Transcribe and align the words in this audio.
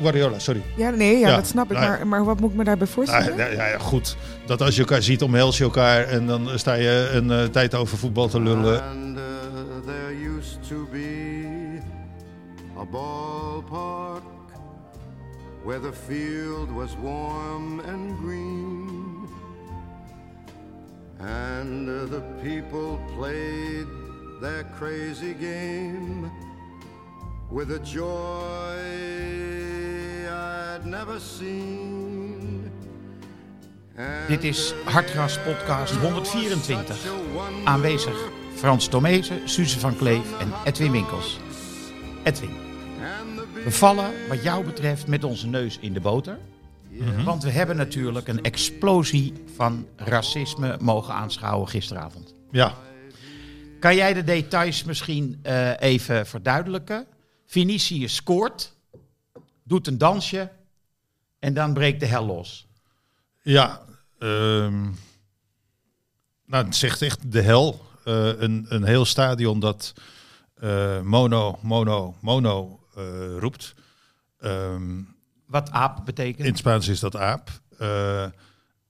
Guardiola, 0.00 0.38
sorry. 0.38 0.62
Ja, 0.76 0.90
nee, 0.90 1.18
ja, 1.18 1.28
Ja, 1.28 1.36
dat 1.36 1.46
snap 1.46 1.70
ik. 1.70 1.78
nou, 1.78 1.88
Maar, 1.88 2.06
maar 2.06 2.24
wat 2.24 2.40
moet 2.40 2.50
ik 2.50 2.56
me 2.56 2.64
daarbij 2.64 2.86
Ah, 2.86 2.92
voorstellen? 2.92 3.36
ja, 3.36 3.46
ja, 3.46 3.66
ja, 3.66 3.78
goed. 3.78 4.16
Dat 4.46 4.62
als 4.62 4.74
je 4.74 4.80
elkaar 4.80 5.02
ziet, 5.02 5.22
omhels 5.22 5.58
je 5.58 5.64
elkaar 5.64 6.04
en 6.04 6.26
dan 6.26 6.48
sta 6.54 6.74
je 6.74 7.10
een 7.12 7.30
eh, 7.30 7.44
tijd 7.44 7.74
over 7.74 7.98
voetbal 7.98 8.28
te 8.28 8.40
lullen. 8.40 8.82
And 8.82 9.16
uh, 9.18 9.22
there 9.86 10.36
used 10.38 10.58
to 10.68 10.86
be 10.92 11.80
a 12.78 12.84
ballpark 12.84 14.22
where 15.64 15.80
the 15.80 15.92
field 16.06 16.68
was 16.74 16.90
warm 17.02 17.80
and 17.80 18.18
green. 18.24 18.84
And 21.18 21.88
uh, 21.88 21.94
the 22.10 22.22
people 22.42 22.98
played 23.18 23.86
their 24.40 24.64
crazy 24.78 25.34
game 25.40 26.30
with 27.50 27.70
a 27.70 27.78
joy 27.78 28.76
I'd 30.28 30.84
never 30.84 31.20
seen. 31.20 32.70
Dit 34.28 34.44
is 34.44 34.74
Hartgras 34.84 35.38
Podcast 35.42 35.92
124. 35.94 36.96
such 36.96 37.12
a 37.12 37.16
wonder- 37.32 37.64
Aanwezig 37.68 38.30
Frans 38.54 38.88
Tomezen, 38.88 39.48
Suze 39.48 39.78
van 39.78 39.96
Kleef 39.96 40.38
en 40.40 40.52
Edwin 40.64 40.90
Winkels. 40.92 41.38
Edwin, 42.22 42.50
we 43.64 43.70
vallen 43.70 44.10
wat 44.28 44.42
jou 44.42 44.64
betreft 44.64 45.06
met 45.06 45.24
onze 45.24 45.46
neus 45.46 45.78
in 45.80 45.92
de 45.92 46.00
boter. 46.00 46.38
Want 47.24 47.42
we 47.42 47.50
hebben 47.50 47.76
natuurlijk 47.76 48.28
een 48.28 48.42
explosie 48.42 49.32
van 49.56 49.86
racisme 49.96 50.76
mogen 50.80 51.14
aanschouwen 51.14 51.68
gisteravond. 51.68 52.34
Ja, 52.50 52.74
Kan 53.80 53.94
jij 53.96 54.14
de 54.14 54.24
details 54.24 54.84
misschien 54.84 55.38
eh, 55.42 55.70
even 55.80 56.26
verduidelijken? 56.26 57.06
Vinicius 57.46 58.14
scoort, 58.14 58.72
doet 59.62 59.86
een 59.86 59.98
dansje 59.98 60.52
en 61.38 61.54
dan 61.54 61.74
breekt 61.74 62.00
de 62.00 62.06
hel 62.06 62.26
los. 62.26 62.66
ja. 63.42 63.82
ehm, 64.18 64.82
nou, 66.46 66.64
het 66.64 66.76
zegt 66.76 67.02
echt 67.02 67.32
de 67.32 67.42
hel. 67.42 67.84
Eh, 68.04 68.40
een, 68.40 68.66
een 68.68 68.84
heel 68.84 69.04
stadion 69.04 69.60
dat 69.60 69.92
eh, 70.54 71.00
mono, 71.00 71.58
mono, 71.62 72.16
mono 72.20 72.80
eh, 72.96 73.04
roept. 73.38 73.74
Ehm, 74.40 75.02
Wat 75.46 75.70
aap 75.70 76.04
betekent. 76.04 76.38
In 76.38 76.50
het 76.50 76.58
Spaans 76.58 76.88
is 76.88 77.00
dat 77.00 77.16
aap. 77.16 77.50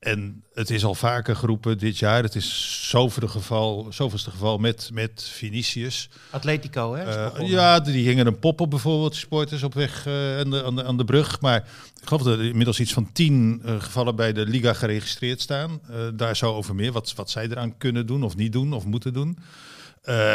En 0.07 0.45
het 0.53 0.71
is 0.71 0.85
al 0.85 0.95
vaker 0.95 1.37
geroepen 1.37 1.79
dit 1.79 1.99
jaar. 1.99 2.23
Het 2.23 2.35
is 2.35 2.89
zoveelste 2.91 3.29
geval, 3.29 3.87
zoveelste 3.91 4.31
geval 4.31 4.59
met, 4.59 4.91
met 4.93 5.23
Vinicius. 5.23 6.09
Atletico, 6.31 6.95
hè? 6.95 7.03
Eh, 7.05 7.49
ja, 7.49 7.81
die 7.81 8.09
hingen 8.09 8.27
een 8.27 8.39
pop 8.39 8.61
op 8.61 8.71
bijvoorbeeld, 8.71 9.15
sporters 9.15 9.63
op 9.63 9.75
weg 9.75 10.07
eh, 10.07 10.39
aan, 10.39 10.51
de, 10.51 10.65
aan, 10.65 10.77
de, 10.77 10.85
aan 10.85 10.97
de 10.97 11.05
brug. 11.05 11.41
Maar 11.41 11.69
ik 12.01 12.09
geloof 12.09 12.23
dat 12.23 12.39
er 12.39 12.45
inmiddels 12.45 12.81
iets 12.81 12.93
van 12.93 13.13
tien 13.13 13.61
eh, 13.65 13.81
gevallen 13.81 14.17
bij 14.17 14.33
de 14.33 14.47
Liga 14.47 14.73
geregistreerd 14.73 15.41
staan. 15.41 15.81
Daar 16.15 16.37
zo 16.37 16.55
over 16.55 16.75
meer, 16.75 16.93
wat, 16.93 17.15
wat 17.15 17.31
zij 17.31 17.45
eraan 17.45 17.77
kunnen 17.77 18.07
doen 18.07 18.23
of 18.23 18.37
niet 18.37 18.53
doen 18.53 18.73
of 18.73 18.85
moeten 18.85 19.13
doen. 19.13 19.39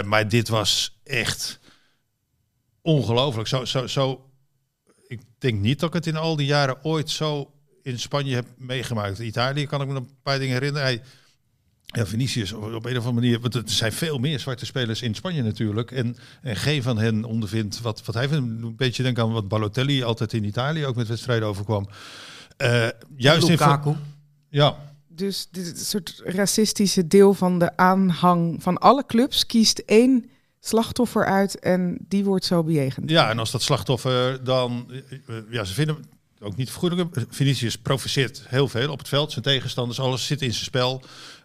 Maar 0.06 0.28
dit 0.28 0.50
was 0.50 1.00
echt 1.04 1.60
ongelooflijk. 2.82 3.48
Zo, 3.48 3.66
zo, 3.66 3.88
zo, 3.88 4.30
ik 5.08 5.22
denk 5.38 5.60
niet 5.60 5.80
dat 5.80 5.90
ik 5.90 5.96
het 5.96 6.08
in 6.08 6.16
al 6.16 6.36
die 6.36 6.48
jaren 6.48 6.84
ooit 6.84 7.10
zo 7.10 7.52
in 7.84 8.00
Spanje 8.00 8.36
heb 8.36 8.46
meegemaakt. 8.58 9.20
Italië 9.20 9.66
kan 9.66 9.82
ik 9.82 9.88
me 9.88 9.94
nog 9.94 10.04
een 10.04 10.16
paar 10.24 10.40
dingen 10.40 10.54
herinneren. 10.54 10.88
Hij, 10.88 11.02
ja, 11.86 12.06
Vinicius 12.06 12.52
op, 12.52 12.64
op 12.64 12.86
een 12.86 12.98
of 12.98 13.06
andere 13.06 13.14
manier. 13.14 13.40
Want 13.40 13.56
er 13.56 13.64
zijn 13.66 13.92
veel 13.92 14.18
meer 14.18 14.40
zwarte 14.40 14.66
spelers 14.66 15.02
in 15.02 15.16
Spanje 15.16 15.44
natuurlijk. 15.44 15.92
En, 15.92 16.18
en 16.42 16.56
geen 16.56 16.84
van 16.84 16.98
hen 16.98 17.24
ondervindt 17.24 17.82
wat, 17.82 18.06
wat 18.06 18.16
hij 18.16 18.28
vindt. 18.28 18.64
Een 18.64 18.76
beetje 18.76 19.04
denk 19.04 19.20
aan 19.20 19.32
wat 19.32 19.48
Balotelli 19.48 20.04
altijd 20.04 20.34
in 20.34 20.44
Italië 20.44 20.86
ook 20.86 20.96
met 20.96 21.08
wedstrijden 21.08 21.48
overkwam. 21.48 21.88
Eh 22.58 22.88
juist 23.16 23.44
in 23.44 23.50
Lukaku. 23.50 23.96
ja, 24.50 24.78
Dus 25.08 25.48
dit 25.52 25.80
soort 25.80 26.22
racistische 26.26 27.08
deel 27.08 27.34
van 27.34 27.60
de 27.60 27.78
aanhang 27.78 28.64
van 28.64 28.78
alle 28.78 29.06
clubs 29.06 29.46
kiest 29.46 29.80
één 29.80 30.30
slachtoffer 30.60 31.26
uit 31.26 31.60
en 31.60 31.98
die 32.08 32.24
wordt 32.24 32.46
zo 32.46 32.64
bejegend. 32.64 33.10
Ja, 33.10 33.30
en 33.30 33.40
als 33.40 33.52
dat 33.52 33.62
slachtoffer 33.62 34.44
dan... 34.44 34.92
eh, 34.92 35.38
eh, 35.38 35.44
Ja, 35.50 35.64
ze 35.64 35.74
vinden 35.74 35.98
ook 36.42 36.56
niet 36.56 36.70
vergoedelijk. 36.70 37.26
Vinicius 37.30 37.78
provoceert 37.78 38.44
heel 38.48 38.68
veel 38.68 38.92
op 38.92 38.98
het 38.98 39.08
veld. 39.08 39.32
Zijn 39.32 39.44
tegenstanders, 39.44 40.00
alles 40.00 40.26
zit 40.26 40.42
in 40.42 40.54
zijn 40.54 40.66
spel. 40.66 41.02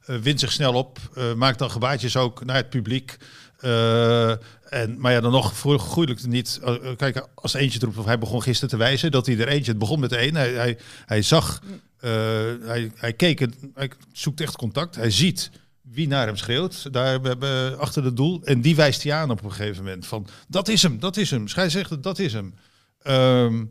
eh, 0.06 0.16
wint 0.16 0.40
zich 0.40 0.52
snel 0.52 0.74
op. 0.74 0.98
eh, 1.14 1.34
maakt 1.34 1.58
dan 1.58 1.70
gebaartjes 1.70 2.16
ook 2.16 2.44
naar 2.44 2.56
het 2.56 2.70
publiek. 2.70 3.16
Eh, 3.58 4.30
en, 4.72 4.96
maar 4.98 5.12
ja, 5.12 5.20
dan 5.20 5.32
nog 5.32 5.56
vergoedelijk 5.56 6.26
niet. 6.26 6.60
kijk, 6.96 7.26
als 7.34 7.54
eentje 7.54 7.78
roept, 7.78 7.96
of 7.96 8.04
hij 8.04 8.18
begon 8.18 8.42
gisteren 8.42 8.70
te 8.70 8.76
wijzen 8.76 9.10
dat 9.10 9.26
hij 9.26 9.38
er 9.38 9.48
eentje... 9.48 9.70
Het 9.70 9.80
begon 9.80 10.00
met 10.00 10.12
één. 10.12 10.34
Hij, 10.34 10.52
hij, 10.52 10.78
hij 11.06 11.22
zag... 11.22 11.62
hij, 12.00 12.90
hij 12.94 13.12
keek, 13.12 13.46
hij 13.74 13.90
zoekt 14.12 14.40
echt 14.40 14.56
contact. 14.56 14.94
Hij 14.94 15.10
ziet 15.10 15.50
wie 15.82 16.08
naar 16.08 16.26
hem 16.26 16.36
schreeuwt, 16.36 16.92
daar 16.92 17.22
we 17.22 17.28
hebben 17.28 17.78
achter 17.78 18.04
het 18.04 18.16
doel. 18.16 18.40
En 18.44 18.60
die 18.60 18.76
wijst 18.76 19.02
hij 19.02 19.12
aan 19.12 19.30
op 19.30 19.44
een 19.44 19.52
gegeven 19.52 19.84
moment. 19.84 20.06
Van, 20.06 20.26
dat 20.48 20.68
is 20.68 20.82
hem, 20.82 20.98
dat 20.98 21.16
is 21.16 21.30
hem. 21.30 21.48
Scheidsrechter, 21.48 22.00
dat 22.00 22.18
is 22.18 22.32
hem. 22.32 22.54
Ehm, 23.02 23.64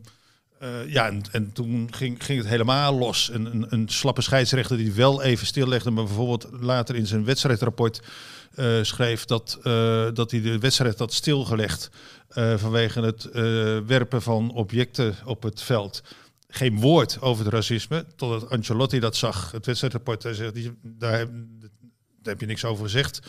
eh, 0.58 0.88
ja, 0.88 1.06
en, 1.06 1.22
en 1.32 1.52
toen 1.52 1.88
ging, 1.90 2.24
ging 2.24 2.38
het 2.38 2.48
helemaal 2.48 2.94
los. 2.94 3.30
Een, 3.32 3.44
een, 3.44 3.66
een 3.68 3.88
slappe 3.88 4.22
scheidsrechter 4.22 4.76
die 4.76 4.92
wel 4.92 5.22
even 5.22 5.46
stillegde, 5.46 5.90
maar 5.90 6.04
bijvoorbeeld 6.04 6.48
later 6.60 6.94
in 6.94 7.06
zijn 7.06 7.24
wedstrijdrapport 7.24 8.02
eh, 8.54 8.82
schreef 8.82 9.24
dat, 9.24 9.58
eh, 9.62 10.06
dat 10.14 10.30
hij 10.30 10.40
de 10.40 10.58
wedstrijd 10.58 10.98
had 10.98 11.12
stilgelegd 11.12 11.90
vanwege 12.56 13.00
het 13.00 13.28
werpen 13.86 14.22
van 14.22 14.50
objecten 14.50 15.14
op 15.24 15.42
het 15.42 15.62
veld. 15.62 16.02
Geen 16.48 16.80
woord 16.80 17.20
over 17.20 17.44
het 17.44 17.54
racisme, 17.54 18.04
totdat 18.16 18.50
Ancelotti 18.50 18.98
dat 18.98 19.16
zag, 19.16 19.50
het 19.52 19.66
wedstrijdrapport. 19.66 20.22
Hij 20.22 20.34
zegt, 20.34 20.54
daar, 20.82 21.26
daar 21.26 21.26
heb 22.22 22.40
je 22.40 22.46
niks 22.46 22.64
over 22.64 22.84
gezegd. 22.84 23.20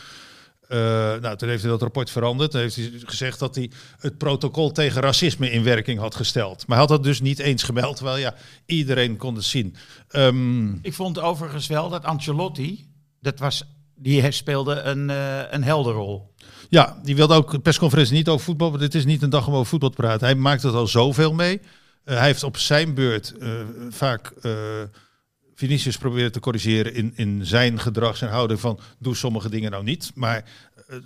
Eh, 0.68 0.78
nou, 1.20 1.36
toen 1.36 1.48
heeft 1.48 1.62
hij 1.62 1.70
dat 1.70 1.82
rapport 1.82 2.10
veranderd. 2.10 2.50
Toen 2.50 2.60
heeft 2.60 2.76
hij 2.76 2.92
gezegd 3.04 3.38
dat 3.38 3.54
hij 3.54 3.70
het 3.98 4.18
protocol 4.18 4.72
tegen 4.72 5.02
racisme 5.02 5.50
in 5.50 5.62
werking 5.62 5.98
had 5.98 6.14
gesteld. 6.14 6.66
Maar 6.66 6.78
hij 6.78 6.86
had 6.86 6.96
dat 6.96 7.04
dus 7.04 7.20
niet 7.20 7.38
eens 7.38 7.62
gemeld, 7.62 7.96
terwijl 7.96 8.16
ja, 8.16 8.34
iedereen 8.66 9.16
kon 9.16 9.34
het 9.34 9.44
zien. 9.44 9.76
Ehm, 10.08 10.72
Ik 10.74 10.94
vond 10.94 11.20
overigens 11.20 11.66
wel 11.66 11.88
dat 11.88 12.04
Ancelotti, 12.04 12.86
dat 13.20 13.38
was, 13.38 13.64
die 13.94 14.30
speelde 14.30 14.80
een, 14.80 15.10
eh, 15.10 15.40
een 15.50 15.62
helderrol. 15.64 16.34
ja, 16.68 17.00
die 17.02 17.16
wilde 17.16 17.34
ook 17.34 17.52
een 17.52 17.62
persconferentie 17.62 18.14
niet 18.14 18.28
over 18.28 18.44
voetbal, 18.44 18.70
dit 18.70 18.94
is 18.94 19.04
niet 19.04 19.22
een 19.22 19.30
dag 19.30 19.46
om 19.46 19.54
over 19.54 19.66
voetbal 19.66 19.90
te 19.90 19.96
praten. 19.96 20.26
Hij 20.26 20.36
maakt 20.36 20.62
het 20.62 20.74
al 20.74 20.86
zoveel 20.86 21.32
mee. 21.34 21.60
Eh, 22.04 22.16
hij 22.16 22.26
heeft 22.26 22.42
op 22.42 22.56
zijn 22.56 22.94
beurt 22.94 23.34
vaak 23.90 24.32
Vinicius 25.58 25.98
proberen 25.98 26.32
te 26.32 26.40
corrigeren 26.40 26.94
in, 26.94 27.12
in 27.14 27.46
zijn 27.46 27.80
gedrag, 27.80 28.16
zijn 28.16 28.30
houding 28.30 28.60
van 28.60 28.80
doe 28.98 29.14
sommige 29.14 29.48
dingen 29.48 29.70
nou 29.70 29.84
niet. 29.84 30.10
Maar 30.14 30.44
eh, 30.86 30.96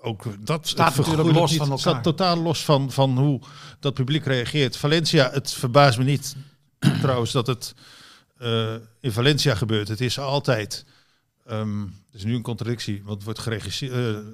ook 0.00 0.24
dat 0.46 0.68
Staat 0.68 0.96
natuurlijk 0.96 1.32
los 1.32 1.50
niet. 1.50 1.58
van 1.58 1.70
Het 1.70 1.80
staat 1.80 1.94
elkaar. 1.94 2.12
totaal 2.12 2.36
los 2.36 2.64
van, 2.64 2.92
van 2.92 3.18
hoe 3.18 3.40
dat 3.80 3.94
publiek 3.94 4.24
reageert. 4.24 4.76
Valencia, 4.76 5.30
het 5.30 5.52
verbaast 5.52 5.98
me 5.98 6.04
niet 6.04 6.36
trouwens 7.02 7.32
dat 7.32 7.46
het 7.46 7.74
eh, 8.38 8.74
in 9.00 9.12
Valencia 9.12 9.54
gebeurt. 9.54 9.88
Het 9.88 10.00
is 10.00 10.18
altijd, 10.18 10.84
ehm 11.46 11.80
het 11.82 12.14
is 12.14 12.24
nu 12.24 12.34
een 12.34 12.42
contradictie, 12.42 13.02
want 13.02 13.14
het 13.14 13.24
wordt 13.24 13.38
geregisseerd, 13.38 13.92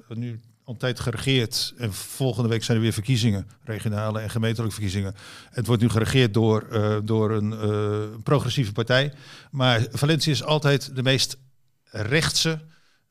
eh, 0.08 0.16
nu 0.16 0.40
altijd 0.72 1.00
geregeerd 1.00 1.74
en 1.76 1.92
volgende 1.92 2.48
week 2.48 2.64
zijn 2.64 2.76
er 2.76 2.82
weer 2.82 2.92
verkiezingen, 2.92 3.46
regionale 3.64 4.20
en 4.20 4.30
gemeentelijke 4.30 4.74
verkiezingen. 4.74 5.14
Het 5.50 5.66
wordt 5.66 5.82
nu 5.82 5.88
geregeerd 5.88 6.34
door, 6.34 6.62
eh, 6.70 6.96
door 7.04 7.30
een 7.30 7.52
eh, 7.52 8.22
progressieve 8.22 8.72
partij, 8.72 9.12
maar 9.50 9.86
Valencia 9.90 10.32
is 10.32 10.44
altijd 10.44 10.96
de 10.96 11.02
meest 11.02 11.36
rechtse, 11.90 12.60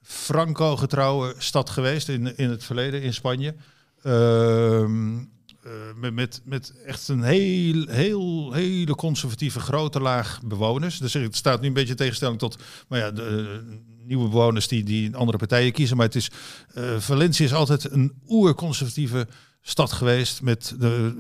Franco-getrouwe 0.02 1.36
stad 1.38 1.70
geweest 1.70 2.10
in, 2.10 2.38
in 2.38 2.50
het 2.50 2.64
verleden 2.64 3.02
in 3.02 3.14
Spanje. 3.14 3.56
Ehm, 4.04 5.18
eh, 5.64 5.72
met, 5.96 6.14
met, 6.14 6.42
met 6.46 6.74
echt 6.86 7.08
een 7.08 7.24
heel, 7.24 7.88
heel, 7.88 8.54
hele 8.54 8.96
conservatieve 8.96 9.60
grote 9.60 10.00
laag 10.00 10.40
bewoners. 10.44 10.98
Dus 10.98 11.14
het 11.14 11.36
staat 11.36 11.62
nu 11.62 11.68
een 11.68 11.74
beetje 11.74 11.90
in 11.90 11.96
tegenstelling 11.96 12.40
tot 12.40 12.58
maar 12.88 13.00
ja, 13.00 13.12
de 13.12 13.62
nieuwe 14.06 14.30
bewoners 14.30 14.68
die, 14.68 14.84
die 14.84 15.06
in 15.06 15.16
andere 15.16 15.38
partijen 15.38 15.72
kiezen. 15.72 15.98
Maar 15.98 16.06
het 16.06 16.16
is, 16.16 16.32
eh 16.74 16.98
Valencia 16.98 17.46
is 17.46 17.54
altijd 17.54 17.92
een 17.92 18.14
oerconservatieve 18.28 19.28
stad 19.62 19.92
geweest 19.92 20.42
met 20.42 20.76
de, 20.80 21.16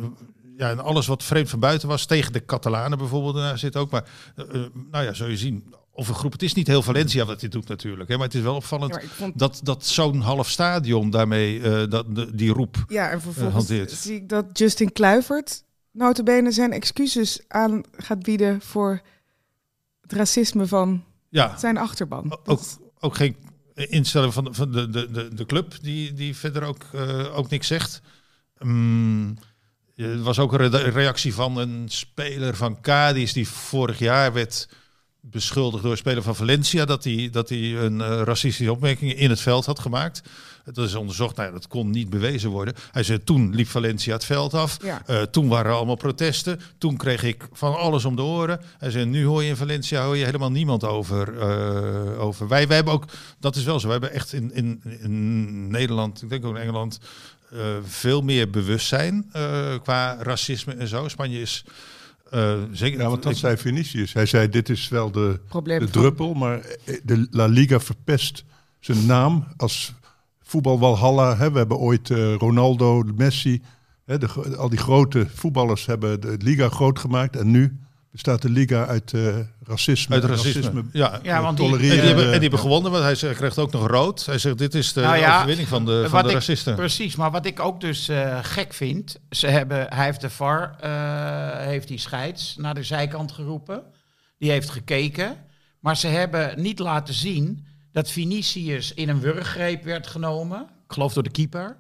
ja, 0.57 0.69
en 0.69 0.79
alles 0.79 1.07
wat 1.07 1.23
vreemd 1.23 1.49
van 1.49 1.59
buiten 1.59 1.87
was, 1.87 2.05
tegen 2.05 2.33
de 2.33 2.45
Catalanen 2.45 2.97
bijvoorbeeld, 2.97 3.35
daar 3.35 3.57
zit 3.57 3.75
ook. 3.75 3.91
Maar 3.91 4.03
eh, 4.35 4.45
eh, 4.55 4.61
nou 4.91 5.03
ja, 5.05 5.13
zul 5.13 5.27
je 5.27 5.37
zien. 5.37 5.73
Of 5.93 6.07
een 6.07 6.15
groep, 6.15 6.31
het 6.31 6.43
is 6.43 6.53
niet 6.53 6.67
heel 6.67 6.81
Valencia 6.81 7.25
wat 7.25 7.39
dit 7.39 7.51
doet 7.51 7.67
natuurlijk. 7.67 8.09
Hè, 8.09 8.15
maar 8.17 8.25
het 8.25 8.35
is 8.35 8.41
wel 8.41 8.55
opvallend 8.55 8.93
Ja, 8.93 9.07
vond- 9.07 9.39
dat, 9.39 9.59
dat 9.63 9.85
zo'n 9.85 10.19
half 10.21 10.49
stadion 10.49 11.09
daarmee 11.09 11.61
eh, 11.61 11.89
dat, 11.89 12.15
de- 12.15 12.35
die 12.35 12.51
roep. 12.53 12.85
Ja, 12.87 13.09
en 13.09 13.21
vervolgens 13.21 13.55
hanteert. 13.55 13.91
zie 13.91 14.15
ik 14.15 14.29
dat 14.29 14.45
Justin 14.53 14.91
Kluivert 14.91 15.63
notabene 15.91 16.51
zijn 16.51 16.71
excuses 16.71 17.39
aan 17.47 17.81
gaat 17.97 18.23
bieden 18.23 18.61
voor 18.61 19.01
het 20.01 20.13
racisme 20.13 20.67
van 20.67 21.03
Ja, 21.31 21.57
zijn 21.57 21.77
achterban. 21.77 22.39
ook, 22.45 22.61
ook 22.99 23.15
geen 23.15 23.35
instelling 23.75 24.33
van, 24.33 24.43
de- 24.43 24.53
van 24.53 24.71
de, 24.71 24.89
de, 24.89 25.11
de, 25.11 25.33
de 25.33 25.45
club 25.45 25.73
die, 25.81 26.13
die 26.13 26.35
verder 26.35 26.63
ook, 26.63 26.83
eh, 26.93 27.37
ook 27.37 27.49
niks 27.49 27.67
zegt. 27.67 28.01
Mm, 28.59 29.37
er 29.95 30.21
was 30.21 30.39
ook 30.39 30.53
een 30.53 30.69
re- 30.69 30.89
reactie 30.89 31.33
van 31.33 31.57
een 31.57 31.83
speler 31.89 32.55
van 32.55 32.81
Cadiz 32.81 33.33
die 33.33 33.47
vorig 33.47 33.99
jaar 33.99 34.33
werd 34.33 34.67
beschuldigd 35.19 35.83
door 35.83 35.91
een 35.91 35.97
speler 35.97 36.23
van 36.23 36.35
Valencia 36.35 36.85
dat 36.85 37.03
hij, 37.03 37.29
dat 37.31 37.49
hij 37.49 37.75
een 37.75 38.01
eh, 38.01 38.21
racistische 38.23 38.71
opmerking 38.71 39.13
in 39.13 39.29
het 39.29 39.39
veld 39.41 39.65
had 39.65 39.79
gemaakt. 39.79 40.21
Dat 40.65 40.85
is 40.87 40.95
onderzocht, 40.95 41.35
nou 41.35 41.47
ja, 41.47 41.53
dat 41.53 41.67
kon 41.67 41.89
niet 41.89 42.09
bewezen 42.09 42.49
worden. 42.49 42.73
Hij 42.91 43.03
zei, 43.03 43.23
toen 43.23 43.55
liep 43.55 43.67
Valencia 43.67 44.13
het 44.13 44.25
veld 44.25 44.53
af. 44.53 44.77
Ja. 44.83 45.01
Eh, 45.05 45.21
toen 45.21 45.47
waren 45.47 45.71
er 45.71 45.77
allemaal 45.77 45.95
protesten. 45.95 46.59
Toen 46.77 46.97
kreeg 46.97 47.23
ik 47.23 47.47
van 47.51 47.75
alles 47.77 48.05
om 48.05 48.15
de 48.15 48.21
oren. 48.21 48.59
Hij 48.77 48.91
zei, 48.91 49.05
nu 49.05 49.25
hoor 49.25 49.43
je 49.43 49.49
in 49.49 49.55
Valencia 49.55 50.03
hoor 50.05 50.17
je 50.17 50.25
helemaal 50.25 50.51
niemand 50.51 50.83
over. 50.83 51.37
eh, 51.39 52.21
over. 52.21 52.47
Wij, 52.47 52.67
wij 52.67 52.75
hebben 52.75 52.93
ook, 52.93 53.05
dat 53.39 53.55
is 53.55 53.63
wel 53.63 53.79
zo, 53.79 53.85
we 53.85 53.91
hebben 53.91 54.11
echt 54.11 54.33
in, 54.33 54.53
in, 54.53 54.81
in 54.99 55.67
Nederland, 55.71 56.21
ik 56.21 56.29
denk 56.29 56.45
ook 56.45 56.55
in 56.55 56.61
Engeland, 56.61 56.99
eh, 57.51 57.59
veel 57.83 58.21
meer 58.21 58.49
bewustzijn 58.49 59.29
eh, 59.31 59.73
qua 59.83 60.17
racisme 60.19 60.73
en 60.73 60.87
zo. 60.87 61.07
Spanje 61.07 61.41
is 61.41 61.63
eh, 62.29 62.53
zeker... 62.71 62.99
Ja, 62.99 63.07
want 63.09 63.23
dat 63.23 63.31
ik- 63.31 63.37
zei 63.37 63.57
Vinicius. 63.57 64.13
Hij 64.13 64.25
zei, 64.25 64.49
dit 64.49 64.69
is 64.69 64.87
wel 64.89 65.11
de, 65.11 65.39
de 65.63 65.77
van- 65.79 65.87
druppel, 65.91 66.33
maar 66.33 66.61
de 67.03 67.27
La 67.31 67.45
Liga 67.45 67.79
verpest 67.79 68.43
zijn 68.79 69.05
naam 69.05 69.47
als 69.57 69.93
voetbalwalhalla. 70.51 71.37
Hè. 71.37 71.51
We 71.51 71.57
hebben 71.57 71.77
ooit 71.77 72.09
eh, 72.09 72.33
Ronaldo, 72.35 73.03
Messi, 73.15 73.61
hè, 74.05 74.17
de, 74.17 74.27
al 74.57 74.69
die 74.69 74.79
grote 74.79 75.27
voetballers 75.33 75.85
hebben 75.85 76.21
de 76.21 76.35
Liga 76.39 76.69
groot 76.69 76.99
gemaakt. 76.99 77.35
En 77.35 77.51
nu 77.51 77.79
bestaat 78.11 78.41
de 78.41 78.49
Liga 78.49 78.85
uit 78.85 79.13
eh, 79.13 79.35
racisme. 79.63 80.15
Uit 80.15 80.23
racisme. 80.23 80.83
Ja. 80.91 81.19
Ja, 81.23 81.41
want 81.41 81.57
die- 81.57 81.71
En 81.73 81.77
die, 81.77 81.91
hebben, 81.91 82.09
en 82.17 82.25
eh, 82.25 82.31
die 82.31 82.41
hebben 82.41 82.59
gewonnen, 82.59 82.91
want 82.91 83.03
hij 83.03 83.15
zegt- 83.15 83.35
krijgt 83.37 83.57
ook 83.59 83.71
nog 83.71 83.87
rood. 83.87 84.25
Hij 84.25 84.37
zegt, 84.37 84.57
dit 84.57 84.75
is 84.75 84.93
de 84.93 85.01
Nou 85.01 85.17
ja, 85.17 85.35
overwinning 85.35 85.67
van 85.67 85.85
de, 85.85 86.05
van 86.09 86.21
de 86.23 86.27
ik- 86.27 86.33
racisten. 86.33 86.75
Precies, 86.75 87.15
maar 87.15 87.31
wat 87.31 87.45
ik 87.45 87.59
ook 87.59 87.81
dus 87.81 88.07
eh, 88.09 88.37
gek 88.41 88.73
vind, 88.73 89.19
ze 89.29 89.47
hebben, 89.47 89.85
hij 89.89 90.05
heeft 90.05 90.21
de 90.21 90.29
VAR, 90.29 90.75
eh, 90.79 91.65
heeft 91.65 91.87
die 91.87 91.97
scheids 91.99 92.55
naar 92.57 92.73
de 92.73 92.83
zijkant 92.83 93.31
geroepen. 93.31 93.83
Die 94.37 94.51
heeft 94.51 94.69
gekeken, 94.69 95.35
maar 95.79 95.97
ze 95.97 96.07
hebben 96.07 96.61
niet 96.61 96.79
laten 96.79 97.13
zien 97.13 97.65
dat 97.91 98.11
Vinicius 98.11 98.93
in 98.93 99.09
een 99.09 99.19
wurggreep 99.19 99.83
werd 99.83 100.07
genomen, 100.07 100.61
ik 100.61 100.93
geloof 100.93 101.13
door 101.13 101.23
de 101.23 101.31
keeper. 101.31 101.77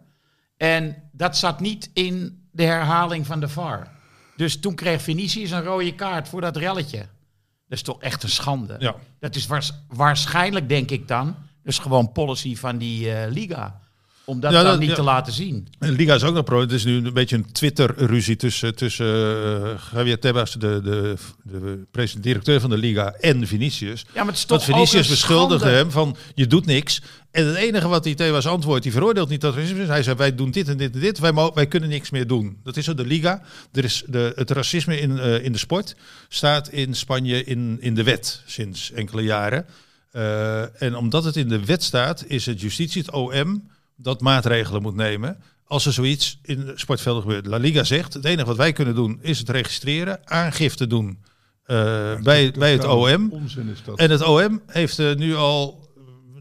En 0.57 1.09
dat 1.11 1.37
zat 1.37 1.59
niet 1.59 1.89
in 1.93 2.45
de 2.51 2.63
herhaling 2.63 3.25
van 3.25 3.39
de 3.39 3.47
VAR. 3.47 3.87
Dus 4.35 4.59
toen 4.59 4.75
kreeg 4.75 5.01
Vinicius 5.01 5.51
een 5.51 5.63
rode 5.63 5.95
kaart 5.95 6.27
voor 6.29 6.41
dat 6.41 6.57
relletje. 6.57 6.97
Dat 6.97 7.79
is 7.79 7.81
toch 7.81 8.01
echt 8.01 8.23
een 8.23 8.29
schande. 8.29 8.75
Ja. 8.79 8.95
Dat 9.19 9.35
is 9.35 9.47
waars- 9.47 9.73
waarschijnlijk, 9.87 10.69
denk 10.69 10.91
ik 10.91 11.07
dan, 11.07 11.35
dus 11.63 11.79
gewoon 11.79 12.11
policy 12.11 12.55
van 12.55 12.77
die 12.77 13.13
eh, 13.13 13.31
liga. 13.31 13.80
Om 14.25 14.39
dat 14.39 14.51
Ja, 14.51 14.63
dan 14.63 14.79
niet 14.79 14.89
ja. 14.89 14.95
te 14.95 15.01
laten 15.01 15.33
zien. 15.33 15.67
De 15.79 15.91
Liga 15.91 16.15
is 16.15 16.23
ook 16.23 16.33
nog 16.33 16.43
pro. 16.43 16.59
Het 16.59 16.71
is 16.71 16.83
nu 16.83 17.05
een 17.05 17.13
beetje 17.13 17.35
een 17.35 17.51
Twitter-ruzie 17.51 18.35
tussen, 18.35 18.75
tussen 18.75 19.05
eh, 19.05 19.71
Javier 19.93 20.19
Tebas, 20.19 20.53
de, 20.53 20.81
de, 20.83 21.15
de 21.43 21.85
president, 21.91 22.23
directeur 22.23 22.59
van 22.59 22.69
de 22.69 22.77
Liga, 22.77 23.11
en 23.11 23.47
Vinicius. 23.47 24.05
Ja, 24.13 24.23
maar 24.23 24.25
het 24.25 24.35
is 24.35 24.45
Dat 24.45 24.59
toch 24.59 24.69
ook 24.69 24.75
Vinicius 24.75 25.05
een 25.05 25.13
beschuldigde 25.13 25.69
hem 25.69 25.91
van 25.91 26.15
je 26.35 26.47
doet 26.47 26.65
niks. 26.65 27.01
En 27.31 27.45
het 27.45 27.55
enige 27.55 27.87
wat 27.87 28.03
die 28.03 28.15
Tebas 28.15 28.47
antwoordt, 28.47 28.83
die 28.83 28.91
veroordeelt 28.91 29.29
niet 29.29 29.41
dat 29.41 29.55
racisme 29.55 29.81
is. 29.81 29.87
Hij 29.87 30.03
zei 30.03 30.15
wij 30.15 30.35
doen 30.35 30.51
dit 30.51 30.67
en 30.67 30.77
dit 30.77 30.93
en 30.93 30.99
dit. 30.99 31.19
Wij, 31.19 31.33
wij 31.53 31.67
kunnen 31.67 31.89
niks 31.89 32.09
meer 32.09 32.27
doen. 32.27 32.57
Dat 32.63 32.77
is 32.77 32.85
zo 32.85 32.93
de 32.93 33.05
Liga. 33.05 33.41
Er 33.71 33.83
is 33.83 34.03
de, 34.07 34.31
het 34.35 34.51
racisme 34.51 34.99
in, 34.99 35.19
eh, 35.19 35.43
in 35.43 35.51
de 35.51 35.57
sport 35.57 35.95
staat 36.29 36.69
in 36.69 36.95
Spanje 36.95 37.43
in, 37.43 37.77
in 37.79 37.95
de 37.95 38.03
wet 38.03 38.41
sinds 38.45 38.91
enkele 38.91 39.21
jaren. 39.21 39.65
Eh, 40.11 40.81
en 40.81 40.95
omdat 40.95 41.23
het 41.23 41.35
in 41.35 41.47
de 41.47 41.65
wet 41.65 41.83
staat, 41.83 42.23
is 42.27 42.45
het 42.45 42.61
justitie, 42.61 43.01
het 43.01 43.11
OM, 43.11 43.69
dat 44.01 44.21
maatregelen 44.21 44.81
moet 44.81 44.95
nemen. 44.95 45.43
Als 45.65 45.85
er 45.85 45.93
zoiets 45.93 46.39
in 46.41 46.65
de 46.65 46.73
sportvelden 46.75 47.21
gebeurt. 47.21 47.45
La 47.45 47.57
Liga 47.57 47.83
zegt, 47.83 48.13
het 48.13 48.25
enige 48.25 48.47
wat 48.47 48.57
wij 48.57 48.73
kunnen 48.73 48.95
doen 48.95 49.19
is 49.21 49.39
het 49.39 49.49
registreren, 49.49 50.19
aangifte 50.23 50.87
doen 50.87 51.23
eh, 51.63 52.15
bij, 52.21 52.51
bij 52.51 52.71
het 52.71 52.85
OM. 52.85 53.31
Onzin 53.31 53.67
is 53.67 53.83
dat. 53.83 53.97
En 53.97 54.11
het 54.11 54.23
OM 54.23 54.61
heeft 54.67 54.99
eh, 54.99 55.15
nu 55.15 55.35
al 55.35 55.89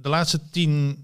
de 0.02 0.08
laatste 0.08 0.40
tien 0.50 0.98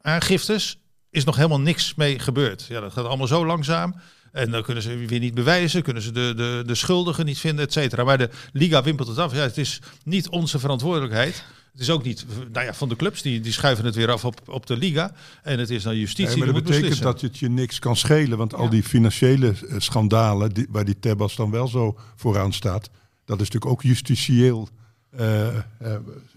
aangiftes, 0.00 0.78
is 1.10 1.24
nog 1.24 1.36
helemaal 1.36 1.60
niks 1.60 1.94
mee 1.94 2.18
gebeurd. 2.18 2.66
Ja, 2.68 2.80
dat 2.80 2.92
gaat 2.92 3.04
allemaal 3.04 3.26
zo 3.26 3.46
langzaam. 3.46 3.94
En 4.32 4.50
dan 4.50 4.62
kunnen 4.62 4.82
ze 4.82 4.96
weer 4.96 5.20
niet 5.20 5.34
bewijzen, 5.34 5.82
kunnen 5.82 6.02
ze 6.02 6.12
de, 6.12 6.32
de, 6.36 6.62
de 6.66 6.74
schuldigen 6.74 7.24
niet 7.24 7.38
vinden, 7.38 7.64
et 7.64 7.72
cetera. 7.72 8.04
Maar 8.04 8.18
de 8.18 8.30
Liga 8.52 8.82
wimpelt 8.82 9.08
het 9.08 9.18
af. 9.18 9.34
Ja, 9.34 9.40
het 9.40 9.58
is 9.58 9.80
niet 10.04 10.28
onze 10.28 10.58
verantwoordelijkheid. 10.58 11.44
Het 11.74 11.82
is 11.82 11.90
ook 11.90 12.04
niet 12.04 12.26
nou 12.52 12.66
ja, 12.66 12.74
van 12.74 12.88
de 12.88 12.96
clubs, 12.96 13.22
die, 13.22 13.40
die 13.40 13.52
schuiven 13.52 13.84
het 13.84 13.94
weer 13.94 14.10
af 14.10 14.24
op, 14.24 14.40
op 14.48 14.66
de 14.66 14.76
Liga. 14.76 15.12
En 15.42 15.58
het 15.58 15.70
is 15.70 15.84
naar 15.84 15.96
justitie 15.96 16.36
Nee, 16.36 16.44
maar 16.44 16.46
dat 16.46 16.54
betekent 16.54 16.80
beslissen. 16.80 17.04
dat 17.06 17.20
het 17.20 17.38
je 17.38 17.48
niks 17.48 17.78
kan 17.78 17.96
schelen. 17.96 18.38
Want 18.38 18.54
al 18.54 18.68
die 18.68 18.82
financiële 18.82 19.48
eh, 19.68 19.74
schandalen, 19.78 20.52
die, 20.54 20.66
waar 20.70 20.84
die 20.84 20.98
Tebas 21.00 21.36
dan 21.36 21.50
wel 21.50 21.68
zo 21.68 21.96
vooraan 22.16 22.52
staat, 22.52 22.90
dat 23.24 23.40
is 23.40 23.50
natuurlijk 23.50 23.72
ook 23.72 23.82
justitieel 23.82 24.68
eh, 25.10 25.46
eh, 25.46 25.62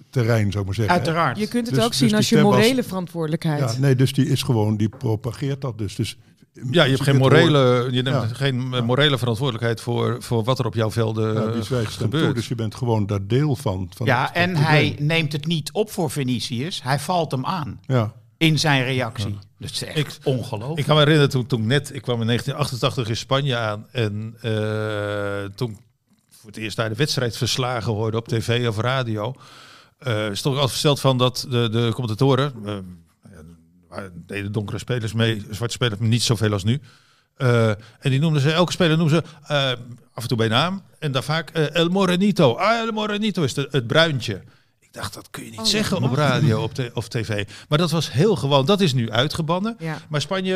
terrein, 0.10 0.52
zou 0.52 0.60
ik 0.60 0.66
maar 0.66 0.76
zeggen. 0.76 0.96
Uiteraard. 0.96 1.38
Je 1.38 1.48
kunt 1.48 1.66
het 1.66 1.76
Dus- 1.76 1.84
ook 1.84 1.90
dus 1.90 2.00
zien 2.00 2.16
als 2.16 2.30
je 2.30 2.42
morele 2.42 2.84
verantwoordelijkheid. 2.84 3.60
Ja, 3.60 3.80
nee, 3.80 3.96
dus 3.96 4.14
die 4.14 4.28
is 4.30 4.42
gewoon, 4.44 4.78
die 4.78 4.90
propageert 4.90 5.62
dat 5.62 5.78
dus. 5.78 5.96
dus 5.96 6.18
Ja, 6.72 6.84
je 6.84 6.90
hebt 6.92 7.04
geen 7.04 7.16
morele, 7.18 7.88
je 7.92 8.02
neemt 8.02 8.30
Ja. 8.30 8.36
geen 8.36 8.86
morele 8.86 9.18
verantwoordelijkheid 9.18 9.82
voor, 9.82 10.16
voor 10.20 10.44
wat 10.44 10.60
er 10.60 10.66
op 10.66 10.74
jouw 10.74 10.92
velden 10.92 11.34
Ja, 11.34 11.62
toe, 11.62 11.86
gebeurt. 11.86 12.36
dus 12.36 12.48
je 12.48 12.56
bent 12.56 12.76
gewoon 12.76 13.06
daar 13.06 13.28
deel 13.28 13.56
van. 13.56 13.90
van 13.96 14.06
Ja, 14.06 14.22
het- 14.26 14.32
en 14.36 14.56
hij 14.56 14.96
neemt 15.00 15.32
het 15.32 15.46
niet 15.46 15.72
op 15.72 15.92
voor 15.92 16.12
Vinicius. 16.12 16.84
Hij 16.84 17.00
valt 17.00 17.32
hem 17.32 17.46
aan 17.46 17.80
Ja, 17.86 18.14
in 18.38 18.60
zijn 18.60 18.84
reactie. 18.84 19.38
Dat 19.60 19.70
is 19.72 19.84
echt 19.84 19.98
Ik- 19.98 20.20
ongelooflijk. 20.24 20.80
Ik 20.80 20.86
kan 20.86 20.94
me 20.96 21.00
herinneren 21.02 21.30
toen, 21.32 21.46
toen 21.46 21.60
ik 21.62 21.66
net, 21.66 21.94
ik 21.96 22.02
kwam 22.02 22.20
in 22.22 22.26
1988 22.28 23.10
in 23.10 23.18
Spanje 23.18 23.56
aan 23.58 23.86
en 23.92 24.36
eh, 24.42 25.44
toen 25.56 25.78
voor 26.30 26.50
het 26.50 26.58
eerst 26.58 26.76
daar 26.78 26.90
de 26.90 26.96
wedstrijd 26.96 27.38
verslagen 27.38 27.94
hoorde 27.94 28.18
op 28.18 28.28
tv 28.28 28.68
of 28.68 28.78
radio, 28.78 29.34
eh 29.98 30.14
stond 30.16 30.56
ik 30.56 30.62
altijd 30.62 30.70
versteld 30.70 31.00
van 31.00 31.18
dat 31.18 31.46
de, 31.50 31.70
de 31.70 31.90
commentatoren, 31.94 32.54
eh, 32.66 32.74
deden 34.14 34.52
donkere 34.52 34.78
spelers 34.78 35.14
mee, 35.14 35.46
zwarte 35.50 35.74
spelers 35.74 36.00
niet 36.00 36.24
zoveel 36.24 36.52
als 36.54 36.64
nu. 36.64 36.80
Eh, 37.38 37.70
en 37.70 37.78
die 38.10 38.20
noemden 38.20 38.42
ze, 38.42 38.52
elke 38.52 38.72
speler 38.72 38.98
noemden 38.98 39.24
ze 39.26 39.54
eh, 39.54 39.72
af 40.14 40.22
en 40.24 40.28
toe 40.28 40.38
bij 40.38 40.48
naam 40.48 40.82
en 41.00 41.12
dan 41.12 41.24
vaak 41.24 41.50
eh, 41.50 41.76
El 41.76 41.90
Morenito. 41.90 42.54
Ah, 42.56 42.80
El 42.80 42.92
Morenito 42.92 43.44
is 43.44 43.54
de, 43.54 43.68
het 43.72 43.88
bruintje. 43.88 44.42
Ik 44.80 44.94
dacht, 44.94 45.14
dat 45.14 45.30
kun 45.30 45.44
je 45.46 45.52
niet 45.52 45.68
zeggen 45.68 46.04
op 46.04 46.14
radio 46.14 46.62
op 46.64 46.74
te- 46.74 46.92
of 46.94 47.08
tv. 47.08 47.48
Maar 47.70 47.78
dat 47.78 47.92
was 47.92 48.12
heel 48.12 48.36
gewoon. 48.36 48.66
Dat 48.66 48.82
is 48.82 48.94
nu 48.94 49.12
uitgebannen. 49.12 49.76
Ja. 49.80 49.98
Maar 50.10 50.22
Spanje, 50.22 50.54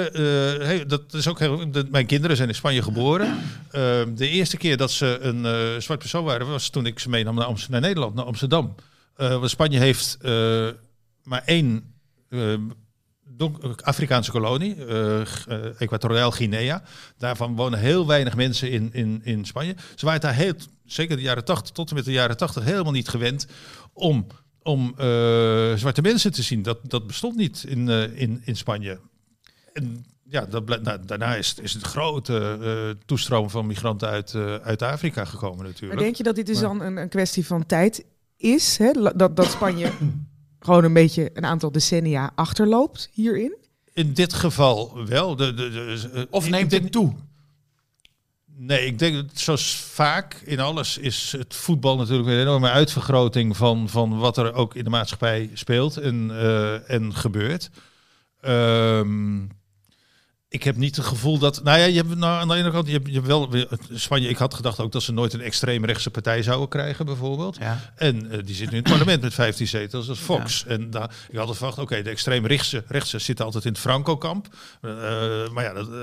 hey, 0.63 0.85
dat 0.85 1.13
is 1.13 1.27
ook 1.27 1.39
heel. 1.39 1.71
de- 1.71 1.87
mijn 1.91 2.05
kinderen 2.05 2.35
zijn 2.35 2.49
in 2.49 2.55
Spanje 2.55 2.81
geboren. 2.81 3.37
De 4.15 4.27
eerste 4.29 4.57
keer 4.57 4.77
dat 4.77 4.91
ze 4.91 5.17
een 5.21 5.81
zwart 5.81 5.99
persoon 5.99 6.23
waren, 6.23 6.47
was 6.47 6.69
toen 6.69 6.85
ik 6.85 6.99
ze 6.99 7.09
meenam 7.09 7.35
naar, 7.35 7.45
Amst- 7.45 7.69
naar 7.69 7.81
Nederland, 7.81 8.15
naar 8.15 8.25
Amsterdam. 8.25 8.75
Want 9.15 9.49
Spanje 9.49 9.79
heeft 9.79 10.17
maar 11.23 11.41
één 11.45 11.93
Afrikaanse 13.83 14.31
kolonie, 14.31 14.75
eh 14.85 15.21
eh, 15.21 15.81
Equatoriaal 15.81 16.31
Guinea. 16.31 16.83
Daarvan 17.17 17.55
wonen 17.55 17.79
heel 17.79 18.07
weinig 18.07 18.35
mensen 18.35 18.71
in, 18.71 18.89
in, 18.93 19.21
in 19.23 19.45
Spanje. 19.45 19.75
Ze 19.95 20.05
waren 20.05 20.21
daar 20.21 20.33
heel, 20.33 20.53
zeker 20.85 21.15
de 21.15 21.21
jaren 21.21 21.45
80 21.45 21.71
tot 21.71 21.89
en 21.89 21.95
met 21.95 22.05
de 22.05 22.11
jaren 22.11 22.37
80 22.37 22.63
helemaal 22.63 22.91
niet 22.91 23.09
gewend 23.09 23.47
om, 23.93 24.27
om 24.61 24.93
eh, 24.97 25.73
zwarte 25.75 26.01
mensen 26.01 26.31
te 26.31 26.41
zien. 26.41 26.61
Dat, 26.61 26.79
dat 26.83 27.07
bestond 27.07 27.35
niet 27.35 27.63
in, 27.67 27.89
eh, 27.89 28.21
in, 28.21 28.41
in 28.45 28.55
Spanje. 28.55 28.99
En 29.73 30.05
ja, 30.23 30.45
dat, 30.45 30.81
nou, 30.81 30.99
daarna 31.05 31.35
is, 31.35 31.55
is 31.61 31.73
het 31.73 31.83
grote 31.83 32.57
eh, 32.61 33.03
toestroom 33.05 33.49
van 33.49 33.65
migranten 33.65 34.07
uit, 34.07 34.33
eh, 34.33 34.55
uit 34.55 34.81
Afrika 34.81 35.25
gekomen 35.25 35.57
Maar 35.57 35.65
natuurlijk. 35.67 35.99
denk 36.01 36.15
je 36.15 36.23
dat 36.23 36.35
dit 36.35 36.45
dus 36.45 36.61
Maar- 36.61 36.69
dan 36.69 36.81
een, 36.81 36.97
een 36.97 37.09
kwestie 37.09 37.45
van 37.45 37.65
tijd 37.65 38.05
is? 38.37 38.77
Hè? 38.77 38.91
Dat, 39.15 39.35
dat 39.35 39.51
Spanje 39.51 39.91
gewoon 40.61 40.83
een 40.83 40.93
beetje 40.93 41.29
een 41.33 41.45
aantal 41.45 41.71
decennia 41.71 42.31
achterloopt 42.35 43.09
hierin? 43.11 43.55
In 43.93 44.13
dit 44.13 44.33
geval 44.33 45.05
wel. 45.05 45.35
De, 45.35 45.53
de, 45.53 45.69
de, 45.69 46.27
Of 46.29 46.49
neemt 46.49 46.69
denk- 46.69 46.83
het 46.83 46.91
toe? 46.91 47.13
Nee, 48.55 48.85
ik 48.85 48.99
denk 48.99 49.15
dat 49.15 49.25
zoals 49.33 49.75
vaak 49.75 50.33
in 50.45 50.59
alles 50.59 50.97
is 50.97 51.33
het 51.37 51.55
voetbal 51.55 51.97
natuurlijk 51.97 52.29
een 52.29 52.39
enorme 52.39 52.69
uitvergroting 52.69 53.57
van, 53.57 53.89
van 53.89 54.17
wat 54.17 54.37
er 54.37 54.53
ook 54.53 54.75
in 54.75 54.83
de 54.83 54.89
maatschappij 54.89 55.49
speelt 55.53 55.97
en, 55.97 56.31
eh, 56.31 56.89
en 56.89 57.15
gebeurt. 57.15 57.69
Ehm, 58.41 59.39
ik 60.51 60.63
heb 60.63 60.75
niet 60.75 60.95
het 60.95 61.05
gevoel 61.05 61.37
dat. 61.37 61.63
Nou 61.63 61.79
ja, 61.79 61.85
je 61.85 61.95
hebt 61.95 62.15
nou, 62.15 62.41
aan 62.41 62.47
de 62.47 62.55
ene 62.55 62.71
kant, 62.71 62.87
je 62.87 62.93
hebt, 62.93 63.07
je 63.07 63.13
hebt 63.13 63.27
wel 63.27 63.49
Spanje. 63.93 64.29
Ik 64.29 64.37
had 64.37 64.53
gedacht 64.53 64.79
ook 64.79 64.91
dat 64.91 65.01
ze 65.01 65.11
nooit 65.11 65.33
een 65.33 65.41
extreemrechtse 65.41 66.09
partij 66.09 66.43
zouden 66.43 66.69
krijgen, 66.69 67.05
bijvoorbeeld. 67.05 67.57
Ja. 67.57 67.91
En 67.95 68.31
eh, 68.31 68.39
die 68.45 68.55
zit 68.55 68.71
nu 68.71 68.77
in 68.77 68.83
het 68.83 68.91
parlement 68.91 69.21
met 69.21 69.33
15 69.33 69.67
zetels, 69.67 70.05
dat 70.05 70.15
is 70.15 70.21
Fox. 70.21 70.65
En 70.65 70.89
daar, 70.89 71.15
ik 71.29 71.37
had 71.37 71.57
verwacht, 71.57 71.77
oké, 71.77 72.01
de 72.01 72.09
extreemrechtse 72.09 72.83
rechtse 72.87 73.19
zitten 73.19 73.45
altijd 73.45 73.65
in 73.65 73.71
het 73.71 73.79
Franco-kamp. 73.79 74.47
Eh, 74.81 74.91
maar 75.49 75.63
ja, 75.63 75.73
dat, 75.73 75.87
eh, 75.87 75.95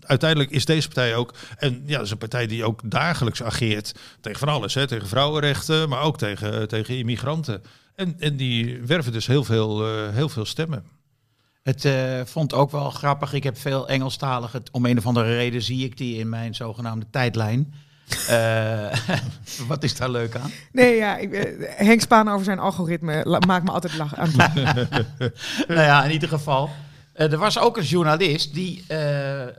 uiteindelijk 0.00 0.50
is 0.50 0.64
deze 0.64 0.88
partij 0.88 1.14
ook. 1.14 1.34
En 1.56 1.82
ja, 1.86 1.96
dat 1.96 2.04
is 2.04 2.10
een 2.10 2.18
partij 2.18 2.46
die 2.46 2.64
ook 2.64 2.80
dagelijks 2.84 3.42
ageert 3.42 3.94
tegen 4.20 4.38
van 4.38 4.48
alles. 4.48 4.74
Hè, 4.74 4.86
tegen 4.86 5.08
vrouwenrechten, 5.08 5.88
maar 5.88 6.02
ook 6.02 6.18
tegen, 6.18 6.68
tegen 6.68 6.96
immigranten. 6.98 7.62
En, 7.94 8.16
en 8.18 8.36
die 8.36 8.80
werven 8.82 9.12
dus 9.12 9.26
heel 9.26 9.44
veel, 9.44 9.86
heel 10.10 10.28
veel 10.28 10.44
stemmen. 10.44 10.84
Het 11.66 11.84
eh, 11.84 12.20
vond 12.24 12.54
ook 12.54 12.70
wel 12.70 12.90
grappig. 12.90 13.32
Ik 13.32 13.42
heb 13.42 13.58
veel 13.58 13.88
Engelstaligen. 13.88 14.62
Om 14.72 14.86
een 14.86 14.98
of 14.98 15.06
andere 15.06 15.36
reden 15.36 15.62
zie 15.62 15.84
ik 15.84 15.96
die 15.96 16.18
in 16.18 16.28
mijn 16.28 16.54
zogenaamde 16.54 17.06
tijdlijn. 17.10 17.74
Eh, 18.28 18.92
wat 19.68 19.82
is 19.82 19.96
daar 19.96 20.10
leuk 20.10 20.36
aan? 20.36 20.50
Nee, 20.72 20.96
ja, 20.96 21.16
ik, 21.16 21.32
eh, 21.32 21.76
Henk 21.86 22.00
Spaan 22.00 22.28
over 22.28 22.44
zijn 22.44 22.58
algoritme 22.58 23.38
maakt 23.46 23.64
me 23.64 23.70
altijd 23.70 23.96
lachen. 23.96 24.36
nou 25.68 25.80
ja, 25.80 26.04
in 26.04 26.10
ieder 26.10 26.28
geval. 26.28 26.70
Eh, 27.16 27.32
er 27.32 27.38
was 27.38 27.58
ook 27.58 27.76
een 27.76 27.84
journalist 27.84 28.54
die 28.54 28.84
eh, 28.86 29.42
eh, 29.42 29.52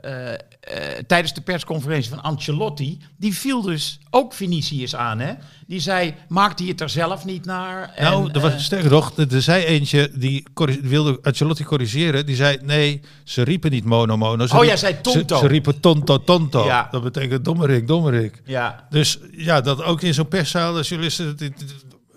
tijdens 1.06 1.34
de 1.34 1.40
persconferentie 1.40 2.10
van 2.10 2.22
Ancelotti, 2.22 2.98
die 3.16 3.34
viel 3.34 3.62
dus 3.62 3.98
ook 4.10 4.34
Vinicius 4.34 4.96
aan. 4.96 5.18
Hè? 5.18 5.32
Die 5.66 5.80
zei, 5.80 6.14
maakt 6.28 6.58
hij 6.58 6.68
het 6.68 6.80
er 6.80 6.88
zelf 6.88 7.24
niet 7.24 7.44
naar? 7.44 7.92
En, 7.94 8.04
nou, 8.04 8.30
er 8.32 8.40
was, 8.40 8.64
sterker 8.64 8.90
nog, 8.90 9.12
er 9.16 9.42
zei 9.42 9.64
eentje 9.64 10.10
die 10.14 10.46
wilde 10.82 11.18
Ancelotti 11.22 11.64
corrigeren. 11.64 12.26
Die 12.26 12.36
zei, 12.36 12.58
nee, 12.62 13.00
ze 13.24 13.42
riepen 13.42 13.70
niet 13.70 13.84
mono 13.84 14.16
mono. 14.16 14.46
Ze 14.46 14.56
Oh, 14.56 14.64
jij 14.64 14.76
zei 14.76 15.00
tonto. 15.00 15.34
Ze, 15.34 15.40
ze 15.40 15.46
riepen 15.46 15.80
tonto 15.80 16.24
tonto. 16.24 16.64
Ja. 16.64 16.88
Dat 16.90 17.02
betekent 17.02 17.44
dommerik, 17.44 17.86
dommerik. 17.86 18.42
ja, 18.44 18.86
Dus 18.90 19.18
ja, 19.32 19.60
dat 19.60 19.82
ook 19.82 20.02
in 20.02 20.14
zo'n 20.14 20.28
perszaal 20.28 20.72
de 20.72 20.82
journalisten 20.82 21.36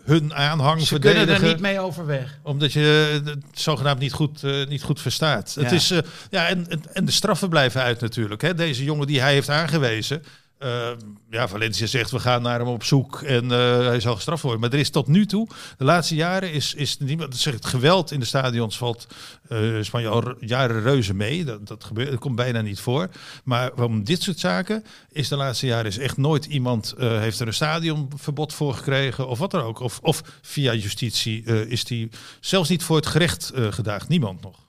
hun 0.03 0.33
aanhang 0.33 0.81
ze 0.81 0.99
kunnen 0.99 1.17
verdedigen. 1.17 1.47
er 1.47 1.53
niet 1.53 1.61
mee 1.61 1.79
overweg. 1.79 2.39
Omdat 2.43 2.73
je 2.73 3.21
het 3.25 3.37
zogenaamd 3.53 3.99
niet 3.99 4.13
goed, 4.13 4.43
eh, 4.43 4.67
niet 4.67 4.83
goed 4.83 5.01
verstaat. 5.01 5.55
Het 5.59 5.71
is, 5.71 5.91
eh, 5.91 5.99
ja, 6.29 6.47
en, 6.47 6.69
en, 6.69 6.83
en 6.93 7.05
de 7.05 7.11
straffen 7.11 7.49
blijven 7.49 7.81
uit 7.81 8.01
natuurlijk. 8.01 8.41
Hè. 8.41 8.53
Deze 8.53 8.83
jongen 8.83 9.07
die 9.07 9.21
hij 9.21 9.33
heeft 9.33 9.49
aangewezen. 9.49 10.23
Eh, 10.61 10.91
ja, 11.29 11.47
Valencia 11.47 11.85
zegt 11.85 12.11
we 12.11 12.19
gaan 12.19 12.41
naar 12.41 12.59
hem 12.59 12.67
op 12.67 12.83
zoek 12.83 13.21
en 13.21 13.51
eh, 13.51 13.85
hij 13.85 13.99
zal 13.99 14.15
gestraft 14.15 14.41
worden. 14.41 14.61
Maar 14.61 14.71
er 14.71 14.79
is 14.79 14.89
tot 14.89 15.07
nu 15.07 15.25
toe, 15.25 15.47
de 15.77 15.83
laatste 15.83 16.15
jaren, 16.15 16.51
is, 16.51 16.73
is 16.73 16.97
niemand. 16.97 17.35
Zeg, 17.37 17.53
het 17.53 17.65
geweld 17.65 18.11
in 18.11 18.19
de 18.19 18.25
stadions 18.25 18.77
valt 18.77 19.07
eh 19.47 19.81
Spanje 19.81 20.07
al 20.07 20.35
jaren 20.39 20.81
reuze 20.81 21.13
mee. 21.13 21.43
Dat, 21.43 21.67
dat, 21.67 21.83
gebeurt, 21.83 22.09
dat 22.09 22.19
komt 22.19 22.35
bijna 22.35 22.61
niet 22.61 22.79
voor. 22.79 23.09
Maar 23.43 23.73
om 23.73 24.03
dit 24.03 24.21
soort 24.21 24.39
zaken 24.39 24.83
is 25.11 25.27
de 25.27 25.35
laatste 25.35 25.65
jaren 25.65 25.85
is 25.85 25.97
echt 25.97 26.17
nooit 26.17 26.45
iemand 26.45 26.91
eh, 26.91 27.19
heeft 27.19 27.39
er 27.39 27.47
een 27.47 27.53
stadionverbod 27.53 28.53
voor 28.53 28.73
gekregen 28.73 29.27
of 29.27 29.39
wat 29.39 29.51
dan 29.51 29.61
ook. 29.61 29.79
Of, 29.79 29.99
of 30.01 30.23
via 30.41 30.73
justitie 30.73 31.43
eh, 31.45 31.71
is 31.71 31.83
die 31.83 32.09
zelfs 32.39 32.69
niet 32.69 32.83
voor 32.83 32.95
het 32.95 33.07
gerecht 33.07 33.49
eh 33.49 33.71
gedaagd. 33.71 34.07
Niemand 34.07 34.41
nog. 34.41 34.67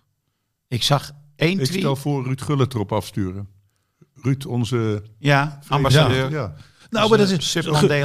Ik 0.69 0.83
zag 0.83 1.11
één 1.37 1.59
Ik 1.59 1.65
tweet. 1.65 1.79
stel 1.79 1.97
voor 1.97 2.25
Ruud 2.25 2.41
Gullit 2.41 2.75
erop 2.75 2.93
afsturen. 2.93 3.49
Ruud, 4.23 4.47
onze 4.47 5.03
Ja, 5.19 5.59
ambassadeur. 5.69 6.31
Ja. 6.31 6.55
Nou, 6.91 7.09
maar 7.09 7.19
dat 7.19 7.31
is. 7.31 7.57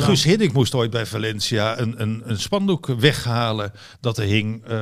Guus 0.03 0.23
Hiddink 0.23 0.53
moest 0.53 0.73
ooit 0.73 0.91
bij 0.91 1.05
Valencia 1.05 1.79
een, 1.79 2.01
een, 2.01 2.21
een 2.25 2.39
spandoek 2.39 2.85
weghalen 2.87 3.71
dat 3.99 4.17
er 4.17 4.23
hing. 4.25 4.63
eh, 4.65 4.77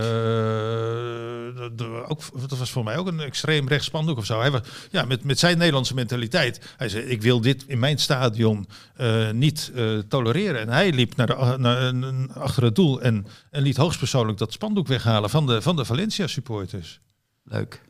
ook, 2.07 2.21
dat 2.49 2.57
was 2.57 2.71
voor 2.71 2.83
mij 2.83 2.97
ook 2.97 3.07
een 3.07 3.19
extreem 3.19 3.67
rechts 3.67 3.85
spandoek 3.85 4.17
of 4.17 4.25
zo. 4.25 4.39
Hij 4.39 4.51
was, 4.51 4.61
ja, 4.91 5.03
met, 5.05 5.23
met 5.23 5.39
zijn 5.39 5.57
Nederlandse 5.57 5.93
mentaliteit. 5.93 6.73
Hij 6.77 6.89
zei, 6.89 7.03
ik 7.03 7.21
wil 7.21 7.41
dit 7.41 7.63
in 7.67 7.79
mijn 7.79 7.97
stadion 7.97 8.67
eh, 8.95 9.31
niet 9.31 9.71
eh, 9.75 9.97
tolereren. 9.97 10.61
En 10.61 10.69
hij 10.69 10.91
liep 10.93 11.15
naar 11.15 11.27
de, 11.27 11.55
naar, 11.57 11.81
een- 11.81 12.31
achter 12.33 12.63
het 12.63 12.75
doel 12.75 13.01
en, 13.01 13.27
en 13.51 13.61
liet 13.61 13.77
hoogstpersoonlijk 13.77 14.37
dat 14.37 14.53
spandoek 14.53 14.87
weghalen 14.87 15.29
van 15.29 15.45
de, 15.47 15.61
van 15.61 15.75
de 15.75 15.85
Valencia 15.85 16.27
supporters. 16.27 16.99
Leuk. 17.43 17.81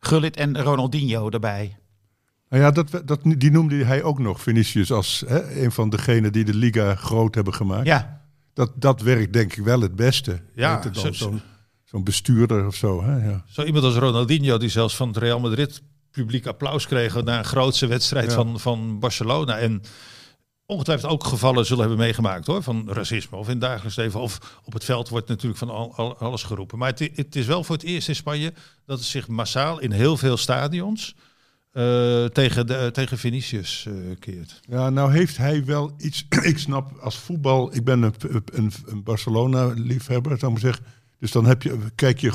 Gullit 0.00 0.36
en 0.36 0.62
Ronaldinho 0.62 1.30
erbij. 1.30 1.76
Nou 2.52 2.64
ja, 2.64 2.70
dat, 2.70 3.02
dat, 3.04 3.20
die 3.22 3.50
noemde 3.50 3.84
hij 3.84 4.02
ook 4.02 4.18
nog, 4.18 4.40
Vinicius, 4.40 4.92
als 4.92 5.24
hè, 5.26 5.62
een 5.64 5.72
van 5.72 5.90
degenen 5.90 6.32
die 6.32 6.44
de 6.44 6.54
Liga 6.54 6.94
groot 6.94 7.34
hebben 7.34 7.54
gemaakt. 7.54 7.86
Ja, 7.86 8.20
Dat, 8.54 8.72
dat 8.74 9.00
werkt 9.00 9.32
denk 9.32 9.56
ik 9.56 9.64
wel 9.64 9.80
het 9.80 9.96
beste. 9.96 10.40
Ja, 10.54 10.82
zo- 10.92 11.12
Zo'n 11.12 11.40
zo'n 11.84 12.04
bestuurder 12.04 12.66
of 12.66 12.74
zo. 12.74 13.04
Hè? 13.04 13.28
Ja. 13.28 13.44
Zo 13.46 13.62
iemand 13.64 13.84
als 13.84 13.94
Ronaldinho, 13.94 14.58
die 14.58 14.68
zelfs 14.68 14.96
van 14.96 15.08
het 15.08 15.16
Real 15.16 15.40
Madrid 15.40 15.82
publiek 16.10 16.46
applaus 16.46 16.86
kreeg 16.86 17.22
na 17.24 17.38
een 17.38 17.44
grootse 17.44 17.86
wedstrijd 17.86 18.26
Ja. 18.28 18.34
van, 18.34 18.60
van 18.60 18.98
Barcelona. 18.98 19.58
En 19.58 19.82
ongetwijfeld 20.66 21.12
ook 21.12 21.24
gevallen 21.24 21.66
zullen 21.66 21.80
hebben 21.80 21.98
meegemaakt 22.04 22.46
hoor, 22.46 22.62
van 22.62 22.88
racisme. 22.90 23.36
Of 23.36 23.46
in 23.46 23.52
het 23.52 23.60
dagelijks 23.60 23.96
leven. 23.96 24.20
Of 24.20 24.60
op 24.64 24.72
het 24.72 24.84
veld 24.84 25.08
wordt 25.08 25.28
natuurlijk 25.28 25.58
van 25.58 25.70
al, 25.70 25.94
al- 25.96 26.16
alles 26.18 26.42
geroepen. 26.42 26.78
Maar 26.78 26.88
het, 26.88 27.10
het 27.14 27.36
is 27.36 27.46
wel 27.46 27.64
voor 27.64 27.74
het 27.76 27.84
eerst 27.84 28.08
in 28.08 28.14
Spanje 28.16 28.52
dat 28.86 28.98
het 28.98 29.06
zich 29.06 29.28
massaal 29.28 29.78
in 29.78 29.92
heel 29.92 30.16
veel 30.16 30.36
stadions 30.36 31.14
eh, 31.72 32.24
tegen, 32.24 32.66
de, 32.66 32.88
tegen 32.92 33.18
Vinicius 33.18 33.86
eh, 33.88 33.94
keert. 34.18 34.60
ja, 34.68 34.90
nou 34.90 35.12
heeft 35.12 35.36
hij 35.36 35.64
wel 35.64 35.92
iets. 35.98 36.26
ik 36.42 36.58
snap 36.58 36.98
als 37.00 37.18
voetbal. 37.18 37.74
Ik 37.74 37.84
ben 37.84 38.02
een, 38.02 38.14
een, 38.52 38.72
een 38.86 39.02
Barcelona-liefhebber, 39.02 40.38
zou 40.38 40.52
ik 40.54 40.62
maar 40.62 40.72
zeggen. 40.72 40.92
Dus 41.18 41.30
dan 41.32 41.44
heb 41.46 41.62
je, 41.62 41.78
kijk 41.94 42.18
je 42.18 42.32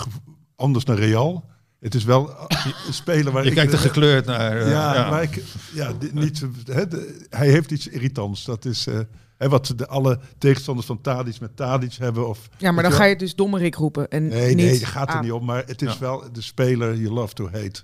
anders 0.55 0.85
naar 0.85 0.97
Real. 0.97 1.49
Het 1.79 1.95
is 1.95 2.03
wel 2.03 2.29
een 2.39 2.93
speler 3.03 3.31
waar 3.33 3.43
Je 3.43 3.49
ik. 3.49 3.55
kijkt 3.55 3.73
er 3.73 3.79
gekleurd 3.79 4.25
naar. 4.25 4.57
eh, 4.57 4.69
Ja, 4.71 5.09
maar 5.09 5.23
ik, 5.23 5.43
ja, 5.73 5.91
niet, 6.13 6.45
de- 6.65 7.25
hij 7.29 7.49
heeft 7.49 7.71
iets 7.71 7.87
irritants. 7.87 8.45
Dat 8.45 8.65
is 8.65 8.87
eh, 8.87 8.99
hè, 9.37 9.49
wat 9.49 9.73
de, 9.75 9.87
alle 9.87 10.19
tegenstanders 10.37 10.87
van 10.87 11.01
Tadic 11.01 11.39
met 11.39 11.55
Tadic 11.55 11.93
hebben. 11.93 12.27
Of, 12.27 12.49
Ja, 12.57 12.71
maar 12.71 12.83
dan 12.83 12.91
ga 12.91 13.03
je 13.05 13.15
dus 13.15 13.35
dommerik 13.35 13.75
roepen. 13.75 14.07
En 14.07 14.27
Nee, 14.27 14.55
niet 14.55 14.65
nee, 14.65 14.79
dat 14.79 14.87
gaat 14.89 15.13
er 15.13 15.21
niet 15.21 15.31
om. 15.31 15.45
Maar 15.45 15.63
het 15.65 15.81
is 15.81 15.93
Ja. 15.93 15.99
wel 15.99 16.23
de 16.31 16.41
speler 16.41 16.95
you 16.97 17.13
love 17.13 17.33
to 17.33 17.49
hate. 17.51 17.81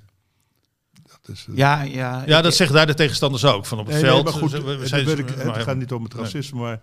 Is, 1.32 1.46
eh, 1.50 1.56
ja, 1.58 1.82
ja. 1.82 2.24
ja, 2.25 2.38
ik- 2.38 2.44
dat 2.44 2.56
zeggen 2.56 2.75
daar 2.75 2.86
de 2.88 2.94
tegenstanders 2.94 3.46
ook. 3.46 3.65
Van 3.65 3.80
op 3.80 3.86
het 3.86 3.94
nee, 3.94 4.03
nee, 4.03 4.12
veld. 4.12 4.24
maar 4.24 4.34
goed, 4.34 4.50
ze- 4.50 4.63
we- 4.63 4.88
zijn- 4.88 5.08
ik, 5.18 5.30
het 5.30 5.58
gaat 5.63 5.77
niet 5.77 5.92
om 5.92 6.03
het 6.03 6.13
Nee. 6.13 6.24
racisme, 6.24 6.60
maar 6.60 6.82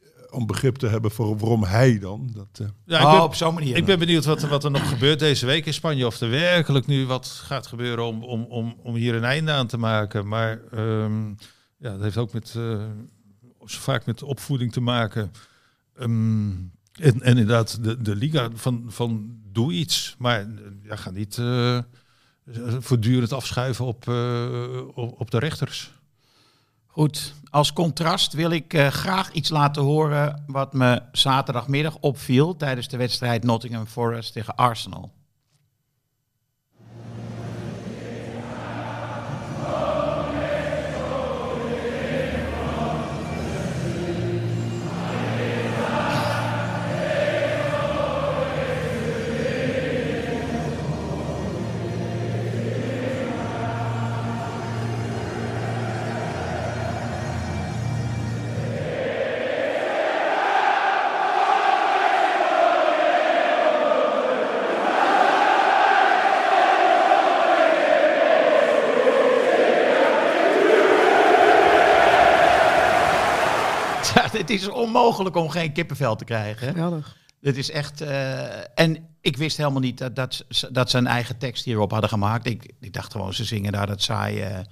eh, 0.00 0.06
om 0.30 0.46
begrip 0.46 0.76
te 0.76 0.86
hebben 0.86 1.10
voor 1.10 1.36
waarom 1.38 1.64
hij 1.64 1.98
dan. 1.98 2.30
Dat, 2.34 2.48
eh, 2.60 2.66
Ja, 2.84 2.98
ik 2.98 3.04
oh, 3.04 3.12
ben- 3.12 3.22
op 3.22 3.34
zo'n 3.34 3.54
manier. 3.54 3.76
Ik 3.76 3.84
ben 3.84 3.98
benieuwd 3.98 4.24
wat, 4.24 4.40
wat 4.42 4.64
er 4.64 4.70
nog 4.70 4.88
gebeurt 4.88 5.18
deze 5.18 5.46
week 5.46 5.66
in 5.66 5.74
Spanje. 5.74 6.06
Of 6.06 6.20
er 6.20 6.30
werkelijk 6.30 6.86
nu 6.86 7.06
wat 7.06 7.26
gaat 7.26 7.66
gebeuren 7.66 8.04
om, 8.04 8.24
om, 8.24 8.42
om, 8.48 8.76
om 8.82 8.94
hier 8.94 9.14
een 9.14 9.24
einde 9.24 9.52
aan 9.52 9.66
te 9.66 9.76
maken. 9.78 10.28
Maar 10.28 10.60
ehm, 10.72 11.28
ja, 11.78 11.90
dat 11.92 12.00
heeft 12.02 12.16
ook 12.16 12.32
met, 12.32 12.54
eh, 12.56 12.62
zo 13.66 13.78
vaak 13.80 14.06
met 14.06 14.22
opvoeding 14.22 14.72
te 14.72 14.80
maken. 14.80 15.32
Ehm, 15.98 16.48
en, 16.50 17.22
en 17.22 17.22
inderdaad, 17.22 17.84
de, 17.84 18.02
de 18.02 18.16
liga 18.16 18.48
van, 18.54 18.84
van 18.88 19.36
doe 19.52 19.72
iets. 19.72 20.14
Maar 20.18 20.46
ja, 20.82 20.96
ga 20.96 21.10
niet 21.10 21.38
eh, 21.38 21.78
voortdurend 22.78 23.32
afschuiven 23.32 23.84
op, 23.84 24.08
eh, 24.08 24.78
op, 24.94 25.20
op 25.20 25.30
de 25.30 25.38
rechters. 25.38 25.92
Goed, 26.86 27.34
als 27.50 27.72
contrast 27.72 28.32
wil 28.32 28.50
ik 28.50 28.74
eh, 28.74 28.86
graag 28.86 29.32
iets 29.32 29.48
laten 29.48 29.82
horen 29.82 30.44
wat 30.46 30.72
me 30.72 31.02
zaterdagmiddag 31.12 31.96
opviel 32.00 32.56
tijdens 32.56 32.88
de 32.88 32.96
wedstrijd 32.96 33.44
Nottingham 33.44 33.86
Forest 33.86 34.32
tegen 34.32 34.54
Arsenal. 34.56 35.12
Het 74.48 74.60
is 74.60 74.68
onmogelijk 74.68 75.36
om 75.36 75.48
geen 75.50 75.72
kippenvel 75.72 76.16
te 76.16 76.24
krijgen. 76.24 76.68
Geweldig. 76.68 77.16
Dit 77.40 77.56
is 77.56 77.70
echt. 77.70 78.00
eh, 78.00 78.78
en 78.78 79.08
ik 79.20 79.36
wist 79.36 79.56
helemaal 79.56 79.80
niet 79.80 79.98
dat, 79.98 80.16
dat, 80.16 80.44
ze- 80.48 80.72
dat 80.72 80.90
ze 80.90 80.98
een 80.98 81.06
eigen 81.06 81.38
tekst 81.38 81.64
hierop 81.64 81.90
hadden 81.90 82.08
gemaakt. 82.10 82.46
Ik, 82.46 82.72
ik 82.80 82.92
dacht 82.92 83.12
gewoon, 83.12 83.34
ze 83.34 83.44
zingen 83.44 83.72
daar 83.72 83.86
dat 83.86 84.02
saaie 84.02 84.66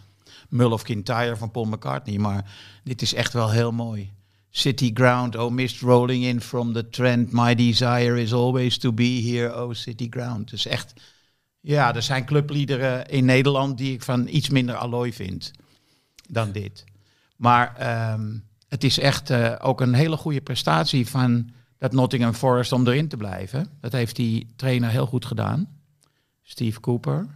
Mull 0.49 0.71
of 0.71 0.83
Kintyre 0.83 1.37
van 1.37 1.51
Paul 1.51 1.65
McCartney. 1.65 2.19
Maar 2.19 2.51
dit 2.85 3.03
is 3.03 3.15
echt 3.15 3.33
wel 3.33 3.51
heel 3.51 3.73
mooi. 3.73 4.13
City 4.51 4.91
ground, 4.95 5.37
oh 5.37 5.51
mist 5.53 5.81
rolling 5.81 6.25
in 6.25 6.41
from 6.41 6.73
the 6.73 6.89
trend. 6.89 7.33
My 7.33 7.55
desire 7.55 8.21
is 8.23 8.33
always 8.33 8.79
to 8.79 8.93
be 8.93 9.05
here, 9.33 9.63
oh 9.65 9.73
city 9.73 10.07
ground. 10.11 10.51
Dus 10.51 10.67
echt, 10.67 10.93
Ja, 11.61 11.95
er 11.95 12.03
zijn 12.03 12.25
clubliederen 12.25 13.07
in 13.09 13.25
Nederland 13.25 13.79
die 13.79 13.93
ik 13.93 14.03
van 14.03 14.27
iets 14.29 14.49
minder 14.51 14.75
allooi 14.77 15.13
vind 15.13 15.51
dan 16.29 16.53
dit. 16.53 16.85
Maar 17.37 17.75
ehm, 17.77 18.37
het 18.69 18.85
is 18.85 18.99
echt 18.99 19.31
eh, 19.31 19.55
ook 19.61 19.81
een 19.81 19.95
hele 19.95 20.17
goede 20.17 20.41
prestatie 20.41 21.09
van 21.09 21.51
dat 21.79 21.93
Nottingham 21.93 22.35
Forest 22.35 22.73
om 22.73 22.87
erin 22.87 23.09
te 23.09 23.17
blijven. 23.17 23.69
Dat 23.81 23.93
heeft 23.93 24.17
die 24.17 24.53
trainer 24.57 24.91
heel 24.91 25.07
goed 25.07 25.25
gedaan. 25.25 25.69
Steve 26.43 26.81
Cooper. 26.81 27.27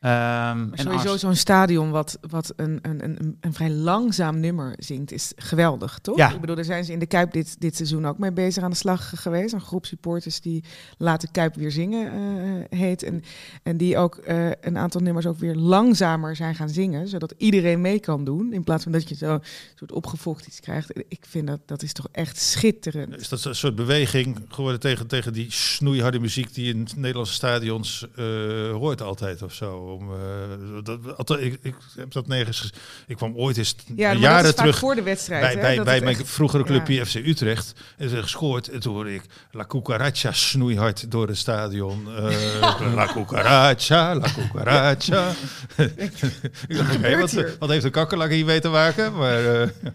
Ehm, 0.00 0.68
sowieso 0.72 1.16
zo'n 1.16 1.34
stadion 1.34 1.90
wat, 1.90 2.18
wat 2.20 2.52
een, 2.56 2.78
een, 2.82 3.04
een, 3.04 3.36
een 3.40 3.52
vrij 3.52 3.70
langzaam 3.70 4.40
nummer 4.40 4.74
zingt, 4.78 5.12
is 5.12 5.32
geweldig, 5.36 5.98
toch? 5.98 6.16
Ja. 6.16 6.32
Ik 6.32 6.40
bedoel, 6.40 6.56
daar 6.56 6.64
zijn 6.64 6.84
ze 6.84 6.92
in 6.92 6.98
de 6.98 7.06
Kuip 7.06 7.32
dit, 7.32 7.60
dit 7.60 7.76
seizoen 7.76 8.06
ook 8.06 8.18
mee 8.18 8.32
bezig 8.32 8.62
aan 8.62 8.70
de 8.70 8.76
slag 8.76 9.12
geweest. 9.14 9.52
Een 9.52 9.60
groep 9.60 9.86
supporters 9.86 10.40
die 10.40 10.64
Laat 10.98 11.30
Kuip 11.30 11.54
weer 11.54 11.70
zingen 11.70 12.12
eh, 12.12 12.78
heet. 12.78 13.02
En, 13.02 13.22
en 13.62 13.76
die 13.76 13.98
ook 13.98 14.16
eh, 14.16 14.48
een 14.60 14.78
aantal 14.78 15.00
nummers 15.00 15.26
ook 15.26 15.38
weer 15.38 15.54
langzamer 15.54 16.36
zijn 16.36 16.54
gaan 16.54 16.68
zingen, 16.68 17.08
zodat 17.08 17.34
iedereen 17.36 17.80
mee 17.80 18.00
kan 18.00 18.24
doen. 18.24 18.52
In 18.52 18.64
plaats 18.64 18.82
van 18.82 18.92
dat 18.92 19.08
je 19.08 19.14
zo 19.14 19.34
een 19.34 19.42
soort 19.74 19.92
opgefokt 19.92 20.46
iets 20.46 20.60
krijgt. 20.60 20.98
Ik 21.08 21.24
vind 21.28 21.46
dat, 21.46 21.60
dat 21.66 21.82
is 21.82 21.92
toch 21.92 22.08
echt 22.12 22.38
schitterend. 22.38 23.20
Is 23.20 23.28
dat 23.28 23.44
een 23.44 23.54
soort 23.54 23.74
beweging 23.74 24.40
geworden 24.48 24.80
tegen, 24.80 25.06
tegen 25.06 25.32
die 25.32 25.50
snoeiharde 25.50 26.18
muziek 26.18 26.54
die 26.54 26.74
in 26.74 26.88
Nederlandse 26.96 27.34
stadions 27.34 28.06
eh, 28.16 28.24
hoort 28.70 29.02
altijd 29.02 29.42
of 29.42 29.54
zo? 29.54 29.88
Om, 29.94 30.10
eh, 30.12 30.94
dat, 31.24 31.40
ik, 31.40 31.58
ik 31.62 31.74
heb 31.96 32.12
dat 32.12 32.26
nergens. 32.26 32.72
Ik 33.06 33.16
kwam 33.16 33.36
ooit 33.36 33.56
eens 33.56 33.74
Ja, 33.96 34.12
maar 34.12 34.16
jaren 34.22 34.36
dat 34.36 34.44
is 34.44 34.48
vaak 34.50 34.56
terug 34.58 34.78
voor 34.78 34.94
de 34.94 35.02
wedstrijd. 35.02 35.42
bij, 35.42 35.52
hè, 35.54 35.60
bij, 35.60 35.76
dat 35.76 35.84
bij 35.84 36.00
mijn 36.00 36.16
echt- 36.18 36.28
vroegere 36.28 36.64
clubje 36.64 36.94
ja. 36.94 37.04
FC 37.04 37.14
Utrecht. 37.14 37.72
En 37.96 38.08
ze 38.08 38.22
gescoord. 38.22 38.68
En 38.68 38.80
toen 38.80 38.94
hoorde 38.94 39.14
ik 39.14 39.22
La 39.50 39.64
Cucaracha 39.66 40.32
snoeihard 40.32 41.10
door 41.10 41.28
het 41.28 41.36
stadion. 41.38 42.06
Eh, 42.16 42.94
La 42.94 43.06
Cucaracha, 43.12 44.14
La 44.14 44.28
Cucaracha. 44.34 45.32
ik 45.96 47.16
dacht, 47.18 47.58
wat, 47.58 47.68
heeft 47.68 47.82
de 47.82 47.90
kakkerlak 47.90 48.30
hier 48.30 48.44
mee 48.44 48.60
te 48.60 48.68
maken? 48.68 49.16
Maar, 49.16 49.60
eh, 49.62 49.68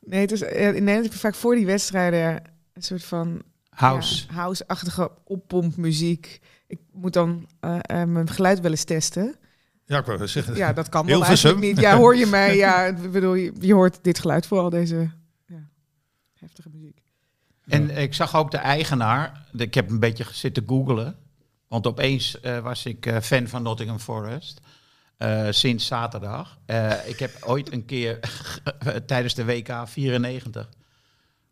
Nee, 0.00 0.20
het 0.20 0.32
is, 0.32 0.40
in 0.40 0.48
Nederland 0.72 1.02
heb 1.02 1.12
je 1.12 1.18
vaak 1.18 1.34
voor 1.34 1.54
die 1.54 1.66
wedstrijden 1.66 2.42
een 2.74 2.82
soort 2.82 3.04
van 3.04 3.42
House. 3.70 4.24
ja, 4.28 4.34
house-achtige 4.34 5.10
oppompmuziek. 5.24 6.40
Ik 6.66 6.78
moet 6.92 7.12
dan 7.12 7.46
eh, 7.60 7.78
eh, 7.82 8.08
mijn 8.08 8.30
geluid 8.30 8.60
wel 8.60 8.70
eens 8.70 8.84
testen. 8.84 9.36
ja, 9.84 9.98
ik 9.98 10.04
wou 10.06 10.18
wel 10.18 10.28
zeggen. 10.28 10.56
Ja, 10.56 10.72
dat 10.72 10.88
kan 10.88 11.06
wel 11.06 11.24
eigenlijk 11.24 11.58
niet. 11.58 11.80
Ja, 11.80 11.96
hoor 11.96 12.16
je 12.16 12.26
mij? 12.38 12.56
Ja, 12.56 12.84
ik 12.84 13.12
bedoel, 13.12 13.34
je, 13.34 13.52
je 13.60 13.74
hoort 13.74 13.98
dit 14.02 14.18
geluid 14.18 14.46
vooral 14.46 14.70
deze 14.70 15.10
ja, 15.46 15.68
heftige 16.34 16.68
muziek. 16.72 17.02
En 17.66 17.90
ik 17.90 18.14
zag 18.14 18.36
ook 18.36 18.50
de 18.50 18.56
eigenaar. 18.56 19.46
Ik 19.56 19.74
heb 19.74 19.90
een 19.90 20.00
beetje 20.00 20.24
zitten 20.32 20.62
googelen. 20.66 21.16
Want 21.68 21.86
opeens 21.86 22.40
eh, 22.40 22.58
was 22.58 22.86
ik 22.86 23.06
eh, 23.06 23.20
fan 23.20 23.48
van 23.48 23.62
Nottingham 23.62 23.98
Forest. 23.98 24.60
eh, 25.16 25.46
sinds 25.50 25.86
zaterdag. 25.86 26.58
Eh, 26.66 27.08
ik 27.08 27.18
heb 27.18 27.36
ooit 27.44 27.72
een 27.72 27.84
keer 27.84 28.18
tijdens 29.06 29.34
de 29.34 29.44
WK 29.44 29.82
94 29.84 30.68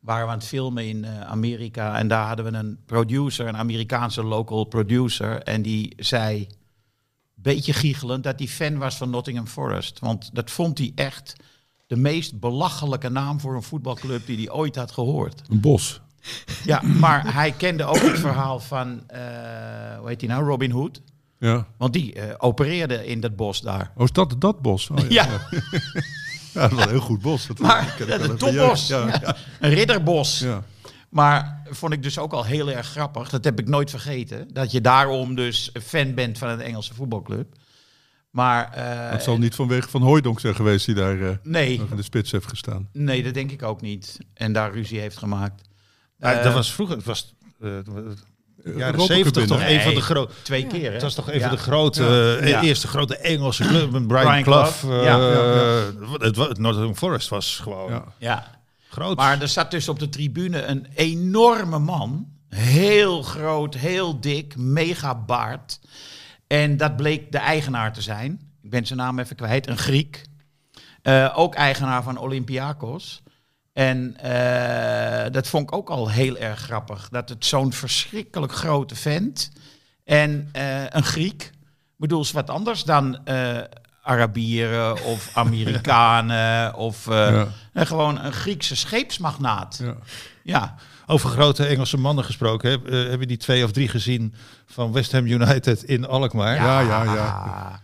waren 0.04 0.24
we 0.24 0.32
aan 0.32 0.38
het 0.38 0.46
filmen 0.46 0.86
in 0.86 1.04
eh, 1.04 1.20
Amerika. 1.20 1.98
En 1.98 2.08
daar 2.08 2.26
hadden 2.26 2.44
we 2.44 2.58
een 2.58 2.78
producer, 2.86 3.46
een 3.46 3.56
Amerikaanse 3.56 4.22
local 4.22 4.64
producer. 4.64 5.42
En 5.42 5.62
die 5.62 5.92
zei, 5.96 6.46
beetje 7.34 7.72
giechelend, 7.72 8.24
dat 8.24 8.38
hij 8.38 8.48
fan 8.48 8.78
was 8.78 8.96
van 8.96 9.10
Nottingham 9.10 9.46
Forest. 9.46 9.98
Want 9.98 10.30
dat 10.32 10.50
vond 10.50 10.78
hij 10.78 10.92
echt 10.94 11.36
de 11.86 11.96
meest 11.96 12.40
belachelijke 12.40 13.08
naam 13.08 13.40
voor 13.40 13.54
een 13.54 13.62
voetbalclub 13.62 14.26
die 14.26 14.36
hij 14.36 14.50
ooit 14.50 14.76
had 14.76 14.92
gehoord. 14.92 15.42
Een 15.48 15.60
bos. 15.60 16.00
Ja, 16.64 16.82
maar 16.82 17.34
hij 17.34 17.52
kende 17.52 17.84
ook 17.84 18.00
het 18.00 18.18
verhaal 18.18 18.60
van, 18.60 19.02
eh, 19.06 19.18
hoe 19.98 20.08
heet 20.08 20.20
hij 20.20 20.30
nou, 20.30 20.44
Robin 20.44 20.70
Hood. 20.70 21.02
Ja. 21.38 21.66
Want 21.76 21.92
die 21.92 22.14
eh, 22.14 22.34
opereerde 22.38 23.06
in 23.06 23.20
dat 23.20 23.36
bos 23.36 23.60
daar. 23.60 23.92
Oh, 23.96 24.04
is 24.04 24.12
dat 24.12 24.34
dat 24.38 24.62
bos? 24.62 24.90
Oh, 24.90 24.98
Ja. 24.98 25.08
Ja, 25.08 25.48
dat 26.54 26.70
was 26.72 26.82
een 26.84 26.88
heel 26.90 27.00
goed 27.00 27.20
bos. 27.20 27.46
Dat 27.46 27.58
Maar 27.58 27.94
ken 27.96 28.06
ik 28.06 28.10
dat 28.10 28.20
wel 28.20 28.20
een 28.20 28.26
mijn 28.26 28.38
topbos. 28.56 28.86
Ja, 28.88 29.06
ja. 29.06 29.36
Een 29.60 29.70
ridderbos. 29.70 30.38
ja. 30.38 30.62
Maar 31.08 31.62
vond 31.70 31.92
ik 31.92 32.02
dus 32.02 32.18
ook 32.18 32.32
al 32.32 32.44
heel 32.44 32.70
erg 32.70 32.86
grappig. 32.86 33.28
Dat 33.30 33.44
heb 33.44 33.60
ik 33.60 33.68
nooit 33.68 33.90
vergeten. 33.90 34.48
Dat 34.52 34.70
je 34.70 34.80
daarom 34.80 35.34
dus 35.34 35.70
fan 35.84 36.14
bent 36.14 36.38
van 36.38 36.48
een 36.48 36.60
Engelse 36.60 36.94
voetbalclub. 36.94 37.52
Maar 38.30 38.72
eh, 38.72 39.10
Het 39.10 39.22
zal 39.22 39.38
niet 39.38 39.54
vanwege 39.54 39.88
Van 39.88 40.02
Hooijdonk 40.02 40.40
zijn 40.40 40.54
geweest 40.54 40.86
die 40.86 40.94
daar 40.94 41.20
eh, 41.22 41.36
nee, 41.42 41.78
nog 41.78 41.90
in 41.90 41.96
de 41.96 42.02
spits 42.02 42.30
heeft 42.30 42.46
gestaan. 42.48 42.88
nee, 42.92 43.22
dat 43.22 43.34
denk 43.34 43.50
ik 43.50 43.62
ook 43.62 43.80
niet. 43.80 44.18
En 44.34 44.52
daar 44.52 44.72
ruzie 44.72 45.00
heeft 45.00 45.16
gemaakt. 45.16 45.68
Ja, 46.18 46.32
Eh, 46.32 46.44
dat 46.44 46.52
was 46.52 46.72
vroeger, 46.72 46.96
het 46.96 47.04
was 47.04 47.34
uh, 47.60 47.78
jaren 48.64 48.78
Europa 48.94 49.14
zeventig 49.14 49.32
Cup 49.42 49.50
toch 49.50 49.58
winnen. 49.58 49.76
een 49.76 49.82
van 49.82 49.94
de 49.94 50.00
grote. 50.00 50.32
Twee 50.42 50.66
keer, 50.66 50.86
hè? 50.86 50.92
Het 50.92 51.02
was 51.02 51.14
toch 51.14 51.28
een 51.30 51.38
Ja. 51.38 51.48
van 51.48 51.56
de 51.56 51.62
grote, 51.62 52.02
Ja. 52.02 52.36
eh, 52.36 52.48
Ja. 52.48 52.62
eerste 52.62 52.88
grote 52.88 53.16
Engelse 53.16 53.64
club 53.64 53.90
met 53.90 54.06
Brian, 54.06 54.24
Brian 54.24 54.42
Clough. 54.42 54.84
Eh, 54.84 55.04
Ja. 55.04 55.18
Het, 56.18 56.36
het 56.36 56.58
Nottingham 56.58 56.94
Forest 56.96 57.28
was 57.28 57.58
gewoon 57.62 57.90
Ja. 57.90 58.04
Ja. 58.18 58.46
groot. 58.88 59.16
Maar 59.16 59.40
er 59.40 59.48
zat 59.48 59.70
dus 59.70 59.88
op 59.88 59.98
de 59.98 60.08
tribune 60.08 60.62
een 60.62 60.86
enorme 60.94 61.78
man. 61.78 62.26
Heel 62.48 63.22
groot, 63.22 63.74
heel 63.74 64.20
dik, 64.20 64.56
mega 64.56 65.14
baard. 65.14 65.80
En 66.46 66.76
dat 66.76 66.96
bleek 66.96 67.32
de 67.32 67.38
eigenaar 67.38 67.92
te 67.92 68.02
zijn. 68.02 68.40
Ik 68.62 68.70
ben 68.70 68.86
zijn 68.86 68.98
naam 68.98 69.18
even 69.18 69.36
kwijt. 69.36 69.66
Een 69.66 69.78
Griek. 69.78 70.24
Eh, 71.02 71.32
ook 71.34 71.54
eigenaar 71.54 72.02
van 72.02 72.18
Olympiakos. 72.18 73.22
En 73.74 74.16
eh, 74.16 75.32
dat 75.32 75.48
vond 75.48 75.62
ik 75.68 75.74
ook 75.74 75.88
al 75.90 76.10
heel 76.10 76.36
erg 76.36 76.58
grappig. 76.60 77.08
Dat 77.08 77.28
het 77.28 77.44
zo'n 77.44 77.72
verschrikkelijk 77.72 78.52
grote 78.52 78.94
vent 78.96 79.50
en 80.04 80.48
eh, 80.52 80.86
een 80.88 81.02
Griek. 81.02 81.42
Ik 81.42 81.96
bedoel, 81.96 82.20
is 82.20 82.32
wat 82.32 82.50
anders 82.50 82.84
dan 82.84 83.24
eh, 83.24 83.58
Arabieren 84.02 85.02
of 85.04 85.30
Amerikanen 85.34 86.74
of 86.74 87.06
Ja. 87.06 87.46
gewoon 87.74 88.18
een 88.20 88.32
Griekse 88.32 88.76
scheepsmagnaat. 88.76 89.80
Ja. 89.82 89.94
Ja. 90.42 90.74
Over 91.06 91.30
grote 91.30 91.66
Engelse 91.66 91.96
mannen 91.96 92.24
gesproken. 92.24 92.70
Heb, 92.70 93.10
heb 93.10 93.20
je 93.20 93.26
die 93.26 93.36
twee 93.36 93.64
of 93.64 93.72
drie 93.72 93.88
gezien 93.88 94.34
van 94.66 94.92
West 94.92 95.12
Ham 95.12 95.26
United 95.26 95.82
in 95.82 96.06
Alkmaar? 96.06 96.54
Ja, 96.54 96.80
ja, 96.80 97.02
ja. 97.02 97.80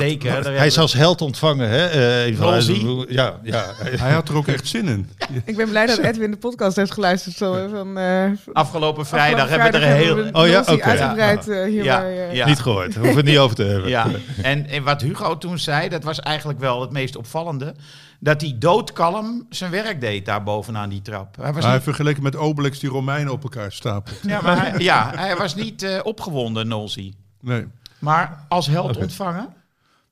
Zeker. 0.00 0.44
Hij 0.56 0.66
is 0.66 0.78
als 0.78 0.92
held 0.92 1.20
ontvangen, 1.20 1.68
hè? 1.68 1.86
eh, 2.26 2.36
van- 2.36 2.46
Wolsey? 2.46 3.06
Ja, 3.08 3.38
ja. 3.42 3.64
Hij 3.78 4.12
had 4.12 4.28
er 4.28 4.36
ook 4.36 4.46
echt 4.46 4.66
zin 4.68 4.88
in. 4.88 5.10
Ik 5.44 5.56
ben 5.56 5.68
blij 5.68 5.86
dat 5.86 5.98
Edwin 5.98 6.30
de 6.30 6.36
podcast 6.36 6.76
heeft 6.76 6.90
geluisterd. 6.92 7.36
Zo, 7.36 7.68
van, 7.70 7.98
eh, 7.98 8.24
Afgelopen 8.52 9.06
vrijdag 9.06 9.40
afgelopen 9.40 9.80
hebben 9.80 9.80
we 9.80 9.86
er 9.86 10.26
heel... 10.32 10.42
Oh 10.42 10.48
ja, 10.48 10.60
oké. 10.60 10.82
uitgebreid 10.82 11.48
eh, 11.48 11.62
hierbij. 11.64 11.82
Ja, 11.84 12.04
eh, 12.04 12.34
ja. 12.34 12.46
Niet 12.46 12.60
gehoord. 12.60 12.94
Hoeven 12.94 13.10
we 13.10 13.16
het 13.16 13.24
niet 13.26 13.38
over 13.38 13.56
te 13.56 13.62
hebben. 13.64 13.88
Ja, 13.88 14.06
en, 14.42 14.66
en 14.66 14.82
wat 14.82 15.00
Hugo 15.00 15.38
toen 15.38 15.58
zei, 15.58 15.88
dat 15.88 16.04
was 16.04 16.20
eigenlijk 16.20 16.58
wel 16.60 16.80
het 16.80 16.90
meest 16.90 17.16
opvallende. 17.16 17.74
Dat 18.20 18.40
hij 18.40 18.56
doodkalm 18.58 19.46
zijn 19.50 19.70
werk 19.70 20.00
deed 20.00 20.26
daar 20.26 20.42
bovenaan 20.42 20.88
die 20.88 21.02
trap. 21.02 21.36
Hij 21.40 21.52
was 21.52 21.64
Hij 21.64 21.74
niet, 21.74 21.82
vergeleken 21.82 22.22
met 22.22 22.36
Obelix 22.36 22.78
die 22.78 22.90
Romeinen 22.90 23.32
op 23.32 23.42
elkaar 23.42 23.72
stapelt. 23.72 24.18
ja, 24.26 24.40
maar 24.42 24.70
hij, 24.70 24.80
ja, 24.80 25.12
hij 25.14 25.36
was 25.36 25.54
niet 25.54 25.82
eh, 25.82 25.98
opgewonden, 26.02 26.68
Nolsi. 26.68 27.14
Nee. 27.40 27.66
Maar 27.98 28.44
als 28.48 28.66
held 28.66 28.96
ontvangen. 28.96 29.48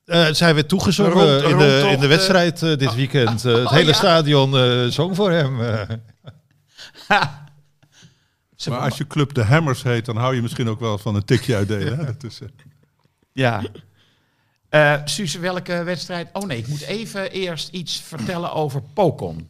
Eh, 0.05 0.27
zijn 0.31 0.55
we 0.55 0.65
toegezongen 0.65 1.11
Rond- 1.41 1.51
in, 1.51 1.57
de, 1.57 1.89
in 1.91 1.99
de 1.99 2.07
wedstrijd 2.07 2.61
eh, 2.63 2.77
dit 2.77 2.95
weekend. 2.95 3.45
Eh, 3.45 3.53
het 3.55 3.69
hele 3.69 3.87
ja. 3.87 3.93
stadion 3.93 4.57
eh, 4.57 4.85
zong 4.85 5.15
voor 5.15 5.31
hem. 5.31 5.61
eh. 5.61 5.81
Maar 8.69 8.79
als 8.79 8.97
je 8.97 9.07
club 9.07 9.33
de 9.33 9.43
Hammers 9.43 9.83
heet, 9.83 10.05
dan 10.05 10.17
hou 10.17 10.35
je 10.35 10.41
misschien 10.41 10.69
ook 10.69 10.79
wel 10.79 10.97
van 10.97 11.15
een 11.15 11.25
tikje 11.25 11.55
uitdelen. 11.55 11.97
Hè? 11.97 12.05
Dat 12.13 12.23
is, 12.23 12.39
eh, 12.41 12.47
Ja. 13.31 13.63
Eh 14.69 15.01
Suze, 15.05 15.39
welke 15.39 15.83
wedstrijd? 15.83 16.29
Oh 16.33 16.43
nee, 16.43 16.57
ik 16.57 16.67
moet 16.67 16.81
even 16.81 17.31
eerst 17.31 17.69
iets 17.69 18.01
vertellen 18.01 18.53
over 18.53 18.81
Pokon. 18.93 19.49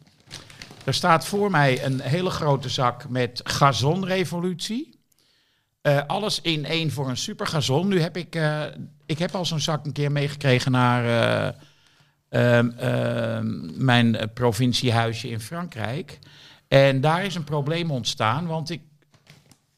Er 0.84 0.94
staat 0.94 1.26
voor 1.26 1.50
mij 1.50 1.84
een 1.84 2.00
hele 2.00 2.30
grote 2.30 2.68
zak 2.68 3.08
met 3.08 3.40
gazonrevolutie. 3.44 4.98
Eh 5.82 6.00
alles 6.06 6.40
in 6.40 6.64
één 6.64 6.90
voor 6.90 7.08
een 7.08 7.16
super 7.16 7.46
gazon. 7.46 7.88
Nu 7.88 8.00
heb 8.00 8.16
ik, 8.16 8.34
eh, 8.34 8.62
ik 9.06 9.18
heb 9.18 9.34
al 9.34 9.44
zo'n 9.44 9.60
zak 9.60 9.86
een 9.86 9.92
keer 9.92 10.12
meegekregen 10.12 10.72
naar 10.72 11.04
eh, 11.04 11.54
ehm, 12.28 12.70
ehm, 12.70 13.84
mijn 13.84 14.16
eh, 14.16 14.26
provinciehuisje 14.34 15.28
in 15.28 15.40
Frankrijk. 15.40 16.18
En 16.68 17.00
daar 17.00 17.24
is 17.24 17.34
een 17.34 17.44
probleem 17.44 17.90
ontstaan, 17.90 18.46
want 18.46 18.70
ik, 18.70 18.80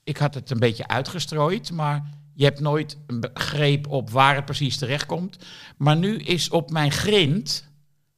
ik 0.04 0.16
had 0.16 0.34
het 0.34 0.50
een 0.50 0.58
beetje 0.58 0.88
uitgestrooid, 0.88 1.72
maar 1.72 2.10
je 2.34 2.44
hebt 2.44 2.60
nooit 2.60 2.98
een 3.06 3.30
greep 3.34 3.88
op 3.88 4.10
waar 4.10 4.34
het 4.34 4.44
precies 4.44 4.76
terechtkomt. 4.76 5.36
Maar 5.76 5.96
nu 5.96 6.16
is 6.16 6.48
op 6.48 6.70
mijn 6.70 6.92
grind 6.92 7.68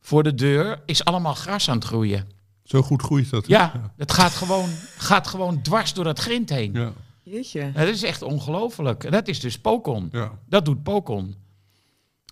voor 0.00 0.22
de 0.22 0.34
deur 0.34 0.82
is 0.86 1.04
allemaal 1.04 1.34
gras 1.34 1.68
aan 1.68 1.76
het 1.76 1.84
groeien. 1.84 2.28
zo 2.64 2.82
goed 2.82 3.02
groeit 3.02 3.30
dat. 3.30 3.46
Ja, 3.46 3.92
het 3.96 4.12
gaat 4.12 4.32
gewoon, 4.32 4.68
gaat 4.96 5.26
gewoon 5.26 5.62
dwars 5.62 5.92
door 5.94 6.04
dat 6.04 6.18
grind 6.18 6.50
heen. 6.50 6.72
Ja. 6.72 6.92
Jeetje. 7.28 7.72
Dat 7.72 7.88
is 7.88 8.02
echt 8.02 8.22
ongelooflijk. 8.22 9.10
Dat 9.10 9.28
is 9.28 9.40
dus 9.40 9.58
Pokon. 9.58 10.08
ja. 10.12 10.38
Dat 10.46 10.64
doet 10.64 10.82
Pokon. 10.82 11.34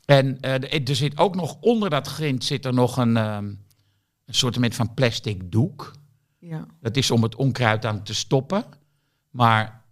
En 0.05 0.41
eh, 0.41 0.89
er 0.89 0.97
zit 0.97 1.19
ook 1.19 1.35
nog 1.35 1.57
onder 1.61 1.91
dat 1.91 2.07
grind 2.07 2.45
zit 2.45 2.65
er 2.65 2.75
nog 2.75 2.97
een, 2.97 3.17
ehm 3.17 3.45
een 4.27 4.35
soort 4.35 4.75
van 4.75 4.95
plastic 4.95 5.53
doek. 5.53 5.93
Ja. 6.39 6.67
Dat 6.81 6.97
is 6.97 7.11
om 7.11 7.23
het 7.23 7.35
onkruid 7.35 7.85
aan 7.85 8.03
te 8.03 8.15
stoppen. 8.15 8.65
Maar 9.31 9.85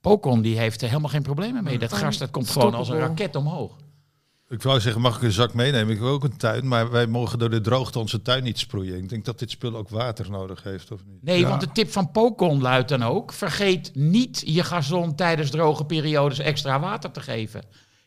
Pocon 0.00 0.42
die 0.42 0.58
heeft 0.58 0.82
er 0.82 0.88
helemaal 0.88 1.10
geen 1.10 1.22
problemen 1.22 1.64
mee. 1.64 1.78
Dat 1.78 1.92
gras 1.92 2.18
dat 2.18 2.30
komt 2.30 2.50
gewoon 2.50 2.74
als 2.74 2.88
een 2.88 2.98
raket 2.98 3.36
omhoog. 3.36 3.76
Ik 4.48 4.62
wou 4.62 4.80
zeggen, 4.80 5.02
mag 5.02 5.16
ik 5.16 5.22
een 5.22 5.32
zak 5.32 5.54
meenemen? 5.54 5.94
Ik 5.94 6.00
wil 6.00 6.08
ook 6.08 6.24
een 6.24 6.36
tuin, 6.36 6.68
maar 6.68 6.90
wij 6.90 7.06
mogen 7.06 7.38
door 7.38 7.50
de 7.50 7.60
droogte 7.60 7.98
onze 7.98 8.22
tuin 8.22 8.42
niet 8.42 8.58
sproeien. 8.58 8.96
Ik 8.96 9.08
denk 9.08 9.24
dat 9.24 9.38
dit 9.38 9.50
spul 9.50 9.76
ook 9.76 9.88
water 9.88 10.30
nodig 10.30 10.62
heeft, 10.62 10.90
of 10.90 11.00
niet? 11.06 11.22
Nee, 11.22 11.46
want 11.46 11.60
de 11.60 11.72
tip 11.72 11.92
van 11.92 12.10
Pocon 12.10 12.60
luidt 12.60 12.88
dan 12.88 13.02
ook... 13.02 13.32
vergeet 13.32 13.90
niet 13.94 14.42
je 14.46 14.64
gazon 14.64 15.14
tijdens 15.14 15.50
droge 15.50 15.84
periodes 15.84 16.38
extra 16.38 16.80
water 16.80 17.10
te 17.10 17.20
geven. 17.20 17.62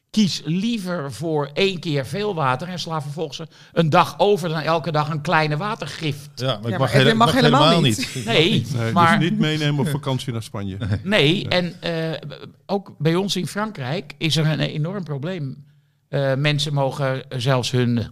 Kies 0.10 0.41
liever 0.45 1.13
voor 1.13 1.50
één 1.54 1.80
keer 1.80 2.06
veel 2.06 2.36
water... 2.36 2.67
en 2.67 2.80
sla 2.80 3.02
vervolgens 3.02 3.50
een 3.73 3.89
dag 3.89 4.19
over 4.19 4.50
dan 4.50 4.60
elke 4.62 4.91
dag 4.91 5.10
een 5.10 5.21
kleine 5.21 5.58
watergift. 5.58 6.30
Ja, 6.36 6.45
maar 6.45 6.56
ik 6.56 6.69
maar 6.69 6.80
mag, 6.80 6.89
Edwin 6.89 7.06
hele- 7.06 7.17
mag 7.17 7.34
mag 7.34 7.36
helemaal 7.36 7.62
helemaal 7.62 7.82
niet. 7.89 8.12
niet. 8.15 8.26
Nee, 8.26 8.65
Nee, 8.76 8.91
maar... 8.91 9.19
Dus 9.19 9.30
niet 9.30 9.39
meenemen 9.39 9.80
op 9.86 9.91
vakantie 9.91 10.34
naar 10.34 10.43
Spanje. 10.43 10.78
Nee, 11.04 11.47
en 11.47 11.82
eh, 11.82 12.30
ook 12.65 12.95
bij 12.97 13.15
ons 13.15 13.36
in 13.36 13.47
Frankrijk 13.47 14.13
is 14.17 14.38
er 14.38 14.45
een 14.45 14.60
enorm 14.60 15.04
probleem. 15.04 15.65
Eh, 16.08 16.36
mensen 16.36 16.74
mogen 16.74 17.24
zelfs 17.30 17.72
hun 17.72 18.08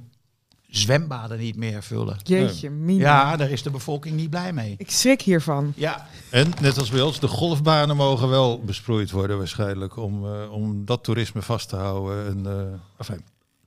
zwembaden 0.68 1.40
niet 1.40 1.56
meer 1.56 1.84
vullen. 1.84 2.18
Jeetje, 2.24 2.70
mina. 2.70 3.04
Ja, 3.04 3.36
daar 3.36 3.50
is 3.50 3.64
de 3.64 3.70
bevolking 3.70 4.16
niet 4.16 4.30
blij 4.30 4.54
mee. 4.54 4.76
Ik 4.78 4.92
schrik 4.92 5.22
hiervan. 5.22 5.74
Ja, 5.76 6.08
En 6.32 6.52
net 6.62 6.78
als 6.78 6.90
bij 6.90 7.02
ons, 7.02 7.20
de 7.20 7.28
golfbanen 7.28 7.96
mogen 7.96 8.30
wel 8.30 8.62
besproeid 8.64 9.12
worden 9.12 9.38
waarschijnlijk 9.38 9.98
om, 9.98 10.26
eh, 10.26 10.52
om 10.52 10.86
dat 10.86 11.04
toerisme 11.04 11.42
vast 11.42 11.70
te 11.70 11.76
houden. 11.76 12.28
En, 12.28 12.46
eh, 12.46 12.80
enfin, 12.98 13.22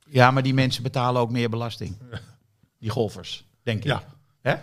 ja, 0.07 0.31
maar 0.31 0.43
die 0.43 0.55
mensen 0.55 0.83
betalen 0.83 1.21
ook 1.21 1.31
meer 1.31 1.51
belasting. 1.51 1.97
Die 2.81 2.91
golfers, 2.91 3.45
denk 3.63 3.79
ik. 3.79 3.85
Ja. 3.85 4.03
Hè? 4.41 4.55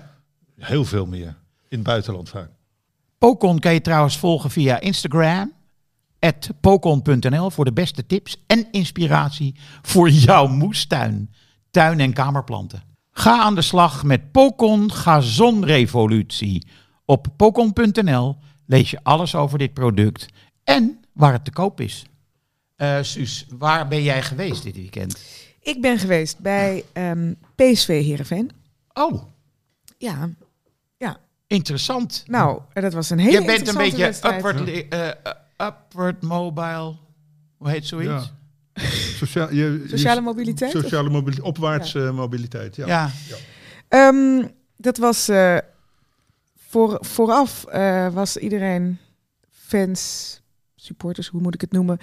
heel 0.58 0.86
veel 0.86 1.06
meer. 1.06 1.36
In 1.68 1.78
het 1.78 1.84
buitenland 1.84 2.30
vaak. 2.30 2.50
Pocon 3.18 3.60
kan 3.60 3.74
je 3.74 3.82
trouwens 3.82 4.18
volgen 4.18 4.50
via 4.50 4.80
Instagram. 4.80 5.54
Pocon.nl 6.62 7.50
voor 7.50 7.66
de 7.66 7.74
beste 7.74 8.06
tips 8.06 8.44
en 8.48 8.68
inspiratie 8.72 9.56
voor 9.82 10.10
jouw 10.10 10.48
moestuin, 10.48 11.34
tuin- 11.72 12.00
en 12.00 12.14
kamerplanten. 12.14 12.84
Ga 13.12 13.40
aan 13.42 13.56
de 13.56 13.62
slag 13.62 14.04
met 14.04 14.32
Pocon 14.32 14.92
Gazonrevolutie. 14.92 16.68
Op 17.06 17.28
pocon.nl 17.38 18.38
lees 18.66 18.92
je 18.92 19.00
alles 19.04 19.36
over 19.36 19.58
dit 19.58 19.74
product 19.74 20.26
en 20.64 21.00
waar 21.14 21.32
het 21.34 21.46
te 21.46 21.52
koop 21.52 21.82
is. 21.82 22.06
Eh 22.76 22.98
Suus, 23.02 23.46
waar 23.58 23.88
ben 23.88 24.04
jij 24.04 24.22
geweest 24.24 24.64
dit 24.64 24.76
weekend? 24.76 25.24
Ik 25.62 25.82
ben 25.82 26.00
geweest 26.00 26.40
bij 26.40 26.84
ehm, 26.94 27.34
PSV 27.56 27.88
Heerenveen. 27.88 28.52
Oh, 28.94 29.24
Ja, 29.98 30.30
interessant. 31.48 32.24
nou, 32.28 32.62
dat 32.74 32.94
was 32.94 33.10
een 33.10 33.20
hele 33.20 33.40
je 33.40 33.46
bent 33.46 33.68
een 33.68 33.76
beetje 33.78 34.08
upward, 34.08 34.70
eh, 34.70 35.08
eh, 35.08 35.12
upward 35.58 36.22
mobile. 36.22 36.96
Hoe 37.58 37.70
heet 37.70 37.86
zoiets? 37.86 38.34
Ja. 39.34 39.50
Je, 39.52 39.86
Sociale 39.88 40.22
mobiliteit, 40.22 40.72
Sociale 40.72 41.10
mobiliteit. 41.10 41.48
Opwaartse 41.48 42.12
mobiliteit, 42.14 42.76
ja. 42.76 42.86
ja. 42.88 43.10
Ehm, 43.88 44.48
dat 44.78 44.98
was 44.98 45.28
eh, 45.28 45.58
voor, 46.58 46.98
vooraf 47.02 47.66
eh, 47.66 48.14
was 48.14 48.38
iedereen 48.38 48.98
fans, 49.52 50.42
supporters, 50.76 51.28
hoe 51.28 51.42
moet 51.42 51.54
ik 51.54 51.62
het 51.62 51.72
noemen, 51.72 51.98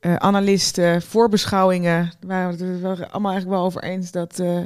eh, 0.00 0.16
analisten, 0.16 1.02
voorbeschouwingen. 1.02 2.12
Waren 2.20 2.58
we 2.58 2.80
waren 2.80 3.10
allemaal 3.10 3.32
eigenlijk 3.32 3.60
wel 3.60 3.66
over 3.66 3.82
eens 3.82 4.10
dat 4.10 4.38
eh, 4.38 4.60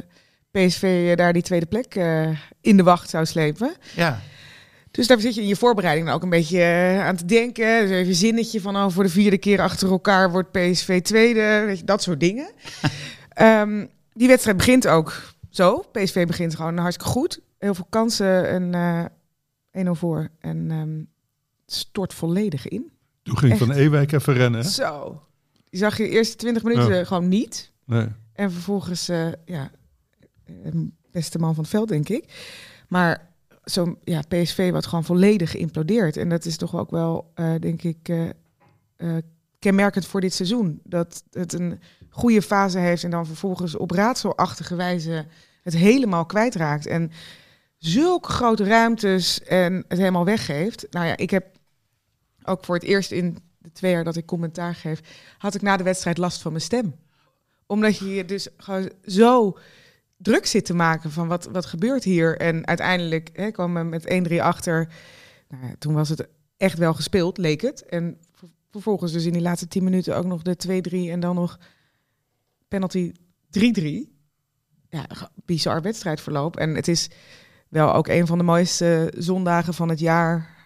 PSV 0.51 1.15
daar 1.17 1.33
die 1.33 1.43
tweede 1.43 1.67
plek 1.67 1.95
eh, 1.95 2.29
in 2.61 2.77
de 2.77 2.83
wacht 2.83 3.11
zou 3.11 3.27
slepen. 3.27 3.73
ja. 3.95 4.21
Dus 4.91 5.07
daar 5.07 5.21
zit 5.21 5.35
je 5.35 5.41
in 5.41 5.47
je 5.47 5.57
voorbereiding 5.57 6.07
dan 6.07 6.17
ook 6.17 6.23
een 6.23 6.31
beetje 6.31 6.61
eh, 6.61 7.07
aan 7.07 7.17
te 7.17 7.25
denken. 7.25 7.81
Dus 7.81 7.91
even 7.91 8.09
een 8.09 8.15
zinnetje 8.15 8.61
van, 8.61 8.77
oh, 8.77 8.89
voor 8.89 9.03
de 9.03 9.09
vierde 9.11 9.39
keer 9.39 9.61
achter 9.61 9.91
elkaar 9.91 10.31
wordt 10.31 10.51
PSV 10.51 11.03
tweede. 11.03 11.63
Weet 11.67 11.79
je, 11.79 11.85
dat 11.85 12.03
soort 12.03 12.21
dingen. 12.21 12.51
Ehm, 13.29 13.87
die 14.13 14.29
wedstrijd 14.29 14.57
begint 14.57 14.87
ook 14.89 15.23
zo. 15.51 15.85
PSV 15.93 16.27
begint 16.27 16.55
gewoon 16.57 16.79
hartstikke 16.79 17.11
goed. 17.13 17.41
Heel 17.59 17.75
veel 17.75 17.87
kansen 17.89 18.49
en 18.49 18.75
eh 18.75 19.87
1-0 19.87 19.91
voor. 19.91 20.29
En 20.41 20.71
ehm, 20.71 21.03
stort 21.67 22.15
volledig 22.15 22.69
in. 22.69 22.91
Toen 23.23 23.39
ging 23.39 23.53
Echt. 23.53 23.61
Van 23.65 23.73
Ewijk 23.73 24.13
even 24.13 24.35
rennen. 24.35 24.61
Hè? 24.61 24.69
Zo. 24.69 25.23
Die 25.71 25.81
zag 25.81 25.97
je 25.97 26.03
de 26.03 26.09
eerste 26.09 26.37
20 26.37 26.63
minuten 26.63 26.95
Ja. 26.97 27.05
gewoon 27.05 27.29
niet. 27.29 27.73
Nee. 27.85 28.07
En 28.33 28.53
vervolgens, 28.53 29.09
eh, 29.09 29.27
ja, 29.45 29.71
beste 31.11 31.39
man 31.39 31.55
van 31.55 31.63
het 31.63 31.73
veld, 31.73 31.89
denk 31.89 32.09
ik. 32.09 32.25
Maar 32.89 33.31
zo'n 33.71 33.99
ja, 34.05 34.23
PSV 34.29 34.71
wat 34.71 34.87
gewoon 34.87 35.05
volledig 35.05 35.51
geïmplodeerd. 35.51 36.17
En 36.17 36.29
dat 36.29 36.45
is 36.45 36.57
toch 36.57 36.77
ook 36.77 36.91
wel, 36.91 37.31
eh, 37.35 37.55
denk 37.61 37.83
ik, 37.83 38.09
eh, 38.09 38.29
eh, 38.97 39.17
kenmerkend 39.59 40.07
voor 40.07 40.21
dit 40.21 40.35
seizoen. 40.35 40.81
Dat 40.85 41.23
het 41.31 41.53
een 41.53 41.81
goede 42.11 42.43
fase 42.43 42.79
heeft 42.79 43.05
en 43.05 43.11
dan 43.11 43.27
vervolgens 43.27 43.77
op 43.77 43.91
raadselachtige 43.91 44.75
wijze 44.75 45.27
het 45.63 45.75
helemaal 45.75 46.27
kwijtraakt. 46.27 46.87
En 46.87 47.11
zulke 47.79 48.33
grote 48.33 48.65
ruimtes 48.65 49.43
en 49.43 49.85
het 49.89 49.99
helemaal 49.99 50.25
weggeeft. 50.25 50.87
Nou 50.91 51.07
ja, 51.07 51.17
ik 51.17 51.31
heb 51.31 51.47
ook 52.43 52.65
voor 52.65 52.75
het 52.75 52.85
eerst 52.85 53.11
in 53.11 53.39
de 53.59 53.73
twee 53.73 53.93
jaar 53.93 54.05
dat 54.05 54.17
ik 54.17 54.27
commentaar 54.27 54.75
geef, 54.75 55.01
had 55.39 55.55
ik 55.55 55.63
na 55.63 55.77
de 55.77 55.85
wedstrijd 55.85 56.19
last 56.19 56.43
van 56.43 56.53
mijn 56.53 56.65
stem. 56.65 56.95
Omdat 57.67 57.99
je 57.99 58.15
je 58.15 58.25
dus 58.25 58.49
gewoon 58.57 58.91
zo 59.05 59.59
druk 60.19 60.47
zit 60.47 60.65
te 60.65 60.75
maken 60.75 61.11
van 61.11 61.29
wat, 61.29 61.49
wat 61.53 61.67
gebeurt 61.67 62.05
hier. 62.05 62.37
En 62.37 62.67
uiteindelijk 62.67 63.31
hè, 63.33 63.51
kwam 63.51 63.75
we 63.75 63.83
met 63.83 64.29
1-3 64.31 64.35
achter. 64.41 64.89
Nou 65.49 65.75
toen 65.79 65.95
was 65.95 66.09
het 66.09 66.29
echt 66.57 66.79
wel 66.79 66.95
gespeeld, 66.95 67.39
leek 67.39 67.61
het. 67.61 67.85
En 67.87 68.19
ver- 68.33 68.49
vervolgens 68.71 69.13
dus 69.13 69.25
in 69.25 69.33
die 69.33 69.43
laatste 69.43 69.69
10 69.69 69.85
minuten 69.85 70.17
ook 70.17 70.25
nog 70.25 70.43
de 70.43 70.83
2-3 71.09 71.11
en 71.11 71.21
dan 71.21 71.35
nog 71.35 71.59
penalty 72.69 73.13
3-3. 73.51 74.17
Ja, 74.89 75.07
bizar 75.45 75.83
wedstrijdverloop. 75.83 76.57
En 76.57 76.75
het 76.75 76.89
is 76.89 77.11
wel 77.69 77.95
ook 77.95 78.09
een 78.09 78.27
van 78.27 78.39
de 78.39 78.45
mooiste 78.45 79.13
zondagen 79.17 79.75
van 79.75 79.89
het 79.89 79.99
jaar. 79.99 80.57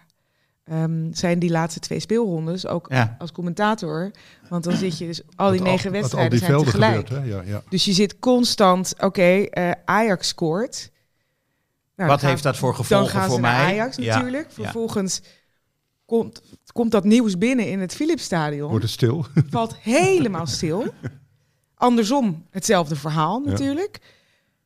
Ehm, 0.63 1.13
zijn 1.13 1.39
die 1.39 1.49
laatste 1.49 1.79
twee 1.79 1.99
speelrondes, 1.99 2.67
ook 2.67 2.85
Ja. 2.89 3.15
als 3.19 3.31
commentator. 3.31 4.11
Want 4.49 4.63
dan 4.63 4.73
zit 4.75 4.97
je 4.97 5.05
dus 5.05 5.21
al 5.35 5.51
die 5.51 5.61
negen 5.61 5.91
wedstrijden 5.91 6.31
al 6.31 6.37
die 6.37 6.47
zijn 6.47 6.63
tegelijk. 6.63 7.07
gebeurt. 7.07 7.23
Hè? 7.23 7.29
Ja, 7.35 7.41
ja. 7.41 7.63
Dus 7.69 7.85
je 7.85 7.93
zit 7.93 8.19
constant, 8.19 8.93
oké, 8.99 9.21
eh, 9.43 9.71
Ajax 9.85 10.27
scoort. 10.27 10.91
Nou, 11.95 12.09
Wat 12.09 12.19
dan 12.19 12.29
heeft 12.29 12.43
dat 12.43 12.57
voor 12.57 12.69
Dan 12.73 12.77
gevolgen 12.85 13.09
gaan 13.09 13.25
voor 13.25 13.35
ze 13.35 13.41
naar 13.41 13.55
mij? 13.55 13.65
Ajax 13.73 13.95
Ja, 13.95 14.15
natuurlijk. 14.15 14.51
Vervolgens 14.51 15.21
komt, 16.05 16.41
komt 16.71 16.91
dat 16.91 17.03
nieuws 17.03 17.37
binnen 17.37 17.69
in 17.69 17.79
het 17.79 17.95
Philipsstadion. 17.95 18.69
Wordt 18.69 18.83
het 18.83 18.93
stil? 18.93 19.25
Valt 19.49 19.75
helemaal 19.75 20.47
stil. 20.47 20.93
Andersom 21.75 22.45
hetzelfde 22.49 22.95
verhaal 22.95 23.39
natuurlijk. 23.39 23.99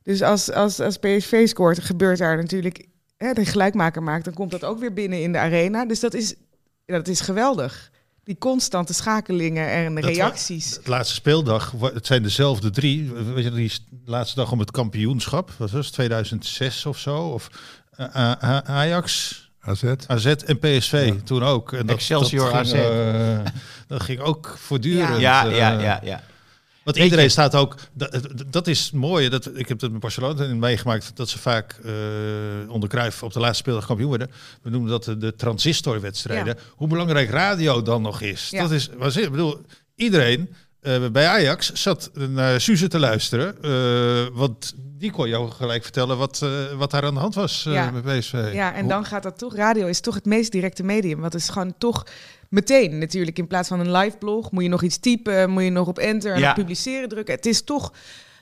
Dus 0.04 0.22
als, 0.22 0.52
als, 0.52 0.80
als 0.80 0.98
PSV 0.98 1.48
scoort, 1.48 1.80
gebeurt 1.80 2.18
daar 2.18 2.38
natuurlijk... 2.38 2.86
Hè, 3.18 3.34
de 3.34 3.46
gelijkmaker 3.46 4.04
maakt, 4.04 4.26
dan 4.26 4.34
komt 4.34 4.52
dat 4.52 4.64
ook 4.64 4.80
weer 4.80 4.94
binnen 4.94 5.22
in 5.22 5.32
de 5.32 5.38
arena. 5.38 5.86
Dus 5.86 6.00
dat 6.00 6.14
is, 6.14 6.34
dat 6.86 7.08
is 7.08 7.22
geweldig. 7.22 7.92
Die 8.24 8.38
constante 8.38 8.94
schakelingen 8.94 9.70
en 9.70 9.96
Dat 9.96 10.04
reacties. 10.04 10.76
Het 10.76 10.88
laatste 10.88 11.14
speeldag, 11.16 11.74
het 11.94 12.06
zijn 12.06 12.24
dezelfde 12.24 12.70
drie. 12.70 13.12
Weet 13.12 13.44
je, 13.44 13.52
die 13.52 13.72
laatste 14.06 14.36
dag 14.36 14.52
om 14.52 14.60
het 14.60 14.72
kampioenschap, 14.72 15.52
was 15.58 15.72
het, 15.72 15.92
2006 15.94 16.86
of 16.86 16.98
zo? 16.98 17.18
Of 17.18 17.50
eh, 17.92 18.16
A- 18.16 18.38
A- 18.44 18.64
Ajax, 18.66 19.42
AZ. 19.60 19.84
AZ 20.08 20.26
en 20.26 20.60
PSV 20.60 21.14
toen 21.24 21.44
ook. 21.44 21.74
En 21.74 21.90
Excelsior 21.90 22.52
dat 22.52 22.68
ging, 22.68 22.84
AZ. 22.84 22.90
eh, 22.90 23.40
dat 23.88 24.02
ging 24.04 24.20
ook 24.20 24.56
voortdurend. 24.58 25.20
Ja, 25.20 25.46
eh, 25.46 25.58
ja, 25.58 25.80
ja, 25.80 26.00
ja. 26.04 26.22
Want 26.94 27.00
iedereen 27.00 27.24
je- 27.24 27.30
staat 27.32 27.56
ook. 27.56 27.76
Dat, 27.94 28.28
dat- 28.48 28.68
is 28.68 28.92
mooi. 28.92 29.30
Dat, 29.30 29.50
ik 29.54 29.68
heb 29.68 29.80
dat 29.80 29.92
met 29.92 30.00
Barcelona 30.00 30.56
meegemaakt. 30.56 31.12
Dat 31.16 31.30
ze 31.30 31.40
vaak 31.40 31.80
eh 31.86 31.92
onder 32.68 32.90
Cruijff 32.90 33.24
op 33.24 33.34
de 33.34 33.40
laatste 33.40 33.58
speeldag 33.64 33.86
kampioen 33.86 34.10
werden. 34.10 34.32
We 34.62 34.70
noemen 34.70 34.90
dat 34.90 35.04
de, 35.04 35.18
de 35.18 35.36
transistorwedstrijden. 35.36 36.58
Hoe 36.76 36.88
belangrijk 36.88 37.30
radio 37.30 37.82
dan 37.82 38.02
nog 38.02 38.22
is. 38.22 38.50
Ja. 38.50 38.62
Dat 38.62 38.72
is. 38.72 38.90
Was, 38.98 39.18
ik 39.18 39.32
bedoel, 39.32 39.62
iedereen 39.96 40.54
eh, 40.82 41.08
bij 41.12 41.28
Ajax 41.28 41.72
zat 41.74 42.12
naar 42.30 42.62
Suze 42.62 42.88
te 42.88 43.00
luisteren. 43.00 43.62
eh, 43.64 44.26
want 44.38 44.74
die 44.78 45.12
kon 45.12 45.30
jou 45.30 45.52
gelijk 45.52 45.84
vertellen 45.84 46.18
wat, 46.18 46.46
wat 46.78 46.92
daar 46.92 47.04
aan 47.04 47.14
de 47.14 47.20
hand 47.20 47.36
was 47.36 47.64
Ja. 47.64 47.92
met 47.92 48.04
PSV. 48.20 48.50
Ja, 48.54 48.74
en 48.74 48.80
Hoe- 48.80 48.90
dan 48.90 49.06
gaat 49.06 49.24
dat 49.24 49.38
toch. 49.38 49.56
Radio 49.56 49.88
is 49.88 50.00
toch 50.00 50.16
het 50.16 50.26
meest 50.26 50.52
directe 50.52 50.84
medium. 50.84 51.20
Want 51.20 51.34
het 51.34 51.42
is 51.42 51.50
gewoon 51.50 51.74
toch 51.78 52.04
meteen 52.50 52.98
natuurlijk. 52.98 53.38
In 53.38 53.48
plaats 53.48 53.68
van 53.68 53.80
een 53.80 53.92
live 53.92 54.18
blog 54.18 54.52
moet 54.52 54.64
je 54.64 54.70
nog 54.70 54.84
iets 54.84 54.98
typen, 54.98 55.50
moet 55.50 55.64
je 55.64 55.70
nog 55.70 55.88
op 55.88 55.98
enter 56.00 56.34
en 56.34 56.40
Ja. 56.40 56.50
op 56.50 56.56
publiceren 56.56 57.10
drukken. 57.10 57.36
Het 57.36 57.46
is 57.46 57.64
toch 57.64 57.94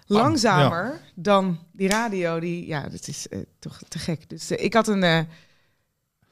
langzamer 0.06 1.00
dan 1.16 1.60
die 1.72 1.88
radio. 1.88 2.40
Die, 2.40 2.68
ja, 2.68 2.82
dat 2.90 3.08
is 3.08 3.28
eh, 3.28 3.40
toch 3.60 3.80
te 3.88 4.00
gek. 4.00 4.30
Dus 4.30 4.52
eh, 4.52 4.64
ik 4.64 4.74
had 4.74 4.88
een 4.88 5.04
eh, 5.04 5.20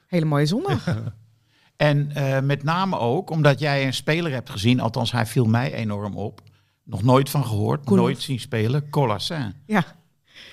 hele 0.08 0.26
mooie 0.26 0.46
zondag. 0.46 0.86
En 1.76 2.12
met 2.46 2.64
name 2.64 2.98
ook 2.98 3.30
omdat 3.30 3.60
jij 3.60 3.86
een 3.86 3.94
speler 3.94 4.32
hebt 4.32 4.50
gezien, 4.50 4.80
althans 4.80 5.12
hij 5.12 5.26
viel 5.26 5.46
mij 5.46 5.74
enorm 5.74 6.18
op. 6.18 6.42
Nog 6.84 7.04
nooit 7.04 7.30
van 7.30 7.46
gehoord, 7.46 7.90
nooit 7.90 8.22
zien 8.22 8.40
spelen. 8.40 8.90
Colassin. 8.90 9.54
ja, 9.66 9.84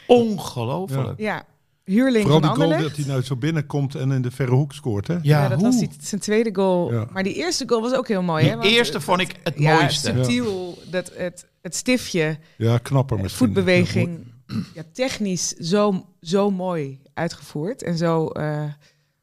Ongelooflijk. 0.06 1.18
ja, 1.18 1.44
huurling 1.90 2.22
Vooral 2.22 2.40
van 2.40 2.54
die 2.54 2.66
goal 2.66 2.82
dat 2.82 2.96
hij 2.96 3.04
nou 3.06 3.22
zo 3.22 3.36
binnenkomt 3.36 3.94
en 3.94 4.10
in 4.12 4.22
de 4.22 4.30
verre 4.30 4.50
hoek 4.54 4.72
scoort. 4.72 5.06
Hè? 5.06 5.14
Ja, 5.14 5.20
Ja, 5.22 5.48
dat 5.48 5.58
hoe? 5.60 5.66
was 5.66 5.78
die, 5.78 5.88
zijn 6.00 6.20
tweede 6.20 6.54
goal. 6.54 6.92
Ja. 6.92 7.06
Maar 7.12 7.22
die 7.22 7.34
eerste 7.34 7.64
goal 7.68 7.80
was 7.82 7.92
ook 7.94 8.08
heel 8.08 8.22
mooi. 8.22 8.46
hè? 8.48 8.58
Die 8.58 8.70
eerste 8.70 8.94
het- 8.96 9.04
vond 9.04 9.20
ik 9.20 9.36
het 9.44 9.54
ja, 9.58 9.74
mooiste. 9.78 10.10
subtiel, 10.14 10.78
dat, 10.90 11.12
het, 11.16 11.46
het 11.62 11.76
stiftje, 11.76 12.38
Ja, 12.56 12.78
knapper 12.78 13.16
eh, 13.16 13.22
misschien. 13.22 13.46
voetbeweging, 13.46 14.32
ja, 14.74 14.82
technisch 14.92 15.48
zo, 15.48 16.06
zo 16.20 16.50
mooi 16.50 17.00
uitgevoerd. 17.14 17.82
En 17.82 17.96
zo 17.96 18.26
eh, 18.28 18.62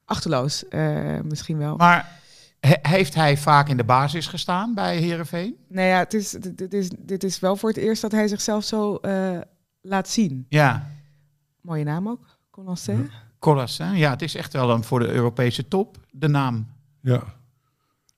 achterloos 0.06 0.68
eh, 0.68 1.20
misschien 1.24 1.58
wel. 1.58 1.76
Maar 1.76 2.20
he- 2.60 2.76
heeft 2.82 3.16
hij 3.16 3.38
vaak 3.38 3.70
in 3.70 3.78
de 3.78 3.84
basis 3.84 4.28
gestaan 4.28 4.74
bij 4.74 4.98
Herenveen? 4.98 5.56
Nou 5.70 5.88
ja, 5.88 6.00
het 6.00 6.14
is, 6.14 6.30
dit, 6.56 6.74
is, 6.74 6.90
dit 7.00 7.24
is 7.24 7.40
wel 7.40 7.56
voor 7.56 7.70
het 7.70 7.78
eerst 7.78 8.02
dat 8.02 8.12
hij 8.12 8.28
zichzelf 8.28 8.64
zo 8.64 8.96
eh, 8.96 9.40
laat 9.82 10.10
zien. 10.10 10.46
Ja, 10.50 10.92
Mooie 11.62 11.84
naam 11.84 12.08
ook, 12.10 12.37
Collas. 13.40 13.78
Hè? 13.78 13.92
Ja, 13.92 14.10
het 14.10 14.22
is 14.22 14.36
echt 14.36 14.54
wel 14.54 14.70
een 14.72 14.84
voor 14.84 15.00
de 15.00 15.08
Europese 15.08 15.68
top, 15.68 15.98
de 16.12 16.28
naam. 16.28 16.68
Ja. 17.02 17.18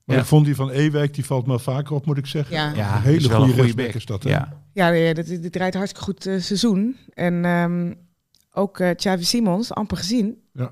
Maar 0.05 0.15
Ja. 0.15 0.21
ik 0.23 0.27
vond 0.27 0.45
die 0.45 0.55
van 0.55 0.69
Ewijk, 0.69 1.13
die 1.13 1.25
valt 1.25 1.45
me 1.47 1.59
vaker 1.59 1.95
op, 1.95 2.05
moet 2.05 2.17
ik 2.17 2.25
zeggen. 2.25 2.55
Ja. 2.55 2.73
Ja, 2.75 2.95
Een 2.95 3.01
hele 3.01 3.29
goede 3.29 3.35
goede 3.45 3.61
rechtsback 3.61 3.93
is 3.93 4.05
dat, 4.05 4.23
hè? 4.23 4.29
Ja. 4.29 4.61
Ja, 4.73 4.89
nee, 4.89 5.13
dit, 5.13 5.27
dit 5.41 5.51
draait 5.51 5.73
hartstikke 5.73 6.05
goed 6.05 6.25
eh, 6.25 6.39
seizoen. 6.39 6.95
En 7.13 7.45
ehm, 7.45 7.93
ook 8.51 8.79
eh 8.79 8.95
Xavi 8.95 9.23
Simons, 9.23 9.73
amper 9.73 9.97
gezien. 9.97 10.37
Ja. 10.53 10.71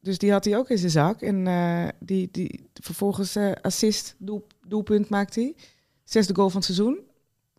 Dus 0.00 0.18
die 0.18 0.32
had 0.32 0.44
hij 0.44 0.56
ook 0.56 0.68
in 0.70 0.78
zijn 0.78 0.90
zak. 0.90 1.20
En 1.20 1.46
eh, 1.46 1.88
die, 2.00 2.28
die 2.32 2.68
vervolgens 2.74 3.36
eh, 3.36 3.52
assist, 3.62 4.14
doel, 4.18 4.46
doelpunt 4.66 5.08
maakt 5.08 5.34
hij. 5.34 5.54
Zesde 6.04 6.34
goal 6.34 6.48
van 6.50 6.56
het 6.60 6.74
seizoen. 6.74 6.98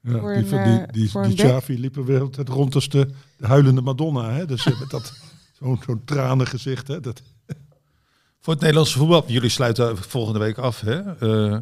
Ja, 0.02 0.20
Voor 0.20 0.34
die, 0.34 0.38
een, 0.44 0.48
van- 0.48 0.64
die, 0.64 0.86
die, 0.92 1.10
voor 1.12 1.22
die 1.22 1.32
een 1.32 1.38
back. 1.38 1.46
Xavi 1.48 1.80
liep 1.80 1.96
er 1.96 2.06
weer 2.06 2.22
altijd 2.22 2.50
rond 2.50 2.76
als 2.76 2.90
de, 2.90 3.08
de 3.38 3.48
huilende 3.48 3.82
Madonna. 3.82 4.32
Hè? 4.32 4.46
Dus 4.46 4.66
met 4.66 4.90
dat 4.90 5.14
zo'n 5.62 5.80
zo'n 5.86 6.02
tranengezicht. 6.06 6.88
Hè? 6.88 7.00
Dat, 7.00 7.22
Voor 8.40 8.54
het 8.54 8.62
Nederlandse 8.62 8.98
voetbal, 8.98 9.24
jullie 9.28 9.50
sluiten 9.50 9.98
volgende 9.98 10.40
week 10.40 10.58
af. 10.58 10.80
Hè? 10.82 11.00
Eh, 11.52 11.58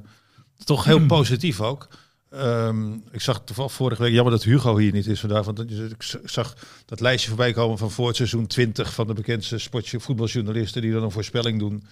toch 0.63 0.83
heel 0.85 1.05
positief 1.05 1.61
ook. 1.61 1.87
Ehm, 2.29 2.93
ik 2.93 3.21
zag 3.21 3.41
toevallig 3.43 3.71
vorige 3.71 4.01
week, 4.01 4.13
jammer 4.13 4.33
dat 4.33 4.43
Hugo 4.43 4.77
hier 4.77 4.91
niet 4.91 5.07
is 5.07 5.19
vandaag, 5.19 5.45
want 5.45 5.59
ik 5.71 6.19
zag 6.25 6.55
dat 6.85 6.99
lijstje 6.99 7.27
voorbij 7.29 7.53
komen 7.53 7.77
van 7.77 7.91
voor 7.91 8.07
het 8.07 8.15
seizoen 8.15 8.47
20 8.47 8.93
van 8.93 9.07
de 9.07 9.13
bekendste 9.13 9.57
sportje 9.57 9.99
voetbaljournalisten 9.99 10.81
die 10.81 10.91
dan 10.91 11.03
een 11.03 11.11
voorspelling 11.11 11.59
doen. 11.59 11.83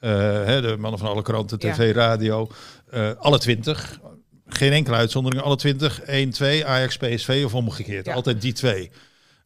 Eh, 0.00 0.10
hè, 0.20 0.60
de 0.60 0.76
mannen 0.78 1.00
van 1.00 1.08
alle 1.08 1.22
kranten, 1.22 1.58
Ja. 1.60 1.72
tv, 1.72 1.94
radio. 1.94 2.50
Eh, 2.90 3.10
alle 3.18 3.38
20. 3.38 3.98
Geen 4.46 4.72
enkele 4.72 4.96
uitzondering. 4.96 5.42
Alle 5.42 5.56
20. 5.56 6.00
1, 6.00 6.30
2, 6.30 6.66
Ajax, 6.66 6.96
PSV 6.96 7.42
of 7.44 7.54
omgekeerd. 7.54 8.06
Ja. 8.06 8.14
Altijd 8.14 8.40
die 8.40 8.52
twee. 8.52 8.90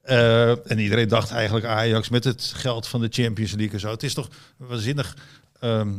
Eh, 0.08 0.70
en 0.70 0.78
iedereen 0.78 1.08
dacht 1.08 1.30
eigenlijk 1.30 1.66
Ajax 1.66 2.08
met 2.08 2.24
het 2.24 2.52
geld 2.56 2.86
van 2.86 3.00
de 3.00 3.08
Champions 3.10 3.52
League 3.52 3.72
en 3.74 3.80
zo. 3.80 3.90
Het 3.90 4.02
is 4.02 4.14
toch 4.14 4.28
waanzinnig 4.56 5.16
ehm, 5.60 5.92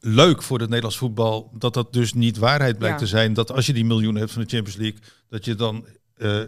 leuk 0.00 0.42
voor 0.42 0.58
het 0.58 0.66
Nederlands 0.68 0.98
voetbal 0.98 1.50
dat 1.58 1.74
dat 1.74 1.92
dus 1.92 2.12
niet 2.12 2.38
waarheid 2.38 2.78
blijkt 2.78 3.00
Ja. 3.00 3.04
te 3.04 3.10
zijn. 3.10 3.34
Dat 3.34 3.52
als 3.52 3.66
je 3.66 3.72
die 3.72 3.84
miljoen 3.84 4.14
hebt 4.14 4.30
van 4.32 4.42
de 4.42 4.48
Champions 4.48 4.78
League, 4.78 4.98
dat 5.28 5.44
je 5.44 5.54
dan 5.54 5.86
eh, 6.16 6.40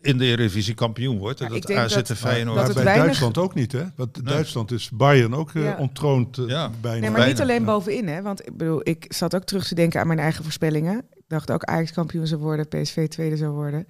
in 0.00 0.18
de 0.18 0.24
Eredivisie 0.24 0.74
kampioen 0.74 1.18
wordt. 1.18 1.38
Ja, 1.38 1.46
en 1.46 1.54
ik 1.54 1.60
dat 1.60 1.68
denk 1.70 1.80
AZ 1.80 1.94
dat- 1.94 2.10
en 2.10 2.16
Feyenoord. 2.16 2.46
dat 2.46 2.54
maar 2.56 2.64
het 2.64 2.74
bij 2.74 2.84
weinig- 2.84 3.04
Duitsland 3.04 3.38
ook 3.38 3.54
niet, 3.54 3.72
hè? 3.72 3.84
Want 3.96 4.14
Nee. 4.22 4.32
Duitsland 4.34 4.70
is 4.72 4.90
Bayern 4.90 5.34
ook 5.34 5.54
eh, 5.54 5.62
Ja. 5.62 5.76
ontroond 5.78 6.36
Ja. 6.46 6.70
bijna. 6.80 7.00
Nee, 7.00 7.10
maar 7.10 7.26
niet 7.26 7.40
alleen 7.40 7.60
ja. 7.60 7.66
bovenin, 7.66 8.08
hè? 8.08 8.22
Want 8.22 8.46
ik 8.46 8.56
bedoel, 8.56 8.80
ik 8.82 9.04
zat 9.08 9.34
ook 9.34 9.44
terug 9.44 9.66
te 9.68 9.74
denken 9.74 10.00
aan 10.00 10.06
mijn 10.06 10.18
eigen 10.18 10.42
voorspellingen. 10.42 10.98
Ik 11.10 11.24
dacht 11.28 11.50
ook 11.50 11.64
Ajax 11.64 11.92
kampioen 11.92 12.26
zou 12.26 12.40
worden, 12.40 12.68
PSV 12.68 13.08
tweede 13.08 13.36
zou 13.36 13.52
worden. 13.52 13.86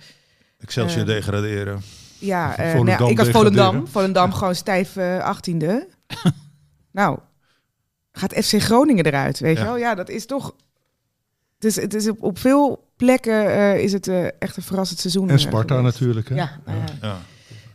Excelsior 0.59 1.01
eh, 1.01 1.07
degraderen. 1.07 1.83
Ja, 2.25 2.57
eh, 2.57 2.73
nou, 2.81 2.91
ik 2.91 2.99
had 2.99 2.99
degraderen. 2.99 3.33
Volendam. 3.33 3.87
Volendam 3.89 4.33
gewoon 4.33 4.55
stijf 4.55 4.97
eh, 4.97 5.19
achttiende. 5.19 5.89
nou, 6.93 7.19
gaat 8.13 8.33
FC 8.45 8.61
Groningen 8.63 9.05
eruit, 9.07 9.39
weet 9.39 9.57
Ja. 9.57 9.63
je 9.63 9.69
wel? 9.69 9.77
Ja, 9.79 9.95
dat 9.95 10.09
is 10.09 10.27
toch... 10.27 10.55
Het 11.55 11.65
is, 11.65 11.77
het 11.77 11.95
is 11.95 12.09
op, 12.09 12.23
op 12.23 12.39
veel 12.39 12.89
plekken 12.97 13.47
eh, 13.55 13.79
is 13.79 13.93
het 13.93 14.09
echt 14.39 14.57
een 14.57 14.63
verrassend 14.63 15.01
seizoen. 15.01 15.31
En 15.31 15.39
Sparta 15.39 15.75
geweest. 15.77 15.93
natuurlijk. 15.93 16.29
Hè? 16.29 16.35
Ja, 16.35 16.61
nou 16.67 16.79
ja. 16.79 16.85
Ja. 17.01 17.19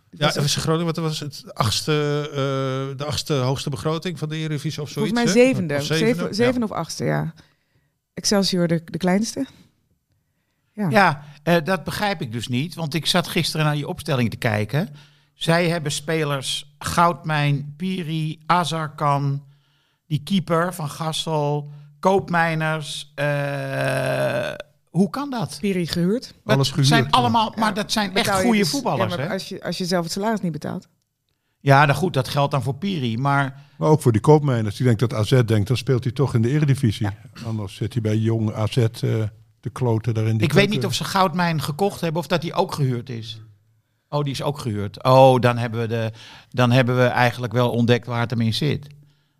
Het 0.09 0.33
Ja, 0.33 0.41
FC 0.41 0.57
Groningen, 0.57 0.85
wat 0.85 0.97
was 0.97 1.19
het? 1.19 1.43
Achtste, 1.53 1.91
eh, 2.31 2.97
de 2.97 3.05
achtste 3.05 3.33
hoogste 3.33 3.69
begroting 3.69 4.19
van 4.19 4.29
de 4.29 4.35
Eredivisie 4.35 4.81
of 4.81 4.89
zoiets? 4.89 5.13
volgens 5.13 5.33
mij 5.35 5.43
zevende. 5.45 5.75
Of 5.75 5.83
Zeven, 5.83 6.25
Ja. 6.25 6.33
zeven 6.33 6.63
of 6.63 6.71
achtste, 6.71 7.03
ja. 7.05 7.33
Excelsior 8.13 8.67
de, 8.67 8.81
de 8.85 8.97
kleinste. 8.97 9.45
Ja. 10.79 10.89
Ja, 10.89 11.23
eh, 11.43 11.55
dat 11.63 11.83
begrijp 11.83 12.21
ik 12.21 12.31
dus 12.31 12.47
niet. 12.47 12.75
Want 12.75 12.93
ik 12.93 13.05
zat 13.05 13.27
gisteren 13.27 13.65
naar 13.65 13.75
die 13.75 13.87
opstelling 13.87 14.29
te 14.29 14.37
kijken. 14.37 14.89
Zij 15.33 15.69
hebben 15.69 15.91
spelers 15.91 16.75
Goudmijn, 16.79 17.73
Piri, 17.77 18.39
Azarkan, 18.45 19.43
die 20.07 20.21
keeper 20.23 20.73
van 20.73 20.89
Gassel, 20.89 21.69
Koopmijners. 21.99 23.11
eh, 23.15 24.51
hoe 24.89 25.09
kan 25.09 25.29
dat? 25.29 25.57
Piri 25.61 25.87
gehuurd. 25.87 26.33
Dat 26.43 26.55
Alles 26.55 26.69
gehuurd, 26.69 26.87
zijn 26.87 27.03
ja. 27.03 27.09
allemaal, 27.09 27.53
maar 27.55 27.67
Ja, 27.67 27.73
dat 27.73 27.91
zijn 27.91 28.05
echt 28.05 28.13
Betaal 28.25 28.37
je 28.39 28.43
goede 28.45 28.59
dus- 28.59 28.69
voetballers. 28.69 29.15
Ja, 29.15 29.21
hè? 29.21 29.29
als, 29.29 29.49
je, 29.49 29.63
als 29.63 29.77
je 29.77 29.85
zelf 29.85 30.03
het 30.03 30.11
salaris 30.13 30.41
niet 30.41 30.51
betaalt. 30.51 30.87
Ja, 31.59 31.85
nou 31.85 31.97
goed, 31.97 32.13
dat 32.13 32.27
geldt 32.27 32.51
dan 32.51 32.63
voor 32.63 32.75
Piri. 32.75 33.17
Maar 33.17 33.63
Maar 33.77 33.89
ook 33.89 34.01
voor 34.01 34.11
die 34.11 34.21
koopmijners. 34.21 34.75
Die 34.75 34.85
denkt 34.85 34.99
dat 34.99 35.13
AZ 35.13 35.41
denkt, 35.45 35.67
dan 35.67 35.77
speelt 35.77 36.03
hij 36.03 36.13
toch 36.13 36.33
in 36.33 36.41
de 36.41 36.49
Eredivisie. 36.49 37.07
Anders 37.45 37.75
zit 37.75 37.93
hij 37.93 38.01
bij 38.01 38.17
jong 38.17 38.53
AZ 38.53 38.77
eh 38.77 39.23
te 39.59 39.69
kloten 39.69 40.13
daar 40.13 40.25
in 40.25 40.37
die 40.37 40.47
ik 40.47 40.53
weet 40.53 40.69
niet 40.69 40.85
of 40.85 40.93
ze 40.93 41.03
Goudmijn 41.03 41.61
gekocht 41.61 42.01
hebben 42.01 42.21
of 42.21 42.27
dat 42.27 42.41
die 42.41 42.53
ook 42.53 42.73
gehuurd 42.73 43.09
is. 43.09 43.41
Oh, 44.09 44.23
die 44.23 44.31
is 44.33 44.41
ook 44.41 44.59
gehuurd. 44.59 45.03
Oh, 45.03 45.39
dan 45.39 45.57
hebben 45.57 45.79
we, 45.79 45.87
de, 45.87 46.11
dan 46.49 46.71
hebben 46.71 46.97
we 46.97 47.03
eigenlijk 47.03 47.53
wel 47.53 47.71
ontdekt 47.71 48.05
waar 48.05 48.19
het 48.19 48.29
hem 48.29 48.41
in 48.41 48.53
zit. 48.53 48.87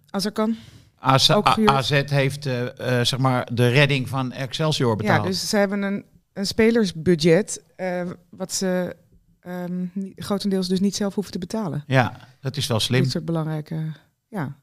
Als 0.09 0.25
er 0.25 0.31
kan. 0.31 0.55
AZ, 0.99 1.29
Ook 1.29 1.49
gehuurd. 1.49 1.71
AZ 1.71 2.01
heeft 2.05 2.45
eh, 2.45 2.99
eh, 2.99 3.05
zeg 3.05 3.19
maar 3.19 3.47
de 3.53 3.67
redding 3.67 4.09
van 4.09 4.31
Excelsior 4.31 4.95
betaald. 4.95 5.23
Ja, 5.23 5.29
dus 5.29 5.49
ze 5.49 5.57
hebben 5.57 5.81
een, 5.81 6.05
een 6.33 6.45
spelersbudget. 6.45 7.63
eh, 7.75 8.01
wat 8.29 8.53
ze 8.53 8.95
ehm, 9.39 9.85
grotendeels 10.15 10.67
dus 10.67 10.79
niet 10.79 10.95
zelf 10.95 11.13
hoeven 11.15 11.33
te 11.33 11.39
betalen. 11.39 11.83
Ja, 11.87 12.27
dat 12.39 12.57
is 12.57 12.67
wel 12.67 12.79
slim. 12.79 13.01
Dit 13.01 13.11
soort 13.11 13.25
belangrijke. 13.25 13.91
Ja. 14.27 14.55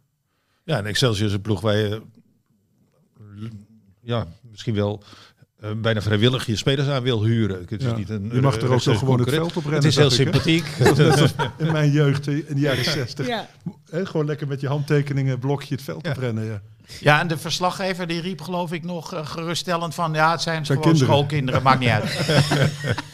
Ja, 0.65 0.77
en 0.79 0.87
Excelsior 0.87 1.29
is 1.29 1.35
een 1.35 1.41
ploeg 1.41 1.61
waar 1.61 1.77
je 1.77 2.03
ja, 4.01 4.27
misschien 4.51 4.75
wel 4.75 5.03
eh, 5.61 5.71
bijna 5.77 6.03
vrijwillig 6.03 6.47
je 6.47 6.57
spelers 6.57 6.89
aan 6.89 7.03
wil 7.03 7.25
huren. 7.25 7.61
Het 7.61 7.73
is 7.73 7.85
Ja. 7.85 7.97
niet 7.97 8.11
een, 8.11 8.31
Je 8.33 8.41
mag 8.41 8.57
er 8.57 8.73
ook 8.73 8.81
zo 8.81 8.95
gewoon 8.95 9.21
het 9.21 9.29
veld 9.31 9.57
op 9.57 9.63
rennen. 9.63 9.75
Het 9.75 9.85
is 9.85 9.97
heel 9.97 10.11
sympathiek. 10.11 10.67
In 11.59 11.73
mijn 11.73 11.91
jeugd, 11.91 12.27
in 12.27 12.45
de 12.49 12.61
jaren 12.61 12.85
60. 12.85 13.27
ja. 13.27 13.49
Hè, 13.91 14.07
gewoon 14.07 14.27
lekker 14.27 14.47
met 14.47 14.61
je 14.61 14.69
handtekeningen 14.69 15.39
blokje 15.39 15.75
het 15.75 15.85
veld 15.85 16.05
Ja. 16.07 16.11
oprennen. 16.13 16.45
Ja. 16.45 16.61
Ja, 17.01 17.21
en 17.21 17.29
de 17.29 17.39
verslaggever 17.39 18.07
die 18.07 18.21
riep 18.21 18.41
geloof 18.41 18.73
ik 18.73 18.85
nog 18.85 19.15
eh, 19.15 19.27
geruststellend 19.27 19.95
van... 19.95 20.13
ja, 20.15 20.31
het 20.31 20.43
zijn, 20.43 20.67
Zijn 20.67 20.79
gewoon 20.79 20.93
kinderen. 20.95 21.15
schoolkinderen, 21.15 21.63
maakt 21.63 21.81
niet 21.81 21.89
uit. 21.89 22.19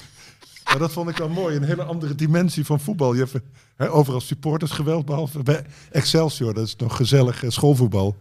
Maar 0.65 0.79
dat 0.81 0.93
vond 0.93 1.09
ik 1.09 1.17
wel 1.17 1.29
mooi. 1.29 1.57
Een 1.57 1.63
hele 1.65 1.83
andere 1.83 2.15
dimensie 2.15 2.65
van 2.65 2.81
voetbal. 2.81 3.15
Je 3.15 3.19
hebt 3.31 3.45
hè, 3.77 3.91
overal 3.91 4.21
supportersgeweld, 4.21 5.05
behalve 5.07 5.43
bij 5.43 5.65
Excelsior. 5.91 6.55
Dat 6.55 6.67
is 6.67 6.77
nog 6.77 6.97
gezellig 6.97 7.45
eh, 7.45 7.51
schoolvoetbal. 7.51 8.17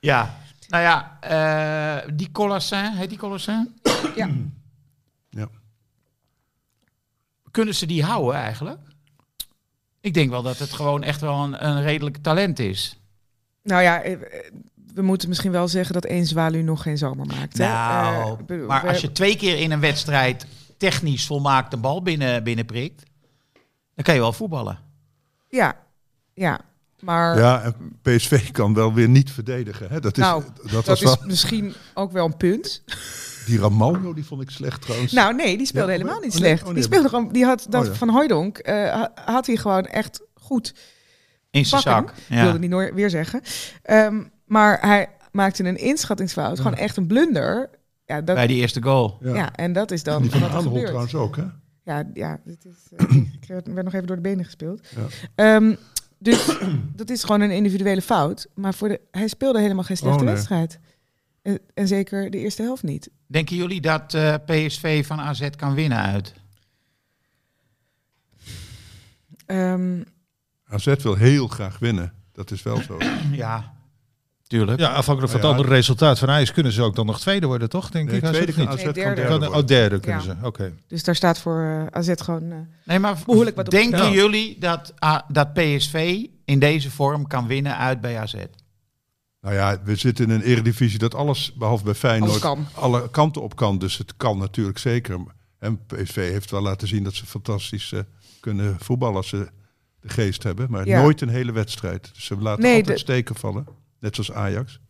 Ja, 0.00 0.38
nou 0.70 0.82
ja, 0.82 1.18
eh, 1.20 2.08
die 2.14 2.32
Collassin, 2.32 2.92
heet 2.92 3.08
die 3.08 3.18
Collassin? 3.18 3.80
Ja. 4.16 4.28
Ja. 5.32 5.48
Kunnen 7.50 7.74
ze 7.74 7.86
die 7.86 8.04
houden 8.04 8.34
eigenlijk? 8.34 8.80
Ik 10.00 10.14
denk 10.14 10.30
wel 10.30 10.42
dat 10.42 10.58
het 10.58 10.72
gewoon 10.72 11.02
echt 11.02 11.20
wel 11.20 11.44
een, 11.44 11.66
een 11.66 11.82
redelijk 11.82 12.16
talent 12.16 12.58
is. 12.58 12.98
Nou 13.62 13.82
ja, 13.82 14.02
eh, 14.02 14.12
eh, 14.12 14.20
we 14.94 15.02
moeten 15.02 15.28
misschien 15.28 15.52
wel 15.52 15.68
zeggen 15.68 15.94
dat 15.94 16.04
één 16.04 16.26
zwaluw 16.26 16.62
nog 16.62 16.82
geen 16.82 16.98
zomer 16.98 17.26
maakt. 17.26 17.58
hè. 17.58 17.66
Nou, 17.68 18.66
maar 18.66 18.88
als 18.88 19.00
je 19.00 19.12
twee 19.12 19.36
keer 19.36 19.58
in 19.58 19.70
een 19.70 19.80
wedstrijd 19.80 20.46
technisch 20.76 21.26
volmaakt 21.26 21.72
een 21.72 21.80
bal 21.80 22.02
binnen, 22.02 22.42
binnenprikt, 22.42 23.02
dan 23.94 24.04
kan 24.04 24.14
je 24.14 24.20
wel 24.20 24.32
voetballen. 24.32 24.78
Ja, 25.48 25.76
ja. 26.34 26.60
Maar 27.00 27.38
Ja, 27.38 27.62
en 27.62 27.74
PSV 28.02 28.50
kan 28.50 28.74
wel 28.74 28.94
weer 28.94 29.08
niet 29.08 29.30
verdedigen. 29.30 29.88
Hè. 29.88 30.00
Dat, 30.00 30.16
is, 30.16 30.22
Nou, 30.22 30.42
dat, 30.62 30.70
dat 30.72 30.84
was 30.86 30.98
is 30.98 31.04
wel... 31.04 31.16
misschien 31.26 31.74
ook 31.94 32.12
wel 32.12 32.24
een 32.24 32.36
punt. 32.36 32.82
Die 33.46 33.58
Ramalho, 33.58 34.14
die 34.14 34.24
vond 34.24 34.42
ik 34.42 34.50
slecht 34.50 34.82
trouwens. 34.82 35.12
Nou 35.12 35.34
nee, 35.34 35.56
die 35.56 35.66
speelde 35.66 35.86
Ja, 35.92 35.96
helemaal 35.96 36.16
oh, 36.18 36.22
niet 36.24 36.32
nee, 36.32 36.40
slecht. 36.42 36.60
oh, 36.60 36.64
nee, 36.66 36.74
die 36.74 36.82
speelde 36.84 37.08
gewoon, 37.08 37.28
die 37.32 37.44
had 37.44 37.66
dat 37.68 37.82
Oh, 37.82 37.88
ja. 37.88 37.94
van 37.94 38.08
Hooijdonk, 38.08 38.58
eh, 38.58 38.74
ha- 38.74 39.12
had 39.24 39.46
hij 39.46 39.56
gewoon 39.56 39.84
echt 39.86 40.20
goed 40.34 40.74
In 41.50 41.66
zijn 41.66 41.80
zak. 41.82 42.10
Ik 42.10 42.16
wilde 42.28 42.52
Ja. 42.52 42.56
niet 42.58 42.70
nooit 42.70 42.94
weer 42.94 43.10
zeggen. 43.10 43.40
Ehm, 43.82 44.22
maar 44.44 44.78
hij 44.86 45.08
maakte 45.32 45.64
een 45.64 45.76
inschattingsfout, 45.78 46.56
gewoon 46.56 46.74
echt 46.74 46.96
een 46.96 47.06
blunder. 47.06 47.70
Ja, 48.04 48.20
dat, 48.20 48.34
Bij 48.36 48.46
die 48.46 48.56
eerste 48.56 48.82
goal. 48.82 49.18
ja. 49.22 49.52
en 49.54 49.72
dat 49.72 49.90
is 49.90 50.02
dan 50.02 50.22
die 50.22 50.30
van 50.30 50.40
er 50.40 50.46
Aanholt 50.46 50.64
gebeurt. 50.64 50.86
trouwens 50.86 51.14
ook, 51.14 51.36
hè? 51.36 51.44
Ja, 51.84 52.04
ja 52.14 52.40
dit 52.44 52.64
is, 52.64 52.74
eh, 52.96 53.16
ik 53.16 53.44
werd 53.48 53.66
werd 53.66 53.84
nog 53.84 53.94
even 53.94 54.06
door 54.06 54.16
de 54.16 54.22
benen 54.22 54.44
gespeeld. 54.44 54.80
Ja. 54.96 55.06
Ehm, 55.54 55.74
dus 56.22 56.58
dat 56.94 57.10
is 57.10 57.22
gewoon 57.24 57.40
een 57.40 57.50
individuele 57.50 58.02
fout. 58.02 58.46
Maar 58.54 58.74
voor 58.74 58.88
de, 58.88 59.00
hij 59.10 59.28
speelde 59.28 59.60
helemaal 59.60 59.84
geen 59.84 59.96
slechte 59.96 60.18
Oh, 60.18 60.24
nee. 60.24 60.34
wedstrijd. 60.34 60.78
En, 61.42 61.58
en 61.74 61.88
zeker 61.88 62.30
de 62.30 62.38
eerste 62.38 62.62
helft 62.62 62.82
niet. 62.82 63.10
Denken 63.26 63.56
jullie 63.56 63.80
dat 63.80 64.14
eh, 64.14 64.34
PSV 64.46 65.06
van 65.06 65.20
AZ 65.20 65.48
kan 65.50 65.74
winnen 65.74 65.98
uit? 65.98 66.34
Ehm, 69.46 70.02
AZ 70.64 70.94
wil 71.02 71.14
heel 71.14 71.48
graag 71.48 71.78
winnen. 71.78 72.12
Dat 72.32 72.50
is 72.50 72.62
wel 72.62 72.76
zo. 72.82 72.98
Ja, 73.32 73.72
tuurlijk. 74.50 74.80
Ja, 74.80 74.88
afhankelijk 74.88 75.32
van 75.32 75.40
het 75.40 75.50
Ja. 75.50 75.56
andere 75.56 75.74
resultaat 75.74 76.18
van 76.18 76.30
Ajax 76.30 76.52
kunnen 76.52 76.72
ze 76.72 76.82
ook 76.82 76.94
dan 76.96 77.06
nog 77.06 77.20
tweede 77.20 77.46
worden, 77.46 77.68
toch? 77.68 77.90
Denk 77.90 78.08
Nee, 78.08 78.16
ik. 78.16 78.22
Als 78.22 78.30
tweede 78.30 78.46
het 78.52 78.56
kan 78.56 78.68
niet. 78.68 78.78
AZ 78.78 78.84
Nee, 78.84 78.92
derde. 79.14 79.24
Kan- 79.26 79.54
oh, 79.54 79.66
derde 79.66 80.00
kunnen 80.00 80.22
ze. 80.22 80.34
Oké. 80.42 80.72
dus 80.86 81.04
daar 81.04 81.14
staat 81.16 81.38
voor 81.38 81.86
eh, 81.92 81.98
AZ 81.98 82.12
gewoon... 82.16 82.50
eh, 82.50 82.56
Nee, 82.84 82.98
maar 82.98 83.18
Behoorlijk 83.26 83.56
wat 83.56 83.64
op 83.66 83.70
denken 83.72 84.10
jullie 84.12 84.56
dat, 84.58 84.92
ah, 84.98 85.20
dat 85.28 85.52
PSV 85.52 86.24
in 86.44 86.58
deze 86.58 86.90
vorm 86.90 87.26
kan 87.26 87.46
winnen 87.46 87.76
uit 87.76 88.00
bij 88.00 88.18
AZ? 88.18 88.34
Nou 89.40 89.54
ja, 89.54 89.80
we 89.84 89.96
zitten 89.96 90.24
in 90.24 90.30
een 90.30 90.42
eredivisie 90.42 90.98
dat 90.98 91.14
alles, 91.14 91.52
behalve 91.52 91.84
bij 91.84 91.94
Feyenoord, 91.94 92.38
kan. 92.38 92.66
alle 92.74 93.10
kanten 93.10 93.42
op 93.42 93.56
kan. 93.56 93.78
Dus 93.78 93.98
het 93.98 94.16
kan 94.16 94.38
natuurlijk 94.38 94.78
zeker. 94.78 95.18
En 95.58 95.80
PSV 95.86 96.14
heeft 96.30 96.50
wel 96.50 96.62
laten 96.62 96.88
zien 96.88 97.04
dat 97.04 97.14
ze 97.14 97.26
fantastisch 97.26 97.92
eh, 97.92 98.00
kunnen 98.40 98.76
voetballen 98.80 99.16
als 99.16 99.28
ze 99.28 99.48
de 100.00 100.08
geest 100.08 100.42
hebben. 100.42 100.70
Maar 100.70 100.86
Ja. 100.86 101.02
nooit 101.02 101.20
een 101.20 101.28
hele 101.28 101.52
wedstrijd. 101.52 102.10
Dus 102.14 102.24
ze 102.24 102.36
laten 102.36 102.62
Nee, 102.62 102.74
altijd 102.76 102.94
de- 102.96 103.02
steken 103.02 103.34
vallen. 103.34 103.66
Net 104.00 104.14
zoals 104.14 104.32
Ajax. 104.32 104.80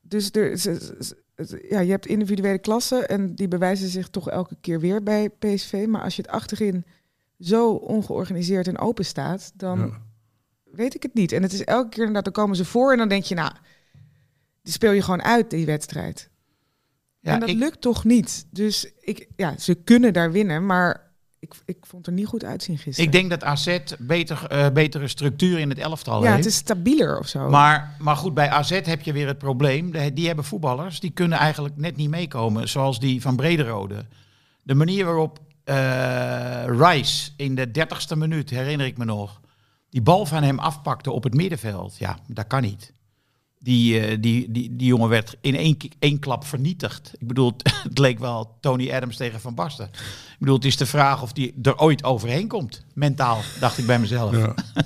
Dus 0.00 0.30
er, 0.32 0.58
ze- 0.58 0.94
ze- 1.00 1.44
ze- 1.46 1.66
ja, 1.68 1.80
je 1.80 1.90
hebt 1.90 2.06
individuele 2.06 2.58
klassen 2.58 3.08
en 3.08 3.34
die 3.34 3.48
bewijzen 3.48 3.88
zich 3.88 4.08
toch 4.08 4.30
elke 4.30 4.56
keer 4.60 4.80
weer 4.80 5.02
bij 5.02 5.30
PSV. 5.30 5.84
Maar 5.88 6.02
als 6.02 6.16
je 6.16 6.22
het 6.22 6.30
achterin 6.30 6.84
zo 7.38 7.70
ongeorganiseerd 7.72 8.68
en 8.68 8.78
open 8.78 9.04
staat, 9.04 9.52
dan 9.54 9.78
Ja. 9.78 10.02
weet 10.64 10.94
ik 10.94 11.02
het 11.02 11.14
niet. 11.14 11.32
En 11.32 11.42
het 11.42 11.52
is 11.52 11.64
elke 11.64 11.88
keer 11.88 11.98
inderdaad, 11.98 12.24
dan 12.24 12.32
komen 12.44 12.56
ze 12.56 12.64
voor 12.64 12.92
en 12.92 12.98
dan 12.98 13.08
denk 13.08 13.24
je, 13.24 13.34
nou, 13.34 13.52
die 14.62 14.72
speel 14.72 14.92
je 14.92 15.02
gewoon 15.02 15.22
uit, 15.22 15.50
die 15.50 15.66
wedstrijd. 15.66 16.30
Ja, 17.20 17.32
en 17.34 17.40
dat 17.40 17.48
ik- 17.48 17.56
lukt 17.58 17.80
toch 17.80 18.04
niet. 18.04 18.46
Dus 18.50 18.92
ik, 19.00 19.28
ja, 19.36 19.58
ze 19.58 19.74
kunnen 19.74 20.12
daar 20.12 20.32
winnen, 20.32 20.66
maar 20.66 21.05
ik, 21.38 21.54
ik 21.64 21.76
vond 21.80 22.06
er 22.06 22.12
niet 22.12 22.26
goed 22.26 22.44
uitzien 22.44 22.78
gisteren. 22.78 23.04
Ik 23.12 23.12
denk 23.12 23.30
dat 23.30 23.44
AZ 23.44 23.78
beter, 23.98 24.46
eh, 24.46 24.70
betere 24.70 25.08
structuur 25.08 25.58
in 25.58 25.68
het 25.68 25.78
elftal 25.78 26.22
ja, 26.22 26.26
heeft. 26.26 26.36
het 26.44 26.46
is 26.52 26.56
stabieler 26.58 27.18
of 27.18 27.28
zo. 27.28 27.48
Maar, 27.48 27.96
maar 27.98 28.16
goed, 28.16 28.34
bij 28.34 28.48
AZ 28.50 28.70
heb 28.70 29.02
je 29.02 29.12
weer 29.12 29.26
het 29.26 29.38
probleem. 29.38 29.90
De- 29.92 30.12
Die 30.12 30.26
hebben 30.26 30.44
voetballers, 30.44 31.00
die 31.00 31.10
kunnen 31.10 31.38
eigenlijk 31.38 31.76
net 31.76 31.96
niet 31.96 32.10
meekomen. 32.10 32.68
Zoals 32.68 33.00
die 33.00 33.20
van 33.20 33.36
Brederode. 33.36 34.06
De 34.62 34.74
manier 34.74 35.04
waarop 35.04 35.38
eh 35.64 36.64
Rice 36.66 37.30
in 37.36 37.54
de 37.54 37.70
dertigste 37.70 38.16
minuut, 38.16 38.50
herinner 38.50 38.86
ik 38.86 38.96
me 38.98 39.04
nog... 39.04 39.40
die 39.90 40.02
bal 40.02 40.26
van 40.26 40.42
hem 40.42 40.58
afpakte 40.58 41.10
op 41.10 41.22
het 41.22 41.34
middenveld. 41.34 41.96
Ja, 41.98 42.18
dat 42.26 42.46
kan 42.46 42.62
niet. 42.62 42.92
Die, 43.66 44.00
eh, 44.00 44.16
die, 44.20 44.50
die, 44.50 44.76
die 44.76 44.86
jongen 44.86 45.08
werd 45.08 45.36
in 45.40 45.56
één, 45.56 45.76
één 45.98 46.18
klap 46.18 46.44
vernietigd. 46.44 47.12
Ik 47.18 47.26
bedoel, 47.26 47.56
het 47.88 47.98
leek 47.98 48.18
wel 48.18 48.56
Tony 48.60 48.92
Adams 48.92 49.16
tegen 49.16 49.40
Van 49.40 49.54
Basten. 49.54 49.86
Ik 49.86 50.36
bedoel, 50.38 50.54
het 50.54 50.64
is 50.64 50.76
de 50.76 50.86
vraag 50.86 51.22
of 51.22 51.32
die 51.32 51.54
er 51.62 51.78
ooit 51.78 52.04
overheen 52.04 52.48
komt. 52.48 52.84
Mentaal, 52.94 53.40
dacht 53.60 53.78
ik 53.78 53.86
bij 53.86 53.98
mezelf. 53.98 54.36
Ja. 54.36 54.54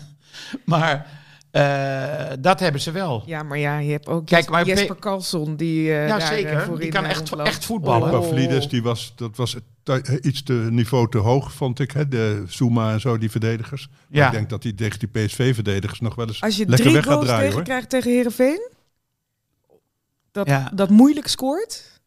Maar 0.65 1.20
eh, 1.51 2.31
dat 2.41 2.61
hebben 2.61 2.81
ze 2.81 2.91
wel. 2.91 3.23
Ja, 3.27 3.43
maar 3.43 3.59
ja, 3.59 3.79
je 3.79 3.91
hebt 3.91 4.07
ook 4.09 4.27
Kijk, 4.27 4.31
Jesper, 4.31 4.53
maar 4.53 4.67
Jesper 4.67 4.99
Carlson 4.99 5.57
die 5.57 5.91
eh 5.93 6.07
Ja, 6.09 6.19
daar, 6.19 6.21
eh, 6.21 6.27
zeker. 6.27 6.61
voorin, 6.61 6.81
Die 6.81 6.91
kan 6.91 7.05
eh, 7.05 7.11
echt, 7.11 7.33
echt 7.33 7.65
voetballen. 7.65 8.13
Oh. 8.13 8.21
Pavlidis, 8.21 8.69
die 8.69 8.83
was, 8.83 9.13
dat 9.17 9.37
was 9.37 9.57
iets 10.21 10.43
te 10.43 10.53
niveau 10.53 11.09
te 11.11 11.19
hoog, 11.19 11.53
vond 11.53 11.79
ik. 11.81 11.91
Hè? 11.91 12.09
De 12.09 12.45
Zuma 12.49 12.93
en 12.93 13.01
zo, 13.01 13.19
die 13.19 13.31
verdedigers. 13.31 13.89
Maar 13.89 14.19
Ja. 14.21 14.27
Ik 14.27 14.33
denk 14.33 14.49
dat 14.51 14.63
hij 14.63 14.73
tegen 14.73 14.99
die 14.99 15.09
PSV-verdedigers 15.09 16.01
nog 16.01 16.15
wel 16.15 16.27
eens 16.27 16.43
Als 16.43 16.57
je 16.57 16.67
lekker 16.67 16.81
drie 16.81 16.93
weg 16.95 17.05
gaat 17.05 17.13
goals 17.13 17.27
draaien. 17.27 17.43
tegen 17.45 17.57
Hoor. 17.59 17.65
krijgt 17.69 17.89
tegen 17.91 18.11
Herenveen, 18.11 18.69
dat, 20.33 20.47
Ja. 20.47 20.71
dat 20.75 20.91
moeilijk 20.91 21.27
scoort. 21.27 22.01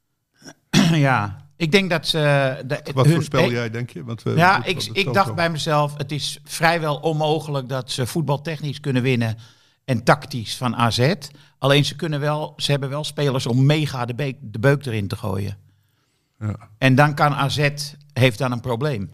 ja, 0.91 1.42
ik 1.55 1.71
denk 1.71 1.89
dat 1.89 2.07
ze... 2.07 2.19
De, 2.65 2.79
Wat 2.93 3.05
hun- 3.05 3.13
voorspel 3.13 3.43
eh, 3.43 3.51
jij, 3.51 3.69
denk 3.69 3.89
je? 3.89 4.03
Want 4.03 4.23
we, 4.23 4.31
Ja, 4.31 4.63
ik, 4.65 4.83
ik 4.83 5.13
dacht 5.13 5.35
bij 5.35 5.49
mezelf, 5.49 5.97
het 5.97 6.11
is 6.11 6.39
vrijwel 6.43 6.95
onmogelijk 6.95 7.69
dat 7.69 7.91
ze 7.91 8.05
voetbaltechnisch 8.05 8.79
kunnen 8.79 9.01
winnen 9.01 9.37
en 9.85 10.03
tactisch 10.03 10.57
van 10.57 10.75
AZ. 10.75 11.13
Alleen 11.57 11.85
ze 11.85 11.95
kunnen 11.95 12.19
wel, 12.19 12.53
ze 12.57 12.71
hebben 12.71 12.89
wel 12.89 13.03
spelers 13.03 13.45
om 13.45 13.65
mega 13.65 14.05
de, 14.05 14.15
beek, 14.15 14.37
de 14.41 14.59
beuk 14.59 14.85
erin 14.85 15.07
te 15.07 15.15
gooien. 15.15 15.57
Ja. 16.39 16.55
En 16.77 16.95
dan 16.95 17.15
kan 17.15 17.33
AZ, 17.33 17.69
heeft 18.13 18.37
dan 18.37 18.51
een 18.51 18.61
probleem. 18.61 19.11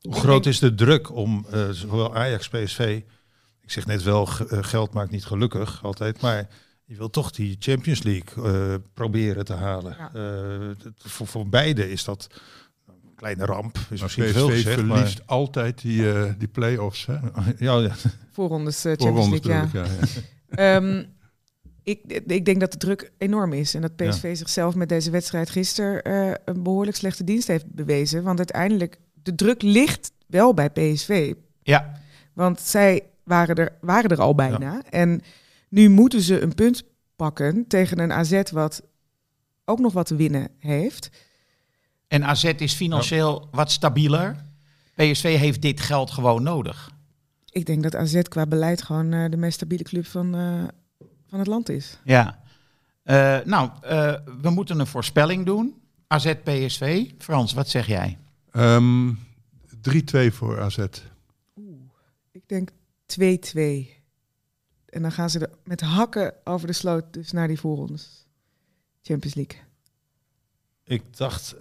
Hoe 0.00 0.14
groot 0.14 0.46
is 0.46 0.58
de 0.58 0.74
druk 0.74 1.14
om 1.14 1.46
eh, 1.52 1.68
zowel 1.70 2.14
Ajax, 2.16 2.48
PSV... 2.48 3.00
Ik 3.62 3.70
zeg 3.76 3.86
net 3.86 4.02
wel, 4.02 4.26
ge- 4.26 4.46
eh, 4.48 4.58
geld 4.62 4.92
maakt 4.92 5.10
niet 5.10 5.24
gelukkig 5.24 5.84
altijd, 5.84 6.20
maar 6.20 6.48
je 6.90 6.96
wil 6.96 7.10
toch 7.10 7.30
die 7.30 7.56
Champions 7.58 8.02
League 8.02 8.44
eh, 8.44 8.74
proberen 8.94 9.44
te 9.44 9.52
halen. 9.52 9.96
Ja. 9.98 10.10
Eh, 10.14 10.68
het- 10.68 10.94
voor, 10.96 11.26
voor 11.26 11.48
beide 11.48 11.90
is 11.90 12.04
dat 12.04 12.26
een 12.88 13.14
kleine 13.14 13.44
ramp. 13.44 13.76
Is 13.76 13.82
Maar 13.88 13.98
misschien 14.02 14.24
veel 14.24 14.48
PSV 14.48 14.54
gezegd, 14.56 14.80
verliest 14.80 15.26
altijd 15.26 15.80
die, 15.80 16.12
eh, 16.12 16.32
die 16.38 16.48
play-offs. 16.48 17.06
Hè? 17.06 17.14
Ja, 17.66 17.78
ja. 17.78 17.94
Voorrondes 18.32 18.86
uh, 18.86 18.92
Champions 18.92 19.16
Voorrondes 19.16 19.40
League, 19.44 19.66
bedoel 19.70 19.82
ja. 19.82 19.88
ik, 19.90 20.08
ja, 20.08 20.16
ja. 20.50 20.76
Ehm, 20.76 21.04
ik, 21.82 22.00
ik 22.26 22.44
denk 22.44 22.60
dat 22.60 22.72
de 22.72 22.78
druk 22.78 23.12
enorm 23.18 23.52
is. 23.52 23.74
En 23.74 23.80
dat 23.80 23.96
PSV 23.96 24.36
zichzelf 24.36 24.74
met 24.74 24.88
deze 24.88 25.10
wedstrijd 25.10 25.50
gisteren 25.50 26.02
eh, 26.02 26.34
een 26.44 26.62
behoorlijk 26.62 26.96
slechte 26.96 27.24
dienst 27.24 27.46
heeft 27.48 27.66
bewezen. 27.74 28.22
Want 28.22 28.38
uiteindelijk, 28.38 28.98
de 29.22 29.34
druk 29.34 29.62
ligt 29.62 30.12
wel 30.26 30.54
bij 30.54 30.70
PSV. 30.70 31.34
Ja, 31.62 32.00
Want 32.32 32.60
zij 32.60 33.02
waren 33.24 33.56
er, 33.56 33.72
waren 33.80 34.10
er 34.10 34.20
al 34.20 34.34
bijna. 34.34 34.82
En 34.90 35.20
nu 35.70 35.88
moeten 35.88 36.20
ze 36.20 36.40
een 36.40 36.54
punt 36.54 36.82
pakken 37.16 37.66
tegen 37.66 37.98
een 37.98 38.12
AZ 38.12 38.42
wat 38.52 38.82
ook 39.64 39.78
nog 39.78 39.92
wat 39.92 40.06
te 40.06 40.16
winnen 40.16 40.48
heeft. 40.58 41.10
en 42.08 42.24
AZ 42.24 42.44
is 42.44 42.74
financieel 42.74 43.48
wat 43.50 43.70
stabieler. 43.70 44.36
PSV 44.94 45.38
heeft 45.38 45.62
dit 45.62 45.80
geld 45.80 46.10
gewoon 46.10 46.42
nodig. 46.42 46.90
Ik 47.50 47.66
denk 47.66 47.82
dat 47.82 47.94
AZ 47.96 48.22
qua 48.22 48.46
beleid 48.46 48.82
gewoon 48.82 49.12
eh, 49.12 49.30
de 49.30 49.36
meest 49.36 49.54
stabiele 49.54 49.84
club 49.84 50.06
van, 50.06 50.34
eh, 50.34 50.64
van 51.26 51.38
het 51.38 51.48
land 51.48 51.68
is. 51.68 51.98
Ja. 52.04 52.38
Eh, 53.02 53.38
nou, 53.44 53.70
eh, 53.82 54.14
we 54.42 54.50
moeten 54.50 54.80
een 54.80 54.86
voorspelling 54.86 55.46
doen. 55.46 55.74
AZ 56.06 56.34
PSV. 56.44 57.10
Frans, 57.18 57.52
wat 57.52 57.68
zeg 57.68 57.86
jij? 57.86 58.18
Ehm, 58.50 59.12
3-2 59.80 60.32
voor 60.32 60.60
AZ. 60.60 60.78
Ik 62.32 62.42
denk 62.46 62.70
2-2. 63.06 63.99
En 64.90 65.02
dan 65.02 65.12
gaan 65.12 65.30
ze 65.30 65.38
er 65.38 65.50
met 65.64 65.80
hakken 65.80 66.34
over 66.44 66.66
de 66.66 66.72
sloot 66.72 67.12
dus 67.12 67.32
naar 67.32 67.48
die 67.48 67.60
voorrondes. 67.60 68.26
Champions 69.02 69.34
League. 69.34 69.58
Ik 70.84 71.16
dacht 71.16 71.54
1-1. 71.54 71.58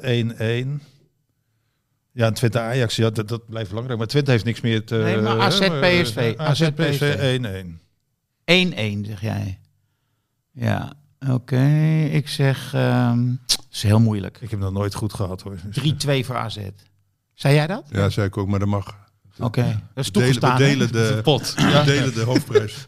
Ja, 2.11 2.25
en 2.25 2.33
Twente 2.33 2.59
Ajax, 2.59 2.95
ja, 2.95 3.09
dat, 3.09 3.27
dat 3.27 3.45
blijft 3.45 3.69
belangrijk. 3.69 3.99
Maar 3.99 4.07
Twente 4.07 4.31
heeft 4.31 4.45
niks 4.45 4.61
meer 4.61 4.85
te... 4.85 4.95
Nee, 4.95 5.17
maar 5.21 5.39
AZ, 5.39 5.59
PSV. 5.59 6.33
AZ, 6.37 6.69
PSV 6.69 7.37
1-1. 7.39 9.05
1-1, 9.05 9.07
zeg 9.07 9.21
jij. 9.21 9.59
Ja, 10.51 10.93
oké. 11.27 11.65
Ik 12.11 12.27
zeg... 12.27 12.73
ehm 12.73 13.35
het 13.69 13.77
is 13.77 13.83
heel 13.83 13.99
moeilijk. 13.99 14.37
3-2 14.37 14.41
Ik 14.41 14.49
heb 14.49 14.59
nog 14.59 14.71
nooit 14.71 14.93
goed 14.93 15.13
gehad 15.13 15.41
hoor. 15.41 15.57
Dus, 15.71 16.25
voor 16.25 16.35
AZ. 16.35 16.57
Zei 17.33 17.55
jij 17.55 17.67
dat? 17.67 17.83
Ja, 17.91 18.09
zei 18.09 18.27
ik 18.27 18.37
ook, 18.37 18.47
maar 18.47 18.59
dat 18.59 18.67
mag. 18.67 18.98
Oké, 19.39 19.81
dat 19.93 20.05
is 20.05 20.11
We 20.11 20.11
delen, 20.11 20.27
we 20.33 20.41
toegestaan. 20.41 20.51
hè? 20.51 20.57
delen 20.57 20.91
de, 20.91 21.19
pot. 21.23 21.53
we 21.55 21.81
delen 21.85 22.13
de 22.13 22.21
hoofdprijs. 22.21 22.87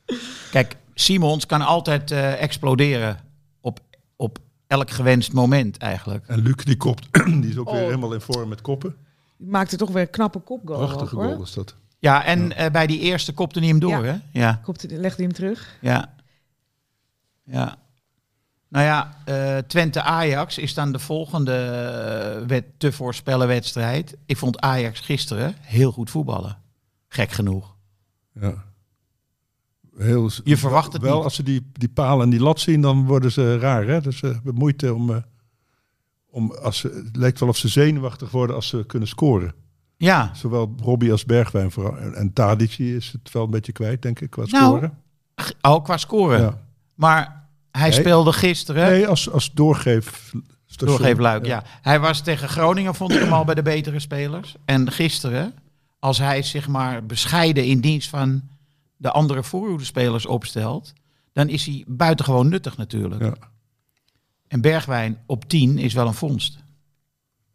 Kijk, 0.50 0.76
Simons 0.94 1.46
kan 1.46 1.60
altijd 1.62 2.10
eh, 2.10 2.42
exploderen 2.42 3.18
op, 3.60 3.80
op 4.16 4.38
elk 4.66 4.90
gewenst 4.90 5.32
moment 5.32 5.76
eigenlijk. 5.78 6.26
En 6.26 6.38
Luc, 6.42 6.54
die 6.64 6.76
kopt, 6.76 7.08
die 7.42 7.50
is 7.50 7.56
ook 7.56 7.70
weer 7.70 7.80
Oh. 7.80 7.84
helemaal 7.86 8.12
in 8.14 8.20
vorm 8.20 8.48
met 8.48 8.60
koppen. 8.60 8.94
Die 9.36 9.48
maakte 9.50 9.76
toch 9.76 9.90
weer 9.90 10.02
een 10.02 10.10
knappe 10.10 10.38
kopgoal. 10.38 10.78
Prachtige 10.86 11.14
goal 11.16 11.42
is 11.42 11.52
dat. 11.52 11.74
Ja, 11.98 12.24
en 12.24 12.56
eh, 12.56 12.70
bij 12.70 12.86
die 12.86 13.00
eerste 13.00 13.32
kopte 13.32 13.58
hij 13.58 13.68
hem 13.68 13.78
door, 13.78 14.04
Ja. 14.04 14.12
hè? 14.32 14.40
Ja. 14.40 14.60
Kopte, 14.62 14.86
legde 14.88 15.16
hij 15.16 15.24
hem 15.24 15.32
terug. 15.34 15.76
Ja. 15.80 16.14
Ja. 17.44 17.76
Nou 18.72 18.84
ja, 18.84 19.16
eh, 19.24 19.58
Twente-Ajax 19.58 20.58
is 20.58 20.74
dan 20.74 20.92
de 20.92 20.98
volgende 20.98 21.54
eh, 21.54 22.46
wed 22.46 22.64
te 22.76 22.92
voorspellen 22.92 23.46
wedstrijd. 23.48 24.16
Ik 24.26 24.36
vond 24.36 24.60
Ajax 24.60 25.00
gisteren 25.00 25.54
heel 25.60 25.92
goed 25.92 26.10
voetballen. 26.10 26.58
Gek 27.08 27.30
genoeg. 27.32 27.74
Ja. 28.40 28.64
Heel, 29.96 30.30
Je 30.44 30.56
verwacht 30.56 30.92
het 30.92 31.02
wel, 31.02 31.14
niet. 31.14 31.24
als 31.24 31.34
ze 31.34 31.42
die, 31.42 31.70
die 31.72 31.88
paal 31.88 32.22
en 32.22 32.30
die 32.30 32.40
lat 32.40 32.60
zien, 32.60 32.80
dan 32.80 33.04
worden 33.06 33.32
ze 33.32 33.58
raar. 33.58 33.86
Hè? 33.86 34.00
Dus 34.00 34.16
ze 34.18 34.26
hebben 34.26 34.54
moeite 34.54 34.94
om... 34.94 35.10
eh, 35.10 35.16
om 36.30 36.52
als 36.52 36.78
ze, 36.78 37.02
het 37.04 37.16
lijkt 37.16 37.40
wel 37.40 37.48
of 37.48 37.56
ze 37.56 37.68
zenuwachtig 37.68 38.30
worden 38.30 38.56
als 38.56 38.68
ze 38.68 38.84
kunnen 38.86 39.08
scoren. 39.08 39.54
Ja, 39.96 40.34
Zowel 40.34 40.74
Robbie 40.82 41.10
als 41.12 41.24
Bergwijn. 41.24 41.70
vooral. 41.70 41.96
En, 41.98 42.14
en 42.14 42.32
Tadic 42.32 42.78
is 42.78 43.12
het 43.12 43.32
wel 43.32 43.44
een 43.44 43.50
beetje 43.50 43.72
kwijt, 43.72 44.02
denk 44.02 44.20
ik, 44.20 44.30
qua 44.30 44.44
Nou, 44.46 44.64
scoren. 44.64 44.98
G- 45.36 45.52
ook 45.60 45.84
qua 45.84 45.96
scoren. 45.96 46.40
Ja. 46.40 46.62
Maar 46.94 47.41
hij 47.72 47.88
Nee. 47.88 47.98
speelde 48.00 48.32
gisteren... 48.32 48.90
Nee, 48.90 49.06
als, 49.06 49.30
als 49.30 49.52
doorgeef... 49.52 50.32
station. 50.66 50.96
Doorgeefluik, 50.96 51.46
ja. 51.46 51.64
Hij 51.82 52.00
was 52.00 52.20
tegen 52.20 52.48
Groningen, 52.48 52.94
vond 52.94 53.12
ik 53.12 53.20
hem 53.20 53.32
al 53.32 53.44
bij 53.44 53.54
de 53.54 53.62
betere 53.62 54.00
spelers. 54.00 54.54
En 54.64 54.92
gisteren, 54.92 55.54
als 55.98 56.18
hij 56.18 56.42
zich 56.42 56.68
maar 56.68 57.06
bescheiden 57.06 57.64
in 57.64 57.80
dienst 57.80 58.08
van 58.08 58.42
de 58.96 59.10
andere 59.10 59.42
voorhoedespelers 59.42 60.26
opstelt, 60.26 60.92
dan 61.32 61.48
is 61.48 61.66
hij 61.66 61.84
buitengewoon 61.86 62.48
nuttig 62.48 62.76
natuurlijk. 62.76 63.22
Ja. 63.22 63.34
En 64.48 64.60
Bergwijn 64.60 65.18
op 65.26 65.48
10 65.48 65.78
is 65.78 65.94
wel 65.94 66.06
een 66.06 66.14
vondst. 66.14 66.61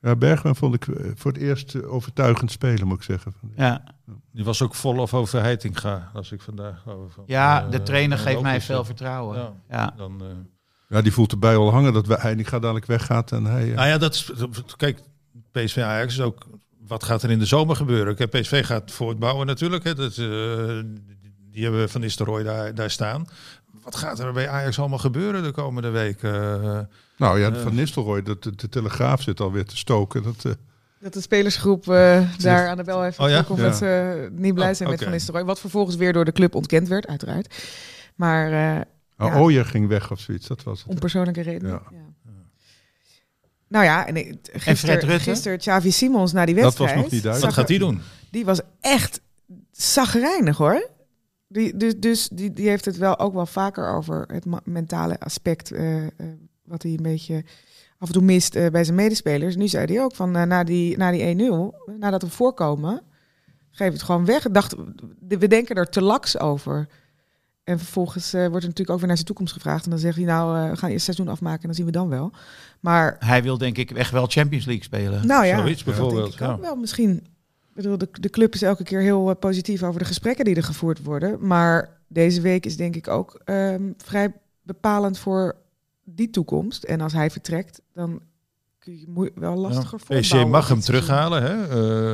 Ja, 0.07 0.15
Bergman 0.15 0.55
vond 0.55 0.73
ik 0.75 0.87
eh, 0.87 1.11
voor 1.15 1.31
het 1.31 1.41
eerst 1.41 1.75
eh, 1.75 1.93
overtuigend 1.93 2.51
spelen, 2.51 2.87
moet 2.87 2.97
ik 2.97 3.03
zeggen. 3.03 3.33
Ja, 3.55 3.83
Die 4.31 4.43
was 4.43 4.61
ook 4.61 4.75
vol 4.75 4.97
of 4.97 5.13
over 5.13 5.41
Heitinga, 5.41 6.11
als 6.13 6.31
ik 6.31 6.41
vandaag 6.41 6.87
over. 6.87 7.23
ja 7.25 7.63
eh, 7.65 7.71
de 7.71 7.83
trainer 7.83 8.17
geeft 8.17 8.41
mij 8.41 8.61
veel 8.61 8.79
eh, 8.79 8.85
vertrouwen. 8.85 9.37
Ja. 9.37 9.53
Ja. 9.69 9.93
Dan, 9.97 10.21
eh, 10.21 10.27
Ja, 10.89 11.01
die 11.01 11.11
voelt 11.11 11.31
erbij 11.31 11.55
al 11.55 11.71
hangen 11.71 11.93
dat 11.93 12.07
we 12.07 12.15
Heitinga 12.19 12.59
dadelijk 12.59 12.85
weggaat. 12.85 13.31
En 13.31 13.45
hij, 13.45 13.69
eh, 13.69 13.75
Nou 13.75 13.87
ja, 13.87 13.97
dat 13.97 14.13
is, 14.13 14.31
kijk, 14.77 14.99
PSV 15.51 15.77
Ajax 15.77 16.13
is 16.13 16.21
ook. 16.21 16.45
Wat 16.87 17.03
gaat 17.03 17.23
er 17.23 17.29
in 17.31 17.39
de 17.39 17.45
zomer 17.45 17.75
gebeuren? 17.75 18.15
Kijk, 18.15 18.29
PSV 18.29 18.65
gaat 18.65 18.91
voortbouwen 18.91 19.45
natuurlijk. 19.47 19.83
Hè. 19.83 19.93
Dat, 19.95 20.17
eh, 20.17 20.79
die 21.51 21.63
hebben 21.63 21.89
Van 21.89 22.01
Nistelrooy 22.01 22.43
daar, 22.43 22.75
daar 22.75 22.89
staan. 22.89 23.27
Wat 23.83 23.95
gaat 23.95 24.19
er 24.19 24.33
bij 24.33 24.49
Ajax 24.49 24.79
allemaal 24.79 24.97
gebeuren 24.97 25.43
de 25.43 25.51
komende 25.51 25.89
week? 25.89 26.23
Eh, 26.23 26.31
nou 27.17 27.39
ja, 27.39 27.51
eh. 27.51 27.61
Van 27.61 27.75
Nistelrooy, 27.75 28.23
dat, 28.23 28.43
de, 28.43 28.55
de 28.55 28.69
Telegraaf 28.69 29.21
zit 29.21 29.39
alweer 29.39 29.65
te 29.65 29.77
stoken. 29.77 30.23
Dat, 30.23 30.45
eh, 30.45 30.51
Dat 30.99 31.13
de 31.13 31.21
spelersgroep 31.21 31.89
eh, 31.89 32.21
daar 32.37 32.67
aan 32.67 32.77
de 32.77 32.83
bel 32.83 33.01
heeft 33.01 33.19
Oh 33.19 33.29
ja? 33.29 33.45
omdat 33.47 33.75
ze 33.77 34.29
niet 34.31 34.53
blij 34.53 34.69
Oh, 34.69 34.75
zijn 34.75 34.89
met. 34.89 35.03
Van 35.03 35.11
Nistelrooy. 35.11 35.45
Wat 35.45 35.59
vervolgens 35.59 35.95
weer 35.95 36.13
door 36.13 36.25
de 36.25 36.31
club 36.31 36.55
ontkend 36.55 36.87
werd, 36.87 37.07
uiteraard. 37.07 37.55
Maar 38.15 38.51
eh, 38.51 38.81
oh, 39.17 39.33
Ja. 39.33 39.39
Ooyer 39.39 39.65
ging 39.65 39.87
weg 39.87 40.11
of 40.11 40.19
zoiets, 40.19 40.47
dat 40.47 40.63
was 40.63 40.79
het. 40.79 40.87
om 40.87 40.99
persoonlijke 40.99 41.41
redenen. 41.41 41.71
Ja. 41.71 41.81
Ja. 41.91 42.05
Nou 43.69 43.85
ja, 43.85 44.07
en 44.07 44.15
Fred 44.15 44.39
gisteren, 44.63 44.99
Rutte? 44.99 45.19
gisteren 45.19 45.57
Xavi 45.57 45.91
Simons 45.91 46.31
na 46.31 46.45
die 46.45 46.55
Dat 46.55 46.63
was 46.63 46.73
wedstrijd. 46.77 47.03
nog 47.03 47.11
niet 47.11 47.23
duidelijk. 47.23 47.55
wat 47.55 47.59
gaat 47.65 47.67
die 47.77 47.79
er- 47.87 47.91
doen? 47.91 48.01
Die 48.31 48.45
was 48.45 48.59
echt 48.81 49.21
zagrijnig 49.71 50.57
hoor. 50.57 50.87
Die, 51.47 51.77
dus 51.77 51.93
dus 51.99 52.29
die, 52.29 52.53
die 52.53 52.67
heeft 52.69 52.85
het 52.85 52.97
wel 52.97 53.19
ook 53.19 53.33
wel 53.33 53.45
vaker 53.45 53.87
over 53.93 54.25
het 54.33 54.45
mentale 54.65 55.19
aspect. 55.19 55.71
eh, 55.71 56.03
eh, 56.05 56.09
wat 56.63 56.83
hij 56.83 56.91
een 56.91 57.01
beetje 57.03 57.43
af 57.97 58.07
en 58.07 58.13
toe 58.13 58.23
mist 58.23 58.55
eh, 58.55 58.69
bij 58.69 58.83
zijn 58.83 58.95
medespelers. 58.95 59.55
Nu 59.55 59.67
zei 59.67 59.85
hij 59.93 60.03
ook 60.03 60.15
van 60.15 60.35
eh, 60.35 60.43
na 60.43 60.63
die, 60.63 60.97
na 60.97 61.11
die 61.11 61.49
1-0, 61.87 61.97
nadat 61.99 62.21
we 62.21 62.29
voorkomen, 62.29 63.01
geef 63.71 63.91
het 63.91 64.03
gewoon 64.03 64.25
weg. 64.25 64.43
Dacht, 64.51 64.75
we 65.27 65.47
denken 65.47 65.75
er 65.75 65.89
te 65.89 66.01
laks 66.01 66.39
over. 66.39 66.87
En 67.63 67.77
vervolgens 67.79 68.33
eh, 68.33 68.39
wordt 68.39 68.55
er 68.55 68.61
natuurlijk 68.69 68.89
ook 68.89 68.97
weer 68.97 69.07
naar 69.07 69.15
zijn 69.15 69.27
toekomst 69.27 69.53
gevraagd. 69.53 69.83
En 69.83 69.89
dan 69.89 69.99
zegt 69.99 70.15
hij 70.15 70.25
nou, 70.25 70.57
eh, 70.63 70.69
we 70.69 70.77
gaan 70.77 70.89
eerst 70.89 71.03
seizoen 71.05 71.27
afmaken 71.27 71.61
en 71.61 71.65
dan 71.67 71.75
zien 71.75 71.85
we 71.85 71.91
dan 71.91 72.09
wel. 72.09 72.31
Maar 72.79 73.15
Hij 73.19 73.43
wil 73.43 73.57
denk 73.57 73.77
ik 73.77 73.91
echt 73.91 74.11
wel 74.11 74.25
Champions 74.27 74.65
League 74.65 74.83
spelen. 74.83 75.27
nou 75.27 75.45
ja, 75.45 75.57
Zoiets 75.57 75.83
bijvoorbeeld, 75.83 76.33
ja. 76.33 76.59
wel. 76.59 76.75
Misschien, 76.75 77.27
bedoel, 77.83 77.97
de, 77.97 78.09
de 78.11 78.29
club 78.29 78.53
is 78.53 78.61
elke 78.61 78.83
keer 78.83 78.99
heel 79.01 79.29
eh, 79.29 79.35
positief 79.39 79.83
over 79.83 79.99
de 79.99 80.05
gesprekken 80.05 80.45
die 80.45 80.55
er 80.55 80.63
gevoerd 80.63 81.03
worden. 81.03 81.47
Maar 81.47 81.97
deze 82.07 82.41
week 82.41 82.65
is 82.65 82.77
denk 82.77 82.95
ik 82.95 83.07
ook 83.07 83.41
ehm, 83.45 83.91
vrij 83.97 84.33
bepalend 84.61 85.17
voor 85.19 85.55
die 86.03 86.29
toekomst. 86.29 86.83
En 86.83 87.01
als 87.01 87.13
hij 87.13 87.29
vertrekt, 87.29 87.81
dan 87.93 88.21
kun 88.79 88.93
je 88.97 89.31
wel 89.35 89.55
lastiger 89.55 89.89
Ja. 89.91 89.97
PSG 89.97 90.07
voortbouwen 90.29 90.49
mag 90.51 90.67
hem 90.67 90.79
terughalen. 90.79 91.41
Hè? 91.43 91.67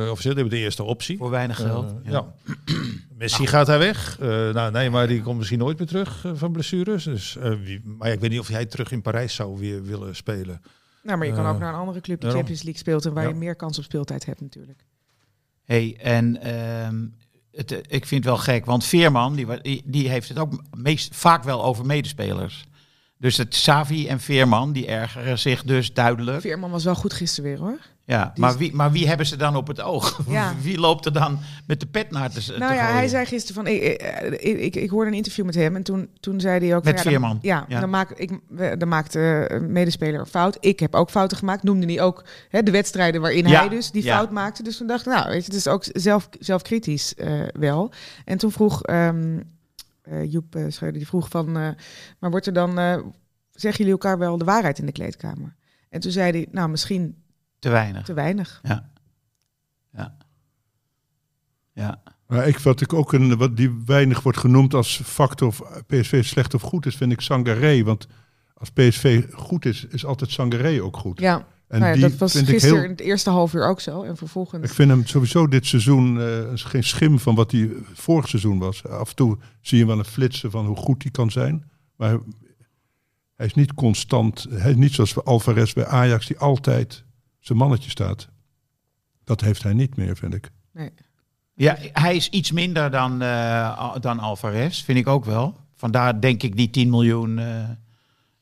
Eh 0.04 0.10
officieel, 0.10 0.34
hebben 0.34 0.52
de 0.52 0.58
eerste 0.58 0.82
optie. 0.82 1.16
Voor 1.16 1.30
weinig 1.30 1.56
geld. 1.56 1.90
Eh, 2.04 2.10
ja. 2.12 2.26
ja. 2.44 2.54
Messi 3.18 3.46
gaat 3.46 3.66
daar 3.66 3.78
weg. 3.78 4.18
Eh, 4.20 4.28
nou, 4.28 4.72
nee, 4.72 4.90
maar 4.90 5.06
die 5.06 5.22
komt 5.22 5.36
misschien 5.38 5.58
nooit 5.58 5.78
meer 5.78 5.86
terug 5.86 6.24
eh, 6.24 6.32
van 6.34 6.52
blessures. 6.52 7.04
Dus, 7.04 7.36
eh, 7.36 7.52
wie, 7.62 7.80
maar 7.84 8.08
ja, 8.08 8.14
ik 8.14 8.20
weet 8.20 8.30
niet 8.30 8.40
of 8.40 8.48
hij 8.48 8.66
terug 8.66 8.92
in 8.92 9.02
Parijs 9.02 9.34
zou 9.34 9.58
weer 9.58 9.82
willen 9.82 10.16
spelen. 10.16 10.60
Nou, 11.02 11.18
maar 11.18 11.26
je 11.26 11.32
kan 11.32 11.44
Eh, 11.44 11.50
ook 11.50 11.58
naar 11.58 11.72
een 11.72 11.78
andere 11.80 12.00
club 12.00 12.20
die. 12.20 12.30
Champions 12.30 12.62
League 12.62 12.80
speelt 12.80 13.04
en 13.06 13.12
waar 13.12 13.22
Ja. 13.22 13.28
je 13.28 13.34
meer 13.34 13.56
kans 13.56 13.78
op 13.78 13.84
speeltijd 13.84 14.26
hebt 14.26 14.40
natuurlijk. 14.40 14.84
Hey, 15.64 15.96
en 16.00 16.42
ehm, 16.42 17.06
het, 17.52 17.72
eh, 17.72 17.78
ik 17.78 18.06
vind 18.06 18.24
het 18.24 18.34
wel 18.34 18.42
gek, 18.42 18.64
want 18.64 18.84
Veerman 18.84 19.34
die, 19.34 19.82
die 19.84 20.08
heeft 20.08 20.28
het 20.28 20.38
ook 20.38 20.62
meest, 20.76 21.16
vaak 21.16 21.44
wel 21.44 21.64
over 21.64 21.86
medespelers. 21.86 22.64
Dus 23.18 23.36
het 23.36 23.54
Savi 23.54 24.08
en 24.08 24.20
Veerman, 24.20 24.72
die 24.72 24.86
ergeren 24.86 25.38
zich 25.38 25.62
dus 25.62 25.92
duidelijk. 25.92 26.40
Veerman 26.40 26.70
was 26.70 26.84
wel 26.84 26.94
goed 26.94 27.12
gisteren 27.12 27.50
weer 27.50 27.58
hoor. 27.58 27.78
Ja, 28.06 28.30
Die 28.34 28.40
maar 28.44 28.56
wie, 28.56 28.74
maar 28.74 28.92
wie 28.92 29.08
hebben 29.08 29.26
ze 29.26 29.36
dan 29.36 29.56
op 29.56 29.66
het 29.66 29.80
oog? 29.80 30.20
Ja. 30.28 30.54
Wie 30.62 30.78
loopt 30.78 31.06
er 31.06 31.12
dan 31.12 31.38
met 31.66 31.80
de 31.80 31.86
pet 31.86 32.10
naar 32.10 32.30
te, 32.30 32.42
te 32.44 32.58
Nou 32.58 32.74
ja, 32.74 32.92
hij 32.92 33.08
zei 33.08 33.26
gisteren 33.26 33.54
van, 33.64 33.72
ik, 33.72 33.82
ik, 34.40 34.58
ik, 34.58 34.76
ik 34.76 34.90
hoorde 34.90 35.10
een 35.10 35.16
interview 35.16 35.44
met 35.44 35.54
hem 35.54 35.76
en 35.76 35.82
toen, 35.82 36.08
toen 36.20 36.40
zei 36.40 36.66
hij 36.66 36.76
ook... 36.76 36.84
Met 36.84 37.00
van, 37.00 37.12
ja, 37.12 37.18
dan-. 37.18 37.38
Ja, 37.42 37.64
Ja. 37.68 37.80
Dan, 37.80 37.90
maak, 37.90 38.10
ik, 38.10 38.38
dan 38.78 38.88
maakt 38.88 39.14
eh, 39.14 39.48
een 39.48 39.72
medespeler 39.72 40.26
fout. 40.26 40.56
Ik 40.60 40.80
heb 40.80 40.94
ook 40.94 41.10
fouten 41.10 41.36
gemaakt. 41.38 41.62
Noemde 41.62 41.86
hij 41.86 42.00
ook 42.02 42.24
hè, 42.48 42.62
de 42.62 42.70
wedstrijden 42.70 43.20
waarin 43.20 43.46
Ja, 43.48 43.60
hij 43.60 43.68
dus 43.68 43.90
die 43.90 44.02
fout 44.02 44.30
maakte. 44.30 44.62
Dus 44.62 44.76
toen 44.76 44.86
dacht 44.86 45.06
ik, 45.06 45.12
nou 45.12 45.28
weet 45.28 45.46
je, 45.46 45.52
het 45.52 45.60
is 45.60 45.68
ook 45.68 45.84
zelf, 45.92 46.28
zelfkritisch 46.40 47.14
eh, 47.14 47.32
wel. 47.58 47.92
En 48.24 48.38
toen 48.38 48.52
vroeg 48.52 48.82
ehm, 48.82 49.40
eh, 50.02 50.32
Joep 50.32 50.56
uh, 50.56 50.64
Schreuder, 50.68 50.98
die 50.98 51.08
vroeg 51.08 51.28
van... 51.28 51.46
eh, 51.56 51.68
maar 52.18 52.30
wordt 52.30 52.46
er 52.46 52.52
dan, 52.52 52.78
eh, 52.78 52.98
zeggen 53.52 53.78
jullie 53.78 53.92
elkaar 53.92 54.18
wel 54.18 54.38
de 54.38 54.44
waarheid 54.44 54.78
in 54.78 54.86
de 54.86 54.92
kleedkamer? 54.92 55.54
En 55.88 56.00
toen 56.00 56.12
zei 56.12 56.30
hij, 56.30 56.46
nou 56.50 56.68
misschien 56.68 57.22
Te 57.64 57.70
weinig. 57.70 58.04
te 58.04 58.14
weinig. 58.14 58.60
Ja. 58.62 58.90
Ja. 59.92 60.16
Ja. 61.72 62.02
Maar 62.26 62.48
ik, 62.48 62.58
wat 62.58 62.80
ik 62.80 62.92
ook 62.92 63.12
een, 63.12 63.36
wat 63.36 63.56
die 63.56 63.82
weinig 63.86 64.22
wordt 64.22 64.38
genoemd 64.38 64.74
als 64.74 65.00
factor 65.04 65.48
of 65.48 65.62
PSV 65.86 66.24
slecht 66.24 66.54
of 66.54 66.62
goed 66.62 66.86
is, 66.86 66.96
vind 66.96 67.12
ik 67.12 67.20
Sangaré. 67.20 67.82
Want 67.82 68.06
als 68.54 68.70
PSV 68.70 69.24
goed 69.32 69.64
is, 69.64 69.84
is 69.84 70.04
altijd 70.04 70.30
Sangaré 70.30 70.82
ook 70.82 70.96
goed. 70.96 71.20
Ja, 71.20 71.46
En 71.68 71.80
nou 71.80 71.90
ja, 71.90 71.92
die 71.92 72.08
dat 72.08 72.18
was 72.18 72.32
vind 72.32 72.48
ik 72.48 72.52
gisteren 72.52 72.76
heel. 72.76 72.84
in 72.84 72.90
het 72.90 73.00
eerste 73.00 73.30
half 73.30 73.54
uur 73.54 73.66
ook 73.66 73.80
zo. 73.80 74.02
En 74.02 74.16
vervolgens... 74.16 74.64
Ik 74.64 74.74
vind 74.74 74.90
hem 74.90 75.06
sowieso 75.06 75.48
dit 75.48 75.66
seizoen 75.66 76.20
eh, 76.20 76.50
geen 76.54 76.84
schim 76.84 77.18
van 77.18 77.34
wat 77.34 77.50
hij 77.50 77.70
vorig 77.92 78.28
seizoen 78.28 78.58
was. 78.58 78.86
Af 78.86 79.08
en 79.08 79.16
toe 79.16 79.38
zie 79.60 79.78
je 79.78 79.86
wel 79.86 79.98
een 79.98 80.04
flitsen 80.04 80.50
van 80.50 80.66
hoe 80.66 80.76
goed 80.76 81.02
hij 81.02 81.12
kan 81.12 81.30
zijn. 81.30 81.70
Maar 81.96 82.08
hij, 82.08 82.18
hij 83.34 83.46
is 83.46 83.54
niet 83.54 83.74
constant. 83.74 84.46
Hij 84.50 84.70
is 84.70 84.76
niet 84.76 84.92
zoals 84.92 85.24
Alvarez 85.24 85.72
bij 85.72 85.86
Ajax, 85.86 86.26
die 86.26 86.38
altijd 86.38 87.04
zijn 87.44 87.58
mannetje 87.58 87.90
staat. 87.90 88.28
Dat 89.24 89.40
heeft 89.40 89.62
hij 89.62 89.72
niet 89.72 89.96
meer, 89.96 90.16
vind 90.16 90.34
ik. 90.34 90.50
Nee. 90.72 90.90
Ja, 91.54 91.76
hij 91.92 92.16
is 92.16 92.28
iets 92.28 92.52
minder 92.52 92.90
dan, 92.90 93.22
eh, 93.22 93.78
Al- 93.78 94.00
dan 94.00 94.18
Alvarez, 94.18 94.82
vind 94.84 94.98
ik 94.98 95.06
ook 95.06 95.24
wel. 95.24 95.56
Vandaar 95.74 96.20
denk 96.20 96.42
ik 96.42 96.56
die 96.56 96.70
10 96.70 96.90
miljoen, 96.90 97.38
eh, 97.38 97.68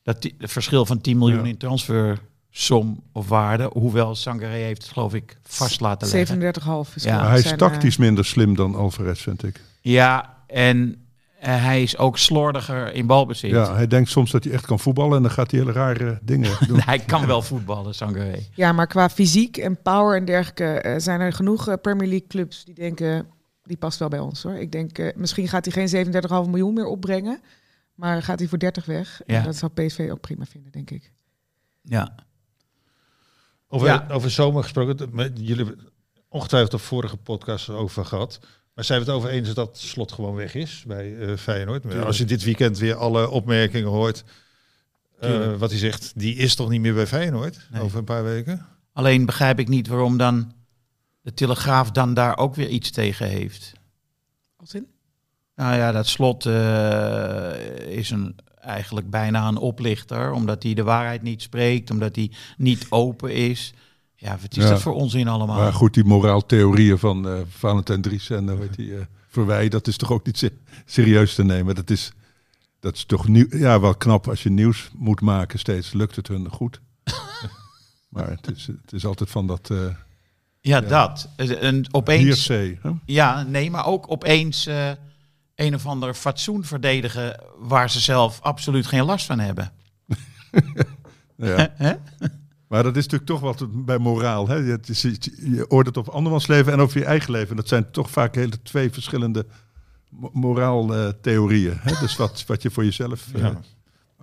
dat 0.03 0.23
het 0.37 0.51
verschil 0.51 0.85
van 0.85 1.01
10 1.01 1.17
miljoen 1.17 1.43
Ja. 1.43 1.49
in 1.49 1.57
transfersom 1.57 3.03
of 3.11 3.27
waarde. 3.27 3.69
Hoewel 3.73 4.15
Sangaré 4.15 4.53
heeft 4.55 4.81
het 4.81 4.91
geloof 4.91 5.13
ik 5.13 5.37
vast 5.43 5.79
laten 5.79 6.07
leggen. 6.07 6.27
37,5 6.27 6.95
is 6.95 7.03
Ja. 7.03 7.27
hij 7.27 7.39
is 7.39 7.53
tactisch 7.57 7.93
eh, 7.93 7.99
minder 7.99 8.25
slim 8.25 8.55
dan 8.55 8.75
Alvarez, 8.75 9.21
vind 9.21 9.43
ik. 9.43 9.61
Ja, 9.81 10.37
en 10.47 11.02
hij 11.49 11.83
is 11.83 11.97
ook 11.97 12.17
slordiger 12.17 12.93
in 12.93 13.07
balbezit. 13.07 13.51
Ja, 13.51 13.73
hij 13.75 13.87
denkt 13.87 14.09
soms 14.09 14.31
dat 14.31 14.43
hij 14.43 14.53
echt 14.53 14.65
kan 14.65 14.79
voetballen 14.79 15.15
en 15.17 15.21
dan 15.21 15.31
gaat 15.31 15.51
hij 15.51 15.59
hele 15.59 15.71
rare 15.71 16.19
dingen 16.21 16.57
doen. 16.67 16.79
Hij 16.79 16.99
kan 16.99 17.25
wel 17.25 17.41
voetballen, 17.41 17.95
Sangaré. 17.95 18.39
Ja, 18.53 18.71
maar 18.71 18.87
qua 18.87 19.09
fysiek 19.09 19.57
en 19.57 19.81
power 19.81 20.17
en 20.17 20.25
dergelijke 20.25 20.65
eh, 20.79 20.93
zijn 20.99 21.19
er 21.21 21.33
genoeg 21.33 21.67
eh, 21.67 21.73
Premier 21.81 22.07
League 22.07 22.27
clubs 22.27 22.65
die 22.65 22.73
denken, 22.73 23.27
die 23.63 23.77
past 23.77 23.99
wel 23.99 24.07
bij 24.09 24.19
ons 24.19 24.43
hoor. 24.43 24.53
Ik 24.55 24.71
denk, 24.71 24.97
eh, 24.97 25.15
misschien 25.15 25.47
gaat 25.47 25.65
hij 25.65 25.87
geen 25.87 25.87
37,5 26.45 26.49
miljoen 26.49 26.73
meer 26.73 26.85
opbrengen, 26.85 27.41
maar 27.95 28.23
gaat 28.23 28.39
hij 28.39 28.47
voor 28.47 28.59
30 28.59 28.85
weg. 28.85 29.21
Ja. 29.25 29.37
En 29.39 29.43
dat 29.43 29.55
zou 29.55 29.71
PSV 29.71 30.07
ook 30.11 30.21
prima 30.21 30.45
vinden, 30.45 30.71
denk 30.71 30.91
ik. 30.91 31.11
Ja. 31.81 32.15
Over, 33.67 33.87
Ja. 33.87 34.05
over 34.11 34.31
zomer 34.31 34.63
gesproken, 34.63 35.11
jullie 35.35 35.65
hebben 35.65 35.87
ongetwijfeld 36.29 36.71
de 36.71 36.77
vorige 36.77 37.17
podcast 37.17 37.69
over 37.69 38.05
gehad. 38.05 38.39
Maar 38.73 38.83
zijn 38.83 38.99
we 38.99 39.05
het 39.05 39.15
over 39.15 39.29
eens 39.29 39.53
dat 39.53 39.77
slot 39.77 40.11
gewoon 40.11 40.35
weg 40.35 40.55
is 40.55 40.83
bij 40.87 41.17
eh, 41.17 41.37
Feyenoord? 41.37 41.83
Maar 41.83 42.05
als 42.05 42.17
je 42.17 42.25
dit 42.25 42.43
weekend 42.43 42.77
weer 42.77 42.95
alle 42.95 43.29
opmerkingen 43.29 43.89
hoort, 43.89 44.23
eh, 45.19 45.55
wat 45.55 45.69
hij 45.69 45.79
zegt, 45.79 46.11
die 46.15 46.35
is 46.35 46.55
toch 46.55 46.69
niet 46.69 46.81
meer 46.81 46.93
bij 46.93 47.07
Feyenoord 47.07 47.67
Nee. 47.71 47.81
over 47.81 47.97
een 47.97 48.03
paar 48.03 48.23
weken? 48.23 48.65
Alleen 48.93 49.25
begrijp 49.25 49.59
ik 49.59 49.67
niet 49.67 49.87
waarom 49.87 50.17
dan 50.17 50.53
de 51.21 51.33
Telegraaf 51.33 51.91
dan 51.91 52.13
daar 52.13 52.37
ook 52.37 52.55
weer 52.55 52.67
iets 52.67 52.91
tegen 52.91 53.27
heeft. 53.27 53.73
Als 54.55 54.73
in? 54.73 54.87
Nou 55.55 55.75
ja, 55.75 55.91
dat 55.91 56.07
slot 56.07 56.45
eh, 56.45 57.53
is 57.87 58.09
een, 58.09 58.35
eigenlijk 58.59 59.09
bijna 59.09 59.47
een 59.47 59.57
oplichter, 59.57 60.31
omdat 60.31 60.63
hij 60.63 60.73
de 60.73 60.83
waarheid 60.83 61.21
niet 61.21 61.41
spreekt, 61.41 61.89
omdat 61.91 62.15
hij 62.15 62.31
niet 62.57 62.85
open 62.89 63.33
is. 63.33 63.73
Ja, 64.23 64.37
wat 64.41 64.57
is 64.57 64.63
Ja. 64.63 64.69
dat 64.69 64.81
voor 64.81 64.93
onzin 64.93 65.27
allemaal? 65.27 65.57
Maar 65.57 65.73
goed, 65.73 65.93
die 65.93 66.03
moraaltheorieën 66.03 66.97
van 66.99 67.27
eh 67.27 67.39
Valentijn 67.49 68.01
Dries 68.01 68.29
en 68.29 68.47
uh, 68.47 68.53
weet 68.57 68.75
die, 68.75 68.95
eh, 68.95 69.01
Verwij, 69.27 69.69
dat 69.69 69.87
is 69.87 69.97
toch 69.97 70.11
ook 70.11 70.25
niet 70.25 70.37
se- 70.37 70.57
serieus 70.85 71.35
te 71.35 71.43
nemen. 71.43 71.75
Dat 71.75 71.89
is, 71.89 72.11
dat 72.79 72.95
is 72.95 73.05
toch 73.05 73.27
nieuw, 73.27 73.45
ja, 73.49 73.79
wel 73.79 73.95
knap 73.95 74.27
als 74.29 74.43
je 74.43 74.49
nieuws 74.49 74.89
moet 74.93 75.21
maken 75.21 75.59
steeds. 75.59 75.93
Lukt 75.93 76.15
het 76.15 76.27
hun 76.27 76.49
goed. 76.49 76.81
maar 78.09 78.29
het 78.29 78.51
is, 78.55 78.67
het 78.67 78.93
is 78.93 79.05
altijd 79.05 79.29
van 79.29 79.47
dat 79.47 79.69
eh 79.69 79.77
ja, 80.61 80.81
dat. 80.81 81.29
En 81.35 81.85
opeens, 81.91 82.47
hè? 82.47 82.77
ja, 83.05 83.43
nee, 83.43 83.71
maar 83.71 83.85
ook 83.85 84.11
opeens 84.11 84.65
eh, 84.65 84.91
een 85.55 85.75
of 85.75 85.85
ander 85.85 86.13
fatsoen 86.13 86.63
verdedigen 86.65 87.43
waar 87.57 87.89
ze 87.89 87.99
zelf 87.99 88.41
absoluut 88.41 88.85
geen 88.87 89.03
last 89.05 89.25
van 89.25 89.39
hebben. 89.39 89.71
Ja. 91.35 91.73
Maar 92.73 92.83
dat 92.83 92.95
is 92.97 93.03
natuurlijk 93.07 93.29
toch 93.31 93.39
wat 93.39 93.85
bij 93.85 93.97
moraal. 93.97 94.47
Hè? 94.47 94.61
Het 94.63 94.89
is, 94.89 95.01
je 95.01 95.65
oordeelt 95.67 95.97
op 95.97 96.07
andermans 96.07 96.47
leven 96.47 96.73
en 96.73 96.79
over 96.79 96.99
je 96.99 97.05
eigen 97.05 97.31
leven. 97.31 97.55
Dat 97.55 97.67
zijn 97.67 97.91
toch 97.91 98.09
vaak 98.09 98.35
hele 98.35 98.61
twee 98.61 98.91
verschillende 98.91 99.45
mo- 100.09 100.29
moraaltheorieën. 100.33 101.77
hè? 101.79 101.99
Dus 101.99 102.15
wat, 102.15 102.43
wat 102.47 102.61
je 102.61 102.71
voor 102.71 102.83
jezelf... 102.83 103.27
eh, 103.33 103.41
Ja. 103.41 103.59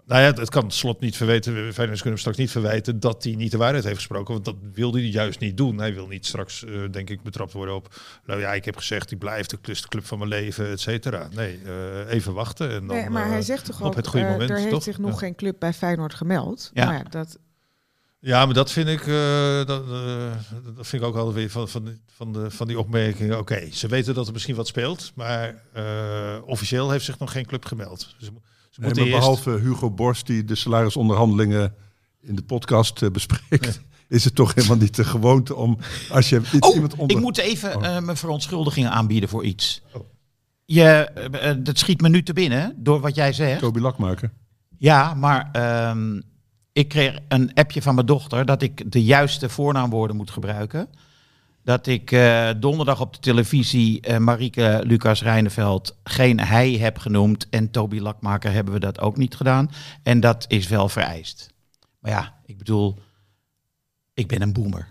Nou 0.07 0.23
ja, 0.23 0.33
het 0.33 0.51
kan 0.51 0.71
slot 0.71 1.01
niet 1.01 1.17
verweten. 1.17 1.53
Feyenoord 1.53 1.77
kunnen 1.77 2.03
hem 2.05 2.17
straks 2.19 2.37
niet 2.37 2.51
verwijten 2.51 3.01
dat 3.01 3.25
hij 3.25 3.35
niet 3.35 3.51
de 3.51 3.57
waarheid 3.57 3.85
heeft 3.85 3.97
gesproken. 3.97 4.33
Want 4.33 4.45
dat 4.45 4.57
wilde 4.73 4.99
hij 5.01 5.09
juist 5.09 5.41
niet 5.41 5.57
doen. 5.57 5.79
Hij 5.79 5.95
wil 5.95 6.07
niet 6.07 6.27
straks, 6.27 6.65
eh, 6.65 6.73
denk 6.91 7.11
ik, 7.11 7.23
betrapt 7.23 7.53
worden 7.53 7.75
op. 7.75 7.95
Nou 8.27 8.41
ja, 8.41 8.53
ik 8.55 8.65
heb 8.65 8.77
gezegd, 8.77 9.11
ik 9.11 9.19
blijf 9.19 9.47
de, 9.47 9.59
de 9.63 9.75
club 9.89 10.05
van 10.07 10.19
mijn 10.19 10.31
leven, 10.31 10.71
et 10.71 10.81
cetera. 10.81 11.29
Nee, 11.35 11.59
eh, 11.65 12.13
even 12.15 12.35
wachten. 12.35 12.71
En 12.71 12.87
dan, 12.87 12.97
nee, 12.97 13.11
maar 13.11 13.29
hij 13.29 13.43
zegt 13.43 13.65
toch 13.65 13.81
op 13.81 13.87
ook, 13.87 13.95
het 13.97 14.07
goede 14.07 14.27
eh, 14.27 14.33
moment. 14.33 14.51
er 14.51 14.57
heeft 14.57 14.71
toch? 14.71 14.83
zich 14.83 14.99
nog 14.99 15.11
Ja. 15.11 15.17
geen 15.17 15.35
club 15.35 15.57
bij 15.59 15.73
Feyenoord 15.73 16.15
gemeld. 16.15 16.71
Ja. 16.75 16.85
Nou 16.85 16.97
ja, 16.97 17.03
dat, 17.11 17.39
Ja, 18.23 18.45
maar 18.45 18.55
dat 18.55 18.73
vind 18.73 18.89
ik, 18.89 19.01
eh, 19.01 19.65
dat, 19.65 19.83
eh, 19.91 20.33
dat 20.77 20.87
vind 20.87 21.03
ik 21.03 21.09
ook 21.09 21.17
altijd 21.17 21.35
weer 21.35 21.51
van, 21.51 21.69
van, 21.69 21.85
die- 21.85 22.01
van, 22.07 22.33
de, 22.33 22.51
van 22.51 22.67
die 22.67 22.79
opmerkingen. 22.79 23.39
Oké, 23.39 23.69
ze 23.73 23.89
weten 23.89 24.15
dat 24.15 24.27
er 24.27 24.33
misschien 24.33 24.55
wat 24.55 24.67
speelt, 24.67 25.13
maar 25.15 25.63
eh, 25.73 26.37
officieel 26.45 26.91
heeft 26.91 27.05
zich 27.05 27.19
nog 27.19 27.33
geen 27.33 27.47
club 27.47 27.65
gemeld. 27.65 28.01
Ze, 28.01 28.25
ze 28.25 28.31
Nee, 28.31 28.87
moeten 28.89 29.03
maar 29.03 29.13
eerst... 29.13 29.45
behalve 29.45 29.51
Hugo 29.69 29.91
Borst 29.91 30.27
die 30.27 30.45
de 30.45 30.55
salarisonderhandelingen 30.55 31.75
in 32.21 32.35
de 32.35 32.43
podcast 32.43 33.13
bespreekt, 33.13 33.81
is 34.09 34.25
het 34.25 34.35
toch 34.35 34.55
helemaal 34.55 34.77
niet 34.77 34.97
de 34.97 35.05
gewoonte 35.05 35.55
om 35.55 35.79
als 36.11 36.29
je 36.29 36.41
iets, 36.53 36.69
Oh, 36.69 36.75
iemand 36.75 36.95
onder... 36.97 37.17
ik 37.17 37.23
moet 37.23 37.39
even 37.39 37.77
Oh. 37.77 37.99
mijn 37.99 38.17
verontschuldigingen 38.17 38.91
aanbieden 38.91 39.29
voor 39.29 39.45
iets. 39.45 39.83
Oh. 39.93 40.03
Je, 40.65 41.59
dat 41.63 41.79
schiet 41.79 42.01
me 42.01 42.09
nu 42.09 42.23
te 42.23 42.33
binnen 42.33 42.75
door 42.77 43.01
wat 43.01 43.15
jij 43.15 43.33
zegt. 43.33 43.61
Toby 43.61 43.81
Lakmaker. 43.81 44.33
Ja, 44.79 45.15
maar 45.15 45.49
ehm, 45.53 46.21
ik 46.81 46.89
kreeg 46.89 47.19
een 47.29 47.55
appje 47.55 47.83
van 47.83 47.95
mijn 47.95 48.07
dochter 48.07 48.47
dat 48.47 48.63
ik 48.63 48.93
de 48.93 49.05
juiste 49.05 49.49
voornaamwoorden 49.49 50.17
moet 50.17 50.31
gebruiken. 50.31 50.89
Dat 51.65 51.87
ik 51.87 52.13
eh, 52.13 52.51
donderdag 52.57 53.01
op 53.01 53.13
de 53.13 53.19
televisie 53.19 54.01
eh 54.01 54.19
Marieke 54.19 54.81
Lucas 54.85 55.23
Rijneveld 55.23 55.97
geen 56.05 56.41
hij 56.41 56.71
heb 56.73 56.99
genoemd. 56.99 57.49
En 57.49 57.71
Toby 57.71 57.99
Lakmaker 57.99 58.53
hebben 58.53 58.75
we 58.75 58.81
dat 58.81 59.01
ook 59.01 59.17
niet 59.17 59.35
gedaan. 59.35 59.71
En 60.03 60.21
dat 60.21 60.45
is 60.49 60.69
wel 60.69 60.89
vereist. 60.89 61.53
Maar 61.99 62.11
ja, 62.11 62.35
ik 62.47 62.59
bedoel, 62.59 62.99
ik 64.15 64.29
ben 64.29 64.43
een 64.43 64.53
boomer. 64.53 64.89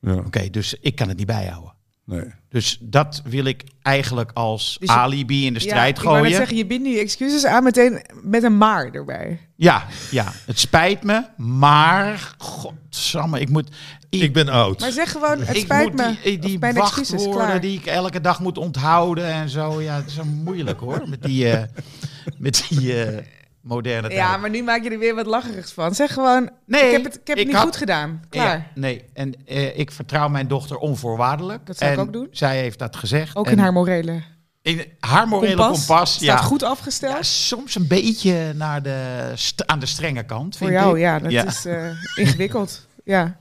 Ja, 0.00 0.14
Oké, 0.14 0.50
dus 0.50 0.74
ik 0.74 0.94
kan 0.94 1.08
het 1.08 1.16
niet 1.16 1.26
bijhouden. 1.26 1.72
Nee. 2.04 2.24
Dus 2.48 2.78
dat 2.80 3.22
wil 3.24 3.44
ik 3.44 3.62
eigenlijk 3.82 4.30
als 4.34 4.76
Dus 4.80 4.88
je- 4.88 4.94
alibi 4.94 5.46
in 5.46 5.54
de 5.54 5.60
strijd 5.60 5.96
ja, 5.96 6.02
Ik 6.02 6.08
wou 6.08 6.18
gooien. 6.18 6.36
zeggen, 6.36 6.56
je 6.56 6.66
biedt 6.66 6.82
nu 6.82 6.98
excuses 6.98 7.44
aan 7.46 7.62
meteen 7.62 8.02
met 8.22 8.42
een 8.42 8.58
maar 8.58 8.90
erbij. 8.90 9.38
Ja, 9.56 9.86
ja, 10.10 10.32
het 10.46 10.58
spijt 10.58 11.02
me, 11.02 11.22
maar 11.36 12.34
godsamme, 12.38 13.40
ik 13.40 13.48
moet... 13.48 13.68
Ik 14.10 14.32
ben 14.32 14.48
oud. 14.48 14.80
Maar 14.80 14.92
zeg 14.92 15.10
gewoon, 15.10 15.40
het 15.40 15.56
ik 15.56 15.62
spijt 15.62 15.88
moet 15.88 15.96
me. 15.96 16.16
die, 16.24 16.38
die 16.38 16.54
Of 16.54 16.60
mijn 16.60 16.76
excuses, 16.76 17.28
klaar. 17.28 17.60
die 17.60 17.78
ik 17.78 17.86
elke 17.86 18.20
dag 18.20 18.40
moet 18.40 18.58
onthouden 18.58 19.26
en 19.26 19.48
zo. 19.48 19.80
Ja, 19.82 19.94
het 19.96 20.06
is 20.06 20.14
zo 20.14 20.24
moeilijk 20.24 20.80
hoor, 20.80 21.02
met 21.08 21.22
die, 21.22 21.50
eh, 21.50 21.62
met 22.38 22.64
die 22.68 23.02
eh, 23.04 23.24
moderne 23.62 24.08
tijd. 24.08 24.20
Ja, 24.20 24.36
maar 24.36 24.50
nu 24.50 24.62
maak 24.62 24.82
je 24.82 24.90
er 24.90 24.98
weer 24.98 25.14
wat 25.14 25.26
lacherigs 25.26 25.72
van. 25.72 25.94
Zeg 25.94 26.12
gewoon, 26.12 26.50
Nee, 26.66 26.84
ik 26.86 26.92
heb 26.92 27.04
het, 27.04 27.14
ik 27.14 27.26
heb 27.26 27.36
het 27.36 27.46
niet 27.46 27.56
had- 27.56 27.64
goed 27.64 27.76
gedaan. 27.76 28.22
Klaar. 28.28 28.56
Ja, 28.56 28.66
nee, 28.74 29.04
en 29.12 29.34
eh, 29.46 29.78
ik 29.78 29.90
vertrouw 29.90 30.28
mijn 30.28 30.48
dochter 30.48 30.76
onvoorwaardelijk. 30.76 31.66
Dat 31.66 31.76
zou 31.76 31.92
ik 31.92 31.98
ook 31.98 32.12
doen. 32.12 32.28
Zij 32.30 32.58
heeft 32.58 32.78
dat 32.78 32.96
gezegd. 32.96 33.36
Ook 33.36 33.46
En 33.46 33.52
in 33.52 33.58
haar 33.58 33.72
morele 33.72 34.22
in 34.62 34.84
haar 35.00 35.28
morele 35.28 35.56
kompas. 35.56 35.86
kompas. 35.86 36.10
Staat 36.12 36.24
ja. 36.24 36.36
goed 36.36 36.62
afgesteld. 36.62 37.12
Ja, 37.16 37.22
soms 37.22 37.74
een 37.74 37.86
beetje 37.86 38.52
naar 38.54 38.82
de 38.82 39.32
aan 39.66 39.78
de 39.78 39.86
strenge 39.86 40.22
kant. 40.22 40.56
Voor 40.56 40.66
vind 40.66 40.80
jou, 40.80 40.94
ik. 40.96 41.00
ja. 41.02 41.18
Dat 41.18 41.30
Ja. 41.32 41.44
is 41.46 41.64
eh, 41.64 41.86
ingewikkeld. 42.14 42.86
ja. 43.04 43.36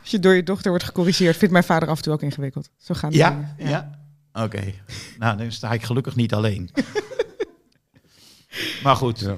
Als 0.00 0.10
je 0.10 0.18
door 0.18 0.34
je 0.34 0.42
dochter 0.42 0.70
wordt 0.70 0.84
gecorrigeerd, 0.84 1.36
vindt 1.36 1.52
mijn 1.52 1.64
vader 1.64 1.88
af 1.88 1.96
en 1.96 2.02
toe 2.02 2.12
ook 2.12 2.22
ingewikkeld. 2.22 2.68
Zo 2.78 2.94
gaan 2.94 3.10
die 3.10 3.18
Ja, 3.18 3.30
dingen. 3.56 3.70
ja. 3.70 3.90
Oké. 4.44 4.62
Nou, 5.18 5.36
dan 5.36 5.52
sta 5.52 5.72
ik 5.72 5.82
gelukkig 5.82 6.14
niet 6.16 6.34
alleen. 6.34 6.70
maar 8.82 8.96
goed. 8.96 9.20
Ja. 9.20 9.36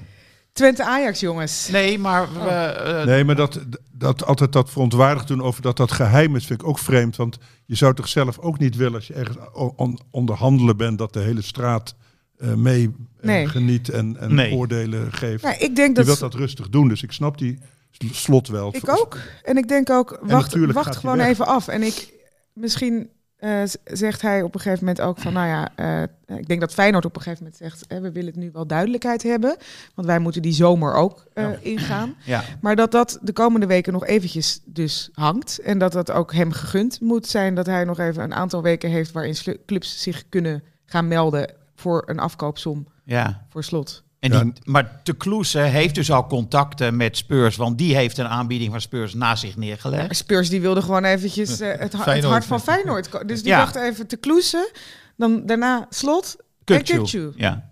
Twente 0.52 0.84
Ajax, 0.84 1.20
jongens. 1.20 1.68
Nee, 1.72 1.98
maar 1.98 2.32
we, 2.32 2.48
eh, 2.48 3.04
Nee, 3.04 3.24
maar 3.24 3.36
dat, 3.36 3.60
dat 3.92 4.24
altijd 4.24 4.52
dat 4.52 4.70
verontwaardigd 4.70 5.28
doen 5.28 5.42
over 5.42 5.62
dat 5.62 5.76
dat 5.76 5.92
geheim 5.92 6.36
is, 6.36 6.46
vind 6.46 6.60
ik 6.60 6.66
ook 6.68 6.78
vreemd. 6.78 7.16
Want 7.16 7.38
je 7.66 7.74
zou 7.74 7.94
toch 7.94 8.08
zelf 8.08 8.38
ook 8.38 8.58
niet 8.58 8.76
willen 8.76 8.94
als 8.94 9.06
je 9.06 9.14
ergens 9.14 9.36
on- 9.76 9.98
onderhandelen 10.10 10.76
bent, 10.76 10.98
dat 10.98 11.12
de 11.12 11.20
hele 11.20 11.42
straat 11.42 11.94
eh, 12.36 12.54
mee 12.54 12.84
eh, 13.20 13.26
Nee. 13.26 13.48
geniet 13.48 13.88
en, 13.88 14.16
en 14.16 14.34
Nee. 14.34 14.52
oordelen 14.52 15.12
geeft. 15.12 15.42
Nou, 15.42 15.56
ik 15.58 15.76
denk 15.76 15.88
je 15.88 15.94
dat... 15.94 16.04
wilt 16.06 16.18
dat 16.18 16.34
rustig 16.34 16.68
doen, 16.68 16.88
dus 16.88 17.02
ik 17.02 17.12
snap 17.12 17.38
die 17.38 17.58
sl- 17.90 18.06
slot 18.12 18.48
wel. 18.48 18.74
Ik 18.74 18.88
ook. 18.88 19.16
En 19.42 19.56
ik 19.56 19.68
denk 19.68 19.90
ook, 19.90 20.18
wacht, 20.22 20.54
wacht 20.72 20.96
gewoon 20.96 21.20
even 21.20 21.46
af. 21.46 21.68
En 21.68 21.82
ik, 21.82 22.12
misschien 22.52 23.10
eh, 23.39 23.62
zegt 23.84 24.22
hij 24.22 24.43
op 24.43 24.55
een 24.55 24.61
gegeven 24.61 24.84
moment 24.84 25.05
ook 25.05 25.18
van, 25.18 25.32
nou 25.32 25.47
ja, 25.47 25.68
eh, 25.74 26.36
ik 26.39 26.49
denk 26.49 26.61
dat 26.61 26.74
Feyenoord 26.74 27.05
op 27.05 27.16
een 27.16 27.22
gegeven 27.22 27.45
moment 27.45 27.62
zegt, 27.62 28.01
we 28.03 28.12
willen 28.12 28.32
nu 28.36 28.51
wel 28.53 28.66
duidelijkheid 28.66 29.22
hebben, 29.22 29.57
want 29.95 30.07
wij 30.07 30.18
moeten 30.18 30.43
die 30.43 30.53
zomer 30.53 30.95
ook 30.95 31.26
eh, 31.32 31.45
Ja. 31.45 31.57
ingaan. 31.61 32.14
ja. 32.24 32.43
Maar 32.61 32.76
dat 32.76 32.91
dat 32.91 33.18
de 33.22 33.32
komende 33.32 33.66
weken 33.66 33.93
nog 33.93 34.07
eventjes 34.07 34.61
dus 34.64 35.09
hangt 35.12 35.59
en 35.59 35.78
dat 35.78 35.93
dat 35.93 36.11
ook 36.11 36.32
hem 36.32 36.53
gegund 36.53 37.01
moet 37.01 37.26
zijn 37.26 37.55
dat 37.55 37.66
hij 37.66 37.84
nog 37.84 37.99
even 37.99 38.22
een 38.22 38.34
aantal 38.34 38.62
weken 38.62 38.91
heeft 38.91 39.12
waarin 39.12 39.36
clubs 39.66 40.03
zich 40.03 40.28
kunnen 40.28 40.62
gaan 40.86 41.09
melden 41.09 41.53
voor 41.74 42.03
een 42.07 42.18
afkoopsom 42.18 42.86
ja. 43.05 43.47
voor 43.49 43.64
slot. 43.64 44.03
En 44.18 44.32
Ja. 44.32 44.44
maar 44.64 45.00
de 45.02 45.12
Kloese 45.12 45.58
heeft 45.58 45.94
dus 45.94 46.10
al 46.10 46.26
contacten 46.26 46.96
met 46.96 47.16
Spurs, 47.16 47.56
want 47.56 47.78
die 47.78 47.94
heeft 47.96 48.18
een 48.18 48.28
aanbieding 48.28 48.70
van 48.70 48.80
Spurs 48.80 49.14
naast 49.14 49.40
zich 49.42 49.56
neergelegd. 49.56 50.16
Spurs 50.16 50.48
die 50.48 50.60
wilde 50.60 50.82
gewoon 50.82 51.04
eventjes 51.04 51.60
eh, 51.60 51.68
het, 51.68 51.78
ha- 51.78 51.84
het 51.84 52.02
Feyenoord. 52.02 52.32
hart 52.32 52.44
van 52.44 52.60
Feyenoord. 52.60 53.28
Dus 53.28 53.42
die 53.42 53.52
Ja. 53.52 53.58
dacht 53.58 53.74
even 53.76 54.06
te 54.06 54.16
kloesen. 54.16 54.68
Dan 55.16 55.46
daarna 55.46 55.86
slot. 55.90 56.36
En 56.64 56.84
Kukçu. 56.84 57.34
Ja. 57.36 57.70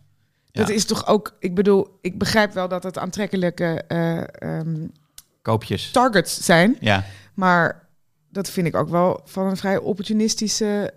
Dat 0.52 0.68
Ja. 0.68 0.74
is 0.74 0.84
toch 0.84 1.06
ook, 1.06 1.36
ik 1.38 1.54
bedoel, 1.54 1.98
ik 2.00 2.18
begrijp 2.18 2.52
wel 2.52 2.68
dat 2.68 2.82
het 2.82 2.98
aantrekkelijke 2.98 3.84
eh, 3.88 4.20
ehm, 4.58 4.86
Koopjes. 5.42 5.90
targets 5.90 6.44
zijn. 6.44 6.76
Ja. 6.80 7.04
Maar 7.34 7.88
dat 8.30 8.50
vind 8.50 8.66
ik 8.66 8.76
ook 8.76 8.88
wel 8.88 9.20
van 9.24 9.46
een 9.46 9.56
vrij 9.56 9.78
opportunistische 9.78 10.94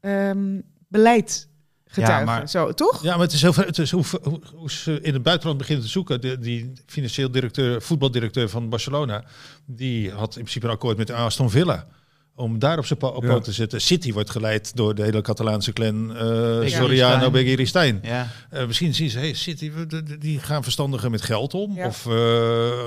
ehm, 0.00 0.60
beleid 0.88 1.48
getuigen. 1.90 2.26
maar- 2.26 2.48
Zo, 2.48 2.72
toch? 2.72 3.02
Ja, 3.02 3.10
maar 3.12 3.24
het 3.24 3.32
is 3.32 3.42
heel 3.42 3.54
het 3.54 3.78
is 3.78 3.90
hoe, 3.90 4.04
hoe, 4.22 4.40
hoe 4.54 4.70
ze 4.70 4.98
in 5.02 5.12
het 5.12 5.22
buitenland 5.22 5.58
beginnen 5.58 5.84
te 5.84 5.90
zoeken. 5.90 6.20
De, 6.20 6.38
die 6.38 6.72
financieel 6.86 7.30
directeur, 7.30 7.82
voetbaldirecteur 7.82 8.48
van 8.48 8.68
Barcelona, 8.68 9.24
die 9.66 10.10
had 10.10 10.36
in 10.36 10.40
principe 10.42 10.66
een 10.66 10.72
akkoord 10.72 10.96
met 10.96 11.10
Aston 11.10 11.50
Villa. 11.50 11.86
Om 12.34 12.58
daar 12.58 12.78
op 12.78 12.86
zijn 12.86 12.98
po- 12.98 13.06
op 13.08 13.22
Ja. 13.22 13.38
te 13.38 13.52
zetten. 13.52 13.80
City 13.80 14.12
wordt 14.12 14.30
geleid 14.30 14.76
door 14.76 14.94
de 14.94 15.02
hele 15.02 15.20
Catalaanse 15.20 15.72
clan 15.72 16.10
uh, 16.10 16.66
Soriano. 16.68 17.30
Begiri 17.30 17.66
Stijn. 17.66 17.98
Ja. 18.02 18.28
Eh, 18.50 18.66
misschien 18.66 18.94
zien 18.94 19.10
ze, 19.10 19.18
hey, 19.18 19.34
City, 19.34 19.72
die 20.18 20.38
gaan 20.38 20.62
verstandiger 20.62 21.10
met 21.10 21.22
geld 21.22 21.54
om. 21.54 21.74
Ja. 21.74 21.86
Of 21.86 22.06
eh, 22.06 22.86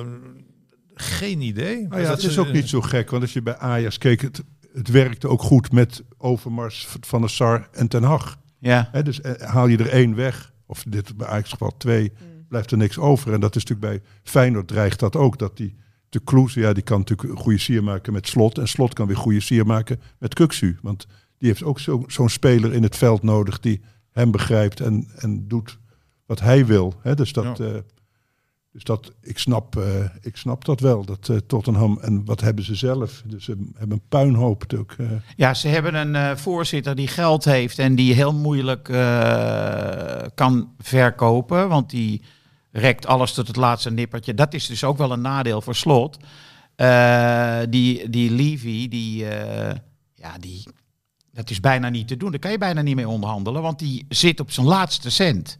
geen 0.93 1.41
idee. 1.41 1.87
Nou 1.87 2.01
ja, 2.01 2.07
Dat 2.07 2.17
het 2.17 2.25
is 2.27 2.33
ze- 2.33 2.39
ook 2.39 2.51
niet 2.51 2.69
zo 2.69 2.81
gek, 2.81 3.09
want 3.09 3.21
als 3.23 3.33
je 3.33 3.41
bij 3.41 3.57
Ajax 3.57 3.97
keek, 3.97 4.21
het, 4.21 4.43
het 4.73 4.87
werkte 4.87 5.27
ook 5.27 5.41
goed 5.41 5.71
met 5.71 6.03
Overmars, 6.17 6.87
Van 7.01 7.21
der 7.21 7.29
Sar 7.29 7.67
en 7.71 7.87
Ten 7.87 8.03
Hag. 8.03 8.37
Ja. 8.63 8.89
Hè, 8.91 9.03
dus 9.03 9.21
eh, 9.21 9.47
haal 9.47 9.67
je 9.67 9.77
er 9.77 9.89
één 9.89 10.15
weg, 10.15 10.53
of 10.65 10.83
dit 10.87 11.17
bij 11.17 11.27
Ajax 11.27 11.49
geval 11.49 11.77
twee, 11.77 12.11
blijft 12.47 12.71
er 12.71 12.77
niks 12.77 12.97
over. 12.97 13.33
En 13.33 13.39
dat 13.39 13.55
is 13.55 13.63
natuurlijk 13.65 14.01
bij 14.01 14.09
Feyenoord 14.23 14.67
dreigt 14.67 14.99
dat 14.99 15.15
ook, 15.15 15.37
dat 15.39 15.57
die 15.57 15.75
de 16.09 16.19
Kloes, 16.19 16.53
ja, 16.53 16.73
die 16.73 16.83
kan 16.83 16.99
natuurlijk 16.99 17.29
een 17.29 17.37
goede 17.37 17.57
sier 17.59 17.83
maken 17.83 18.13
met 18.13 18.27
Slot. 18.27 18.57
En 18.57 18.67
Slot 18.67 18.93
kan 18.93 19.07
weer 19.07 19.17
goede 19.17 19.39
sier 19.39 19.65
maken 19.65 19.99
met 20.19 20.33
Kuksu. 20.33 20.77
Want 20.81 21.07
die 21.37 21.47
heeft 21.47 21.63
ook 21.63 21.79
zo- 21.79 22.03
zo'n 22.07 22.29
speler 22.29 22.73
in 22.73 22.83
het 22.83 22.95
veld 22.97 23.23
nodig 23.23 23.59
die 23.59 23.81
hem 24.11 24.31
begrijpt 24.31 24.79
en, 24.79 25.07
en 25.15 25.47
doet 25.47 25.79
wat 26.25 26.39
hij 26.39 26.65
wil. 26.65 26.93
Hè, 27.01 27.15
dus 27.15 27.33
dat, 27.33 27.57
Ja. 27.57 27.65
eh, 27.65 27.79
dus 28.73 28.83
dat 28.83 29.11
ik, 29.21 29.39
snap, 29.39 29.75
eh, 29.75 30.05
ik 30.21 30.37
snap 30.37 30.65
dat 30.65 30.79
wel, 30.79 31.05
dat 31.05 31.29
eh, 31.29 31.37
Tottenham. 31.37 31.99
En 32.01 32.25
wat 32.25 32.41
hebben 32.41 32.63
ze 32.63 32.75
zelf? 32.75 33.23
Dus 33.25 33.43
ze 33.43 33.57
hebben 33.75 33.97
een 33.97 34.07
puinhoop 34.09 34.61
natuurlijk. 34.61 34.95
eh. 34.97 35.07
Ja, 35.35 35.53
ze 35.53 35.67
hebben 35.67 35.95
een 35.95 36.37
voorzitter 36.37 36.95
die 36.95 37.07
geld 37.07 37.45
heeft 37.45 37.79
en 37.79 37.95
die 37.95 38.13
heel 38.13 38.33
moeilijk 38.33 38.83
kan 40.35 40.71
verkopen, 40.79 41.69
want 41.69 41.89
die 41.89 42.21
rekt 42.71 43.05
alles 43.05 43.33
tot 43.33 43.47
het 43.47 43.55
laatste 43.55 43.91
nippertje. 43.91 44.33
Dat 44.33 44.53
is 44.53 44.65
dus 44.65 44.83
ook 44.83 44.97
wel 44.97 45.11
een 45.11 45.21
nadeel 45.21 45.61
voor 45.61 45.75
slot. 45.75 46.17
Die, 47.69 48.09
die 48.09 48.31
Levy, 48.31 48.87
die, 48.87 49.25
ja, 50.13 50.37
die, 50.39 50.63
dat 51.31 51.49
is 51.49 51.59
bijna 51.59 51.89
niet 51.89 52.07
te 52.07 52.17
doen. 52.17 52.31
Daar 52.31 52.39
kan 52.39 52.51
je 52.51 52.57
bijna 52.57 52.81
niet 52.81 52.95
mee 52.95 53.07
onderhandelen, 53.07 53.61
want 53.61 53.79
die 53.79 54.05
zit 54.09 54.39
op 54.39 54.51
zijn 54.51 54.65
laatste 54.67 55.09
cent. 55.09 55.55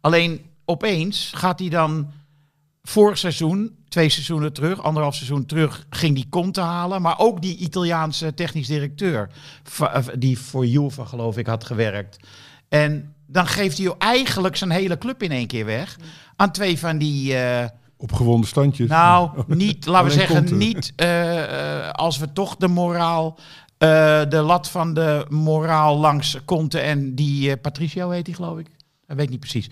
Alleen 0.00 0.40
opeens 0.64 1.32
gaat 1.34 1.58
hij 1.58 1.68
dan 1.68 2.12
vorig 2.84 3.18
seizoen, 3.18 3.76
twee 3.88 4.08
seizoenen 4.08 4.52
terug, 4.52 4.82
anderhalf 4.82 5.14
seizoen 5.14 5.46
terug, 5.46 5.86
ging 5.90 6.14
die 6.14 6.28
Conte 6.28 6.60
halen. 6.60 7.02
Maar 7.02 7.18
ook 7.18 7.42
die 7.42 7.56
Italiaanse 7.56 8.34
technisch 8.34 8.66
directeur, 8.66 9.30
eh, 9.78 10.02
die 10.18 10.38
voor 10.38 10.66
Juve 10.66 11.04
geloof 11.04 11.36
ik 11.36 11.46
had 11.46 11.64
gewerkt. 11.64 12.16
En 12.68 13.14
dan 13.26 13.46
geeft 13.46 13.78
hij 13.78 13.94
eigenlijk 13.98 14.56
zijn 14.56 14.70
hele 14.70 14.98
club 14.98 15.22
in 15.22 15.30
één 15.30 15.46
keer 15.46 15.64
weg 15.64 15.96
aan 16.36 16.50
twee 16.52 16.78
van 16.78 16.98
die... 16.98 17.36
eh, 17.36 17.68
opgewonden 17.96 18.48
standjes. 18.48 18.88
nou, 18.88 19.30
niet, 19.46 19.86
laten 19.86 20.08
we 20.08 20.12
zeggen, 20.12 20.36
Conte. 20.36 20.54
niet 20.54 20.92
eh, 20.96 21.90
als 21.90 22.18
we 22.18 22.32
toch 22.32 22.56
de 22.56 22.68
moraal, 22.68 23.38
de 24.28 24.42
lat 24.44 24.68
van 24.68 24.94
de 24.94 25.26
moraal 25.28 25.96
langs 25.98 26.38
Conte 26.44 26.78
en 26.78 27.14
die 27.14 27.56
Patricio 27.56 28.10
heet 28.10 28.24
die 28.24 28.34
geloof 28.34 28.58
ik. 28.58 28.66
Dat 29.06 29.16
weet 29.16 29.24
ik 29.24 29.30
niet 29.30 29.40
precies. 29.40 29.70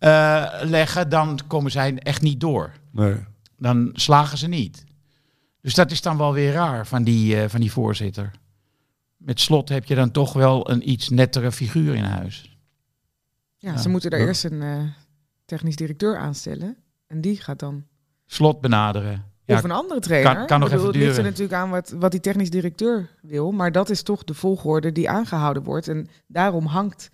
Eh, 0.00 0.46
leggen, 0.62 1.08
dan 1.08 1.40
komen 1.46 1.70
zij 1.70 1.94
echt 1.98 2.22
niet 2.22 2.40
door. 2.40 2.72
Nee. 2.92 3.16
Dan 3.58 3.90
slagen 3.92 4.38
ze 4.38 4.48
niet. 4.48 4.84
Dus 5.60 5.74
dat 5.74 5.90
is 5.90 6.02
dan 6.02 6.16
wel 6.16 6.32
weer 6.32 6.52
raar 6.52 6.86
van 6.86 7.04
die, 7.04 7.40
eh, 7.40 7.48
van 7.48 7.60
die 7.60 7.72
voorzitter. 7.72 8.30
Met 9.16 9.40
slot 9.40 9.68
heb 9.68 9.84
je 9.84 9.94
dan 9.94 10.10
toch 10.10 10.32
wel 10.32 10.70
een 10.70 10.90
iets 10.90 11.08
nettere 11.08 11.52
figuur 11.52 11.94
in 11.94 12.02
huis. 12.04 12.58
Ja, 13.56 13.72
Ja. 13.72 13.78
ze 13.78 13.88
moeten 13.88 14.10
daar 14.10 14.20
Ja. 14.20 14.26
eerst 14.26 14.44
een 14.44 14.62
eh, 14.62 14.82
technisch 15.44 15.76
directeur 15.76 16.16
aanstellen. 16.18 16.76
En 17.06 17.20
die 17.20 17.36
gaat 17.40 17.58
dan. 17.58 17.84
Slot 18.26 18.60
benaderen. 18.60 19.24
Ja, 19.44 19.56
of 19.56 19.64
een 19.64 19.70
andere 19.70 20.00
trainer. 20.00 20.34
kan- 20.34 20.46
kan 20.46 20.60
nog 20.60 20.68
bedoel, 20.68 20.84
even 20.84 21.00
Het 21.00 21.06
ligt 21.06 21.16
er 21.16 21.22
duren. 21.22 21.30
natuurlijk 21.32 21.62
aan 21.62 21.70
wat, 21.70 21.90
wat 21.90 22.10
die 22.10 22.20
technisch 22.20 22.50
directeur 22.50 23.10
wil. 23.22 23.52
Maar 23.52 23.72
dat 23.72 23.90
is 23.90 24.02
toch 24.02 24.24
de 24.24 24.34
volgorde 24.34 24.92
die 24.92 25.10
aangehouden 25.10 25.62
wordt. 25.62 25.88
En 25.88 26.08
daarom 26.26 26.66
hangt 26.66 27.10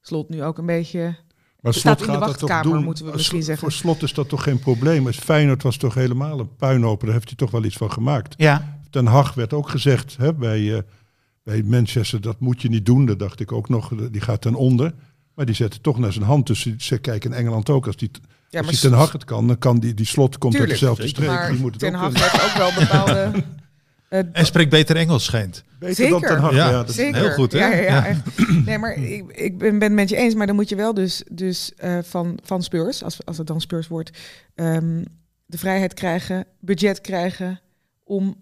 Slot 0.00 0.28
nu 0.28 0.42
ook 0.42 0.58
een 0.58 0.66
beetje. 0.66 1.16
Maar 1.62 1.74
staat 1.74 1.96
Slot 1.98 2.08
in 2.14 2.20
de 2.20 2.26
wachtkamer, 2.26 2.72
doen. 2.72 2.84
moeten 2.84 3.04
we 3.04 3.10
Als- 3.10 3.18
misschien 3.20 3.42
zeggen. 3.42 3.62
Voor 3.70 3.78
Slot 3.78 4.02
is 4.02 4.14
dat 4.14 4.28
toch 4.28 4.42
geen 4.42 4.58
probleem. 4.58 5.02
Maar 5.02 5.12
Feyenoord 5.12 5.62
was 5.62 5.76
toch 5.76 5.94
helemaal 5.94 6.38
een 6.40 6.56
puinhoop. 6.56 7.00
Daar 7.04 7.12
heeft 7.12 7.26
hij 7.28 7.36
toch 7.36 7.50
wel 7.50 7.64
iets 7.64 7.76
van 7.76 7.92
gemaakt. 7.92 8.34
ja, 8.36 8.78
Ten 8.90 9.06
Hag 9.06 9.34
werd 9.34 9.52
ook 9.52 9.68
gezegd 9.68 10.16
hè, 10.18 10.34
bij, 10.34 10.74
eh, 10.76 10.82
bij 11.42 11.62
Manchester, 11.62 12.20
dat 12.20 12.40
moet 12.40 12.62
je 12.62 12.68
niet 12.68 12.86
doen. 12.86 13.06
Dat 13.06 13.18
dacht 13.18 13.40
ik 13.40 13.52
ook 13.52 13.68
nog, 13.68 13.92
die 14.10 14.20
gaat 14.20 14.40
ten 14.40 14.54
onder. 14.54 14.94
Maar 15.34 15.46
die 15.46 15.54
zette 15.54 15.80
toch 15.80 15.98
naar 15.98 16.12
zijn 16.12 16.24
hand. 16.24 16.46
Dus 16.46 16.66
ze- 16.78 16.98
kijken 16.98 17.30
in 17.30 17.36
Engeland 17.36 17.70
ook. 17.70 17.86
Als 17.86 17.96
die, 17.96 18.10
Ja, 18.48 18.58
als 18.60 18.68
die 18.68 18.78
Ten 18.78 18.92
Hag 18.92 19.12
het 19.12 19.24
kan, 19.24 19.46
dan 19.46 19.58
kan 19.58 19.78
die, 19.80 19.94
die 19.94 20.06
slot 20.06 20.38
komt 20.38 20.56
uit 20.56 20.68
dezelfde 20.68 21.08
streek. 21.08 21.28
maar 21.28 21.50
Die 21.50 21.60
moet 21.60 21.70
het 21.70 21.80
Ten 21.80 21.94
ook 21.94 22.00
Hag 22.00 22.30
heeft 22.32 22.44
ook 22.44 22.56
wel 22.56 22.80
bepaalde. 22.80 23.32
eh, 24.10 24.20
En 24.32 24.46
spreekt 24.46 24.70
beter 24.70 24.96
Engels, 24.96 25.24
schijnt. 25.24 25.64
Beter 25.78 26.08
dan 26.08 26.20
Zeker. 26.20 26.34
Ten 26.34 26.40
Hag. 26.44 26.52
Ja, 26.54 26.70
Ja, 26.70 26.82
dat- 26.84 26.94
Zeker. 26.94 27.20
heel 27.20 27.30
goed, 27.32 27.52
hè? 27.52 27.66
Ja. 27.66 28.16
Nee, 28.66 28.78
maar 28.78 28.92
ik, 29.02 29.30
ik 29.32 29.58
ben, 29.58 29.70
ben 29.78 29.88
het 29.88 29.92
met 29.92 30.08
je 30.08 30.16
eens. 30.16 30.34
Maar 30.34 30.46
dan 30.46 30.56
moet 30.56 30.68
je 30.68 30.76
wel 30.76 30.94
dus, 30.94 31.22
dus 31.30 31.74
eh, 31.74 31.98
van, 32.02 32.38
van 32.44 32.62
Spurs, 32.62 33.02
als, 33.04 33.26
als 33.26 33.38
het 33.38 33.46
dan 33.46 33.60
Spurs 33.60 33.88
wordt, 33.88 34.18
ehm, 34.54 35.04
de 35.46 35.58
vrijheid 35.58 35.94
krijgen, 35.94 36.46
budget 36.60 37.00
krijgen 37.00 37.60
om 38.04 38.36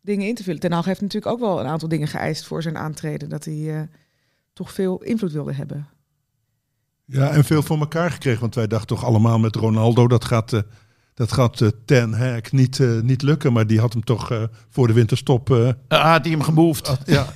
dingen 0.00 0.26
in 0.28 0.34
te 0.34 0.42
vullen. 0.42 0.60
Ten 0.60 0.72
Hag 0.72 0.84
heeft 0.84 1.00
natuurlijk 1.00 1.32
ook 1.32 1.40
wel 1.40 1.60
een 1.60 1.66
aantal 1.66 1.88
dingen 1.88 2.08
geëist 2.08 2.44
voor 2.44 2.62
zijn 2.62 2.76
aantreden. 2.78 3.28
Dat 3.28 3.44
hij 3.44 3.74
eh, 3.76 3.82
toch 4.52 4.72
veel 4.72 5.02
invloed 5.02 5.32
wilde 5.32 5.52
hebben. 5.54 5.86
Ja, 7.04 7.30
en 7.30 7.44
veel 7.44 7.62
voor 7.62 7.78
elkaar 7.78 8.10
gekregen. 8.10 8.40
Want 8.40 8.54
wij 8.54 8.66
dachten 8.66 8.86
toch 8.96 9.04
allemaal 9.04 9.38
met 9.38 9.56
Ronaldo, 9.56 10.08
dat 10.08 10.24
gaat, 10.24 10.52
eh, 10.52 10.60
dat 11.14 11.32
gaat 11.32 11.60
eh, 11.60 11.68
Ten 11.84 12.12
Hag 12.12 12.52
niet, 12.52 12.80
eh, 12.80 13.00
niet 13.00 13.22
lukken. 13.22 13.52
Maar 13.52 13.66
die 13.66 13.80
had 13.80 13.92
hem 13.92 14.04
toch 14.04 14.30
eh, 14.30 14.42
voor 14.70 14.86
de 14.86 14.92
winterstop... 14.92 15.50
eh, 15.50 15.68
Ah, 15.88 16.10
had 16.12 16.22
hij 16.22 16.30
hem 16.30 16.42
gemoved. 16.42 16.96
ja, 17.06 17.26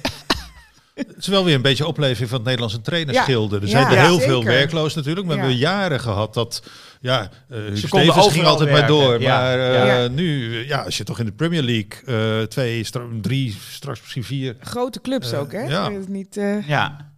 Het 0.95 1.17
is 1.17 1.27
wel 1.27 1.45
weer 1.45 1.55
een 1.55 1.63
beetje 1.63 1.87
opleving 1.87 2.29
van 2.29 2.37
het 2.39 2.45
Nederlandse 2.47 2.81
trainersgilde. 2.81 3.57
Er 3.57 3.63
Ja, 3.63 3.69
zijn 3.69 3.87
er 3.87 4.01
heel 4.01 4.13
zeker. 4.15 4.29
veel 4.29 4.45
werkloos 4.45 4.95
natuurlijk. 4.95 5.27
Maar 5.27 5.35
we 5.37 5.41
hebben 5.43 5.61
jaren 5.61 6.01
gehad 6.01 6.35
dat... 6.35 6.63
Ja, 7.01 7.23
eh 7.49 7.57
konden 7.59 7.77
Stevens 7.79 8.33
ging 8.33 8.45
altijd 8.45 8.71
maar 8.71 8.79
werken. 8.79 8.95
door. 8.99 9.21
Ja, 9.21 9.39
Maar 9.41 9.59
eh, 9.59 10.03
ja. 10.03 10.09
nu, 10.09 10.55
ja, 10.67 10.83
als 10.83 10.97
je 10.97 11.05
toch 11.05 11.19
in 11.19 11.25
de 11.25 11.33
Premier 11.33 11.63
League... 11.63 12.15
eh, 12.41 12.47
twee, 12.47 12.85
stra- 12.85 13.07
drie, 13.21 13.57
straks 13.71 14.01
misschien 14.01 14.25
vier... 14.25 14.57
Grote 14.61 15.01
clubs 15.01 15.35
ook, 15.35 15.53
hè? 15.53 15.61
ja. 15.63 15.89
Is 15.91 16.07
Niet, 16.09 16.37
eh, 16.37 16.69
Ja, 16.69 17.13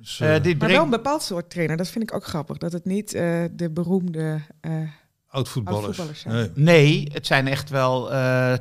Dus, 0.00 0.20
dit 0.42 0.58
maar 0.58 0.68
wel 0.68 0.82
een 0.84 0.90
bepaald 0.90 1.22
soort 1.22 1.50
trainer. 1.50 1.76
Dat 1.76 1.88
vind 1.88 2.04
ik 2.04 2.14
ook 2.14 2.24
grappig. 2.26 2.56
Dat 2.58 2.72
het 2.72 2.84
niet 2.84 3.14
eh, 3.14 3.44
de 3.52 3.70
beroemde... 3.70 4.40
oud-voetballers. 5.34 6.24
Nee. 6.24 6.50
Nee, 6.54 7.10
het 7.12 7.26
zijn 7.26 7.48
echt 7.48 7.70
wel, 7.70 8.12
eh, 8.12 8.54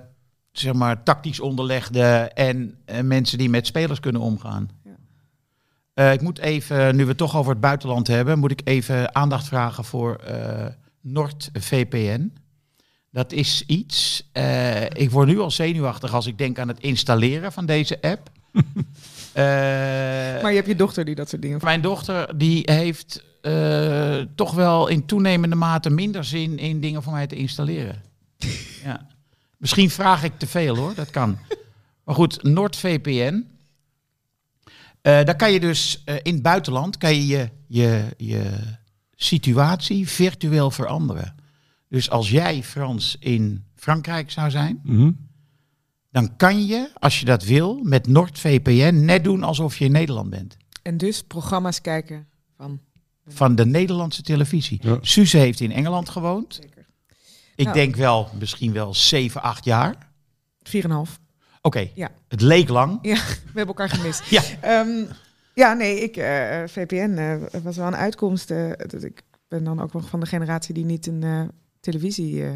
zeg 0.52 0.74
maar, 0.74 1.04
tactisch 1.04 1.40
onderlegde 1.40 2.04
en 2.34 2.78
eh, 2.86 3.02
mensen 3.02 3.38
die 3.38 3.50
met 3.50 3.68
spelers 3.68 4.00
kunnen 4.00 4.22
omgaan. 4.22 4.70
Ja. 4.84 4.92
Eh, 5.94 6.14
ik 6.14 6.22
moet 6.22 6.40
even, 6.40 6.96
nu 6.96 7.04
we 7.04 7.10
het 7.10 7.18
toch 7.18 7.38
over 7.38 7.52
het 7.52 7.62
buitenland 7.62 8.08
hebben, 8.08 8.40
moet 8.40 8.52
ik 8.52 8.62
even 8.64 9.16
aandacht 9.16 9.48
vragen 9.48 9.84
voor 9.84 10.16
eh 10.16 10.66
NordVPN. 11.02 12.34
Dat 13.12 13.32
is 13.32 13.64
iets, 13.68 14.30
eh, 14.32 14.84
ik 14.84 15.12
word 15.12 15.28
nu 15.28 15.40
al 15.40 15.52
zenuwachtig 15.52 16.14
als 16.14 16.28
ik 16.28 16.38
denk 16.38 16.60
aan 16.60 16.68
het 16.68 16.80
installeren 16.80 17.52
van 17.52 17.66
deze 17.66 18.02
app. 18.02 18.30
Eh, 19.34 19.44
Maar 20.42 20.50
je 20.50 20.56
hebt 20.56 20.68
je 20.68 20.76
dochter 20.76 21.06
die 21.06 21.16
dat 21.16 21.30
soort 21.30 21.42
dingen... 21.42 21.60
mijn 21.64 21.82
dochter 21.82 22.38
die 22.38 22.62
heeft 22.72 23.24
eh, 23.44 24.22
toch 24.36 24.54
wel 24.54 24.88
in 24.88 25.06
toenemende 25.06 25.56
mate 25.56 25.90
minder 25.90 26.24
zin 26.24 26.58
in 26.58 26.82
dingen 26.82 27.04
voor 27.04 27.14
mij 27.14 27.28
te 27.28 27.36
installeren. 27.36 28.02
ja. 28.86 29.08
Misschien 29.58 29.90
vraag 29.90 30.24
ik 30.24 30.40
te 30.40 30.48
veel 30.48 30.76
hoor, 30.76 30.96
dat 30.96 31.10
kan. 31.10 31.38
Maar 32.04 32.16
goed, 32.16 32.44
NordVPN. 32.44 33.48
Eh 35.02 35.24
daar 35.24 35.36
kan 35.36 35.52
je 35.52 35.60
dus 35.60 36.02
eh, 36.06 36.16
in 36.22 36.34
het 36.34 36.42
buitenland 36.42 36.98
kan 36.98 37.16
je, 37.16 37.22
je 37.28 37.50
je 37.68 38.14
je 38.18 38.52
situatie 39.16 40.08
virtueel 40.08 40.72
veranderen. 40.72 41.36
Dus 41.90 42.10
als 42.10 42.30
jij 42.30 42.64
Frans 42.64 43.16
in 43.20 43.64
Frankrijk 43.76 44.32
zou 44.32 44.50
zijn, 44.50 44.80
mhm. 44.84 45.12
dan 46.12 46.36
kan 46.36 46.66
je, 46.66 46.92
als 46.94 47.20
je 47.20 47.26
dat 47.26 47.44
wil, 47.44 47.80
met 47.84 48.08
NordVPN 48.08 49.06
net 49.06 49.24
doen 49.24 49.44
alsof 49.44 49.78
je 49.78 49.86
in 49.86 49.92
Nederland 49.92 50.30
bent. 50.30 50.58
En 50.82 50.98
dus 50.98 51.24
programma's 51.24 51.82
kijken 51.82 52.28
van... 52.58 52.80
van 53.28 53.56
de 53.56 53.66
Nederlandse 53.66 54.22
televisie. 54.22 54.80
Ja. 54.82 54.98
Suze 55.02 55.38
heeft 55.38 55.60
in 55.60 55.72
Engeland 55.72 56.10
gewoond. 56.10 56.54
Zeker. 56.62 56.86
Ik 57.56 57.66
Nou. 57.66 57.78
denk 57.78 57.96
wel, 57.96 58.30
misschien 58.40 58.74
wel 58.74 58.94
7, 58.94 59.42
8 59.42 59.66
jaar. 59.66 59.96
4,5. 60.64 61.20
Oké, 61.62 61.90
Ja. 61.96 62.10
het 62.28 62.42
leek 62.42 62.70
lang. 62.70 63.00
Ja, 63.02 63.16
we 63.26 63.42
hebben 63.46 63.68
elkaar 63.68 63.90
gemist. 63.90 64.24
Ja. 64.30 64.42
Ehm, 64.62 65.04
ja, 65.54 65.74
nee, 65.74 66.00
ik, 66.00 66.18
eh, 66.18 66.64
VPN 66.68 67.18
eh, 67.18 67.62
was 67.64 67.76
wel 67.78 67.88
een 67.88 67.96
uitkomst. 67.96 68.52
eh, 68.52 68.72
dat 68.88 69.04
ik 69.04 69.22
ben 69.48 69.64
dan 69.64 69.80
ook 69.82 69.94
nog 69.94 70.10
van 70.10 70.20
de 70.20 70.26
generatie 70.26 70.74
die 70.74 70.86
niet 70.86 71.08
een 71.08 71.24
eh, 71.24 71.42
televisie 71.80 72.46
eh, 72.46 72.52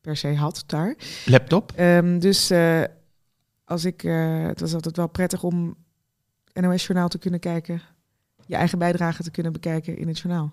per 0.00 0.16
se 0.16 0.34
had 0.34 0.62
daar. 0.66 0.94
Laptop. 1.26 1.72
Ehm, 1.76 2.18
dus 2.18 2.50
eh, 2.50 2.82
als 3.64 3.84
ik, 3.84 4.02
eh, 4.04 4.46
het 4.46 4.60
was 4.60 4.74
altijd 4.74 4.96
wel 4.96 5.08
prettig 5.08 5.42
om 5.42 5.76
NOS-journaal 6.52 7.08
te 7.08 7.18
kunnen 7.18 7.40
kijken. 7.40 7.82
Je 8.50 8.56
eigen 8.56 8.78
bijdrage 8.78 9.22
te 9.22 9.30
kunnen 9.30 9.52
bekijken 9.52 9.98
in 9.98 10.08
het 10.08 10.18
journaal. 10.18 10.50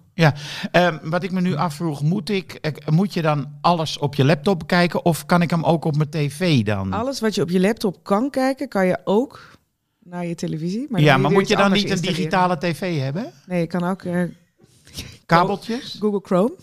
Ehm, 0.71 0.97
wat 1.03 1.23
ik 1.23 1.31
me 1.31 1.41
nu 1.41 1.55
afvroeg, 1.55 2.01
moet, 2.01 2.29
ik, 2.29 2.53
eh, 2.53 2.87
moet 2.87 3.13
je 3.13 3.21
dan 3.21 3.47
alles 3.61 3.97
op 3.97 4.15
je 4.15 4.25
laptop 4.25 4.59
bekijken 4.59 5.05
of 5.05 5.25
kan 5.25 5.41
ik 5.41 5.49
hem 5.49 5.63
ook 5.63 5.85
op 5.85 5.95
mijn 5.95 6.09
tv 6.09 6.63
dan? 6.63 6.93
Alles 6.93 7.19
wat 7.19 7.35
je 7.35 7.41
op 7.41 7.49
je 7.49 7.59
laptop 7.59 8.03
kan 8.03 8.29
kijken, 8.29 8.67
kan 8.67 8.85
je 8.85 8.97
ook 9.03 9.51
naar 10.03 10.25
je 10.25 10.35
televisie. 10.35 10.85
Maar 10.89 11.01
ja, 11.01 11.17
maar 11.17 11.31
moet 11.31 11.47
je 11.47 11.55
dan 11.55 11.71
niet 11.71 11.89
een 11.89 12.01
digitale 12.01 12.57
tv 12.57 12.99
hebben? 12.99 13.31
Nee, 13.45 13.59
je 13.59 13.67
kan 13.67 13.83
ook 13.83 14.03
eh, 14.03 14.23
Kabeltjes? 15.25 15.97
Google 15.99 16.21
Chrome. 16.23 16.53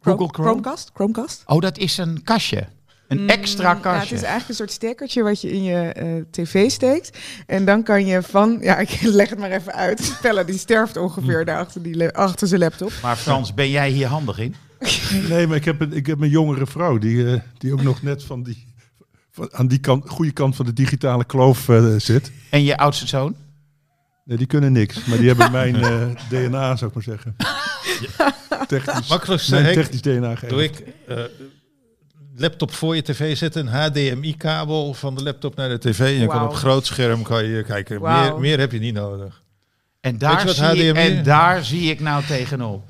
Google 0.00 0.28
Chrome? 0.28 0.48
Chromecast. 0.48 0.90
Chromecast. 0.94 1.42
Oh, 1.46 1.60
dat 1.60 1.78
is 1.78 1.98
een 1.98 2.22
kastje. 2.22 2.66
Een 3.08 3.22
Mm, 3.22 3.28
extra 3.28 3.68
Ja, 3.68 3.72
het 3.72 3.82
kastje. 3.82 4.14
is 4.14 4.20
eigenlijk 4.20 4.48
een 4.48 4.54
soort 4.54 4.70
stekkertje 4.72 5.22
wat 5.22 5.40
je 5.40 5.52
in 5.52 5.62
je 5.62 5.80
eh, 5.92 6.06
tv 6.30 6.70
steekt. 6.70 7.18
En 7.46 7.64
dan 7.64 7.82
kan 7.82 8.06
je 8.06 8.22
van, 8.22 8.58
ja, 8.60 8.76
ik 8.86 9.00
leg 9.02 9.30
het 9.30 9.38
maar 9.38 9.50
even 9.50 9.72
uit. 9.74 10.18
Pelle 10.20 10.44
die 10.44 10.58
sterft 10.58 10.96
ongeveer 10.96 11.44
daar 11.44 11.58
achter, 11.58 11.82
die, 11.82 12.08
achter 12.08 12.48
zijn 12.48 12.60
laptop. 12.60 12.92
Maar 13.02 13.16
Frans, 13.16 13.54
ben 13.54 13.70
jij 13.70 13.90
hier 13.90 14.06
handig 14.06 14.38
in? 14.38 14.54
Nee, 15.28 15.46
maar 15.46 15.56
ik 15.56 15.64
heb, 15.64 15.80
een, 15.80 15.92
ik 15.92 16.06
heb 16.06 16.20
een 16.20 16.28
jongere 16.28 16.66
vrouw 16.66 16.98
die, 16.98 17.32
eh, 17.32 17.40
die 17.58 17.72
ook 17.72 17.82
nog 17.82 18.02
net 18.02 18.24
van 18.24 18.42
die, 18.42 18.66
van, 19.30 19.48
aan 19.52 19.66
die 19.68 19.78
kant, 19.78 20.08
goede 20.10 20.32
kant 20.32 20.56
van 20.56 20.66
de 20.66 20.72
digitale 20.72 21.24
kloof 21.24 21.68
eh, 21.68 21.84
zit. 21.96 22.30
En 22.50 22.64
je 22.64 22.76
oudste 22.76 23.06
zoon? 23.06 23.36
Nee, 24.24 24.36
die 24.36 24.46
kunnen 24.46 24.72
niks, 24.72 25.04
maar 25.04 25.18
die 25.18 25.26
hebben 25.28 25.50
mijn 25.52 25.74
eh, 25.76 26.06
DNA, 26.28 26.76
zou 26.76 26.90
ik 26.90 26.94
maar 26.94 27.02
zeggen. 27.02 27.36
Technisch, 28.66 29.08
Makkelijkste, 29.08 29.50
mijn 29.60 29.74
technisch 29.74 30.02
DNA 30.02 30.30
gegeven. 30.30 30.48
doe 30.48 30.64
ik 30.64 30.82
eh, 31.08 31.16
laptop 32.36 32.72
voor 32.72 32.94
je 32.96 33.02
tv 33.02 33.36
zetten, 33.36 33.66
een 33.66 33.72
HDMI-kabel 33.72 34.94
van 34.94 35.14
de 35.14 35.22
laptop 35.22 35.56
naar 35.56 35.68
de 35.68 35.78
tv. 35.78 36.00
En 36.00 36.20
je 36.20 36.26
kan 36.26 36.44
op 36.44 36.54
groot 36.54 36.86
scherm 36.86 37.22
kan 37.22 37.44
je 37.44 37.62
kijken. 37.62 38.02
Meer, 38.02 38.38
meer 38.38 38.58
heb 38.58 38.72
je 38.72 38.78
niet 38.78 38.94
nodig. 38.94 39.42
En 40.00 40.18
daar, 40.18 40.48
zie 40.48 40.88
ik, 40.88 40.96
en 40.96 41.22
daar 41.22 41.64
zie 41.64 41.90
ik 41.90 42.00
nou 42.00 42.24
tegenop. 42.24 42.88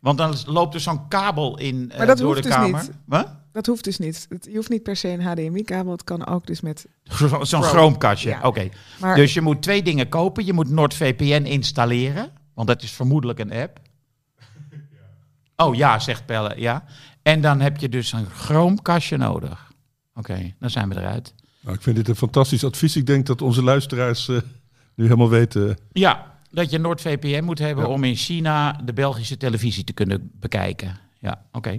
Want 0.00 0.18
dan 0.18 0.34
loopt 0.46 0.74
er 0.74 0.80
zo'n 0.80 1.08
kabel 1.08 1.58
in 1.58 1.90
eh, 1.90 1.98
Maar 1.98 2.06
dat 2.06 2.18
door 2.18 2.26
hoeft 2.26 2.42
de 2.42 2.48
dus 2.48 2.56
kamer. 2.58 2.80
niet. 2.82 2.90
Wat? 3.04 3.28
Dat 3.52 3.66
hoeft 3.66 3.84
dus 3.84 3.98
niet. 3.98 4.26
Het, 4.28 4.46
je 4.50 4.56
hoeft 4.56 4.68
niet 4.68 4.82
per 4.82 4.96
se 4.96 5.08
een 5.08 5.22
HDMI-kabel. 5.22 5.92
Het 5.92 6.04
kan 6.04 6.26
ook 6.26 6.46
dus 6.46 6.60
met... 6.60 6.86
Zo- 7.04 7.44
Zo'n 7.44 7.62
chromekastje. 7.62 8.28
Ja. 8.28 8.40
Oké. 8.42 8.68
Maar 9.00 9.16
Dus 9.16 9.34
je 9.34 9.40
moet 9.40 9.62
twee 9.62 9.82
dingen 9.82 10.08
kopen. 10.08 10.44
Je 10.44 10.52
moet 10.52 10.68
NordVPN 10.70 11.44
installeren. 11.44 12.30
Want 12.54 12.68
dat 12.68 12.82
is 12.82 12.90
vermoedelijk 12.90 13.38
een 13.38 13.52
app. 13.52 13.78
Oh 15.56 15.74
ja, 15.74 15.98
zegt 15.98 16.26
Pelle. 16.26 16.52
Ja. 16.56 16.84
En 17.28 17.40
dan 17.40 17.60
heb 17.60 17.76
je 17.76 17.88
dus 17.88 18.12
een 18.12 18.26
chromekastje 18.26 19.16
nodig. 19.16 19.72
Oké, 20.14 20.54
dan 20.58 20.70
zijn 20.70 20.88
we 20.88 20.96
eruit. 20.96 21.34
Nou, 21.60 21.76
ik 21.76 21.82
vind 21.82 21.96
dit 21.96 22.08
een 22.08 22.16
fantastisch 22.16 22.64
advies. 22.64 22.96
Ik 22.96 23.06
denk 23.06 23.26
dat 23.26 23.42
onze 23.42 23.62
luisteraars 23.62 24.28
eh, 24.28 24.36
nu 24.94 25.04
helemaal 25.04 25.28
weten. 25.28 25.78
Ja, 25.92 26.34
dat 26.50 26.70
je 26.70 26.78
NordVPN 26.78 27.44
moet 27.44 27.58
hebben 27.58 27.84
Ja. 27.84 27.90
om 27.90 28.04
in 28.04 28.14
China 28.14 28.72
de 28.84 28.92
Belgische 28.92 29.36
televisie 29.36 29.84
te 29.84 29.92
kunnen 29.92 30.30
bekijken. 30.34 30.98
Ja, 31.18 31.44
oké. 31.52 31.78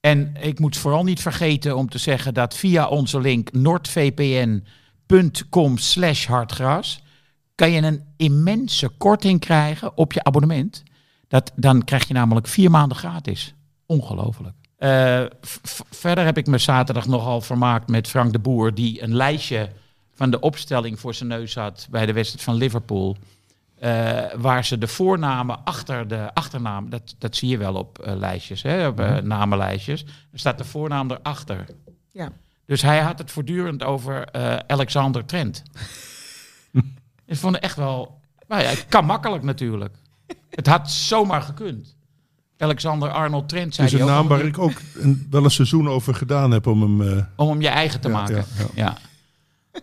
En 0.00 0.34
ik 0.40 0.58
moet 0.58 0.76
vooral 0.76 1.04
niet 1.04 1.20
vergeten 1.20 1.76
om 1.76 1.88
te 1.88 1.98
zeggen 1.98 2.34
dat 2.34 2.56
via 2.56 2.88
onze 2.88 3.20
link 3.20 3.52
nordvpn.com 3.52 5.78
slash 5.78 6.26
hartgras 6.26 7.02
kan 7.54 7.70
je 7.70 7.82
een 7.82 8.02
immense 8.16 8.88
korting 8.88 9.40
krijgen 9.40 9.96
op 9.96 10.12
je 10.12 10.24
abonnement. 10.24 10.82
Dat, 11.28 11.52
dan 11.54 11.84
krijg 11.84 12.08
je 12.08 12.14
namelijk 12.14 12.46
vier 12.46 12.70
maanden 12.70 12.96
gratis. 12.96 13.54
Ongelooflijk. 13.86 14.54
Eh, 14.76 15.24
verder 15.90 16.24
heb 16.24 16.36
ik 16.36 16.46
me 16.46 16.58
zaterdag 16.58 17.06
nogal 17.06 17.40
vermaakt 17.40 17.88
met 17.88 18.08
Frank 18.08 18.32
de 18.32 18.38
Boer, 18.38 18.74
die 18.74 19.02
een 19.02 19.14
lijstje 19.14 19.68
van 20.14 20.30
de 20.30 20.40
opstelling 20.40 21.00
voor 21.00 21.14
zijn 21.14 21.28
neus 21.28 21.54
had 21.54 21.86
bij 21.90 22.06
de 22.06 22.12
wedstrijd 22.12 22.44
van 22.44 22.54
Liverpool. 22.54 23.16
Eh, 23.76 24.24
waar 24.36 24.64
ze 24.64 24.78
de 24.78 24.88
voornamen 24.88 25.64
achter 25.64 26.08
de 26.08 26.34
achternaam, 26.34 26.90
dat, 26.90 27.14
dat 27.18 27.36
zie 27.36 27.48
je 27.48 27.58
wel 27.58 27.74
op 27.74 27.98
eh, 27.98 28.16
lijstjes, 28.16 28.62
hè, 28.62 28.86
op 28.86 29.00
eh, 29.00 29.16
namenlijstjes. 29.16 30.04
Er 30.32 30.38
staat 30.38 30.58
de 30.58 30.64
voornaam 30.64 31.10
erachter. 31.10 31.64
Ja. 32.12 32.32
Dus 32.66 32.82
hij 32.82 33.00
had 33.00 33.18
het 33.18 33.30
voortdurend 33.30 33.82
over 33.82 34.32
Alexander 34.66 35.24
Trent. 35.24 35.62
Ik 37.26 37.36
vond 37.36 37.54
het 37.54 37.64
echt 37.64 37.76
wel. 37.76 38.20
Nou 38.48 38.62
ja, 38.62 38.68
het 38.68 38.86
kan 38.88 39.04
makkelijk 39.04 39.42
natuurlijk. 39.42 39.96
Het 40.50 40.66
had 40.66 40.90
zomaar 40.90 41.42
gekund. 41.42 41.95
Alexander 42.58 43.10
Arnold 43.10 43.48
Trent 43.48 43.64
Het 43.66 43.74
zei 43.74 43.86
is 43.86 43.92
een 44.00 44.06
naam 44.06 44.28
waar 44.28 44.44
ik 44.44 44.58
ook 44.58 44.72
een, 44.94 45.26
wel 45.30 45.44
een 45.44 45.50
seizoen 45.50 45.88
over 45.88 46.14
gedaan 46.14 46.50
heb 46.50 46.66
om 46.66 46.82
hem... 46.82 47.16
eh, 47.18 47.24
om 47.36 47.48
hem 47.48 47.60
je 47.60 47.68
eigen 47.68 48.00
te 48.00 48.08
Ja, 48.08 48.14
maken. 48.14 48.34
ja, 48.36 48.44
Ja, 48.58 48.66
ja. 48.74 48.96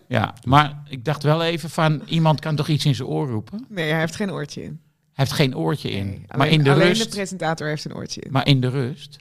ja. 0.08 0.34
maar 0.44 0.82
ik 0.88 1.04
dacht 1.04 1.22
wel 1.22 1.42
even 1.42 1.70
van 1.70 2.02
iemand 2.06 2.40
kan 2.40 2.56
toch 2.56 2.68
iets 2.68 2.84
in 2.84 2.94
zijn 2.94 3.08
oor 3.08 3.28
roepen. 3.28 3.66
Nee, 3.68 3.90
hij 3.90 4.00
heeft 4.00 4.16
geen 4.16 4.30
oortje 4.32 4.62
in. 4.62 4.80
Hij 5.12 5.24
heeft 5.24 5.32
geen 5.32 5.56
oortje 5.56 5.90
in. 5.90 6.06
Nee, 6.06 6.24
maar 6.28 6.38
alleen, 6.40 6.52
in 6.52 6.62
de 6.64 6.72
alleen 6.72 6.86
rust. 6.88 7.02
de 7.02 7.08
presentator 7.08 7.66
heeft 7.66 7.84
een 7.84 7.94
oortje 7.94 8.20
in. 8.20 8.32
maar 8.32 8.46
in 8.46 8.60
de 8.60 8.68
rust 8.68 9.16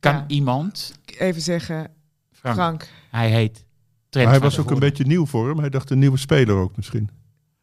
kan 0.00 0.14
Ja. 0.14 0.24
iemand. 0.26 0.98
Even 1.04 1.40
zeggen, 1.42 1.90
Frank, 2.32 2.54
Frank. 2.56 2.88
Hij 3.10 3.30
heet. 3.30 3.64
Trent 4.08 4.26
maar 4.26 4.34
hij 4.40 4.44
was 4.44 4.58
ook 4.58 4.70
een 4.70 4.78
beetje 4.78 5.04
nieuw 5.04 5.26
voor 5.26 5.48
hem. 5.48 5.58
Hij 5.58 5.68
dacht 5.70 5.90
een 5.90 5.98
nieuwe 5.98 6.18
speler 6.18 6.54
ook 6.56 6.76
misschien. 6.76 7.10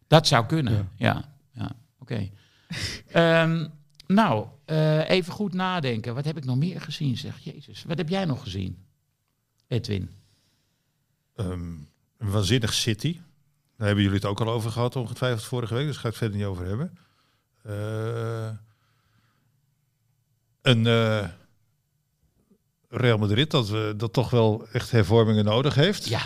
Dat 0.07 0.27
zou 0.27 0.45
kunnen, 0.45 0.73
Ja. 0.73 0.85
ja. 0.95 1.23
ja, 1.53 1.71
Oké. 1.99 2.29
Ehm, 3.11 3.67
nou, 4.07 4.45
eh, 4.71 5.09
even 5.09 5.33
goed 5.33 5.53
nadenken. 5.53 6.15
Wat 6.15 6.25
heb 6.25 6.37
ik 6.37 6.45
nog 6.45 6.57
meer 6.57 6.81
gezien, 6.81 7.17
zeg? 7.17 7.39
Jezus, 7.39 7.83
wat 7.87 7.97
heb 7.97 8.09
jij 8.09 8.25
nog 8.25 8.43
gezien, 8.43 8.77
Edwin? 9.67 10.09
Ehm, 11.35 11.51
een 12.17 12.29
waanzinnig 12.31 12.73
City. 12.73 13.13
Daar 13.77 13.87
hebben 13.87 14.03
jullie 14.03 14.19
het 14.19 14.29
ook 14.29 14.41
al 14.41 14.49
over 14.49 14.71
gehad, 14.71 14.95
ongetwijfeld 14.95 15.43
vorige 15.43 15.73
week. 15.73 15.85
Dus 15.85 15.93
daar 15.93 16.01
ga 16.01 16.07
ik 16.07 16.13
het 16.13 16.23
verder 16.23 16.37
niet 16.37 16.47
over 16.47 16.65
hebben. 16.65 16.97
Eh, 17.63 18.57
een 20.61 20.87
eh, 20.87 21.27
Real 22.89 23.17
Madrid 23.17 23.51
dat, 23.51 23.69
we 23.69 23.93
dat 23.97 24.13
toch 24.13 24.29
wel 24.29 24.67
echt 24.71 24.91
hervormingen 24.91 25.45
nodig 25.45 25.75
heeft. 25.75 26.07
Ja, 26.07 26.21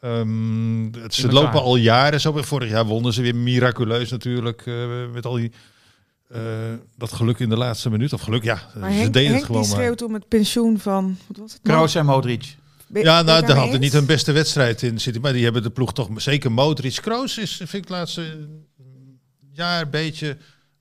Ehm, 0.00 0.92
het, 0.92 1.14
ze 1.14 1.32
lopen 1.32 1.62
al 1.62 1.76
jaren 1.76 2.20
zo. 2.20 2.42
Vorig 2.42 2.70
jaar 2.70 2.84
wonnen 2.84 3.12
ze 3.12 3.22
weer 3.22 3.36
miraculeus 3.36 4.10
natuurlijk. 4.10 4.64
met 5.12 5.26
al 5.26 5.34
die, 5.34 5.52
eh, 6.34 6.40
dat 6.96 7.12
geluk 7.12 7.38
in 7.38 7.48
de 7.48 7.56
laatste 7.56 7.90
minuut. 7.90 8.12
Of 8.12 8.20
geluk, 8.20 8.42
ja. 8.42 8.62
Maar 8.78 8.90
ze 8.92 8.96
Henk, 8.98 9.12
deden 9.12 9.22
Henk 9.28 9.36
het 9.36 9.46
gewoon 9.46 9.62
die 9.62 9.70
maar. 9.70 9.80
schreeuwt 9.80 10.02
om 10.02 10.14
het 10.14 10.28
pensioen 10.28 10.78
van... 10.78 11.16
Wat 11.26 11.36
was 11.36 11.52
het? 11.52 11.60
Kroos 11.62 11.94
en 11.94 12.06
Modric. 12.06 12.56
Ben- 12.86 13.02
Ja, 13.02 13.22
nou, 13.22 13.46
daar 13.46 13.56
hadden 13.56 13.80
niet 13.80 13.94
een 13.94 14.06
beste 14.06 14.32
wedstrijd 14.32 14.82
in 14.82 15.00
zitten. 15.00 15.22
Maar 15.22 15.32
die 15.32 15.44
hebben 15.44 15.62
de 15.62 15.70
ploeg 15.70 15.92
toch 15.92 16.08
zeker 16.16 16.52
Modric. 16.52 16.98
Kroos 17.02 17.38
is, 17.38 17.56
vind 17.56 17.72
ik, 17.72 17.80
het 17.80 17.88
laatste 17.88 18.48
jaar 19.52 19.82
een 19.82 19.90
beetje 19.90 20.36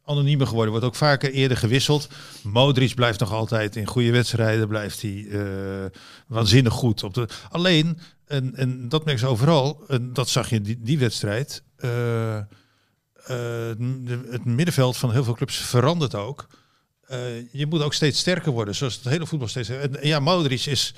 anoniemer 0.06 0.47
geworden. 0.47 0.72
Wordt 0.72 0.86
ook 0.88 0.95
vaker 0.95 1.32
eerder 1.32 1.58
gewisseld. 1.58 2.08
Modric 2.43 2.95
blijft 2.95 3.20
nog 3.20 3.32
altijd 3.32 3.76
in 3.76 3.86
goede 3.88 4.12
wedstrijden. 4.12 4.68
Blijft 4.68 5.01
hij 5.01 5.26
eh, 5.32 5.39
waanzinnig 6.28 6.74
goed. 6.74 7.04
Op 7.04 7.14
de, 7.14 7.28
alleen, 7.49 7.97
en, 8.26 8.56
en 8.56 8.89
dat 8.89 9.06
merk 9.06 9.20
je 9.20 9.26
overal. 9.28 9.84
En 9.88 10.14
dat 10.14 10.30
zag 10.30 10.49
je 10.49 10.56
in 10.56 10.64
die, 10.64 10.80
die 10.82 10.99
wedstrijd. 10.99 11.64
eh, 11.76 12.38
de- 13.28 14.28
het 14.32 14.46
middenveld 14.46 14.98
van 14.98 15.12
heel 15.12 15.24
veel 15.24 15.34
clubs 15.34 15.56
verandert 15.58 16.16
ook. 16.16 16.48
Eh, 17.08 17.52
je 17.52 17.66
moet 17.66 17.82
ook 17.82 17.94
steeds 17.94 18.20
sterker 18.20 18.52
worden, 18.52 18.76
zoals 18.76 18.96
het 18.96 19.04
hele 19.04 19.26
voetbal 19.28 19.48
steeds. 19.48 19.70
En, 19.70 19.98
ja, 20.02 20.20
Modric 20.20 20.66
is 20.66 20.94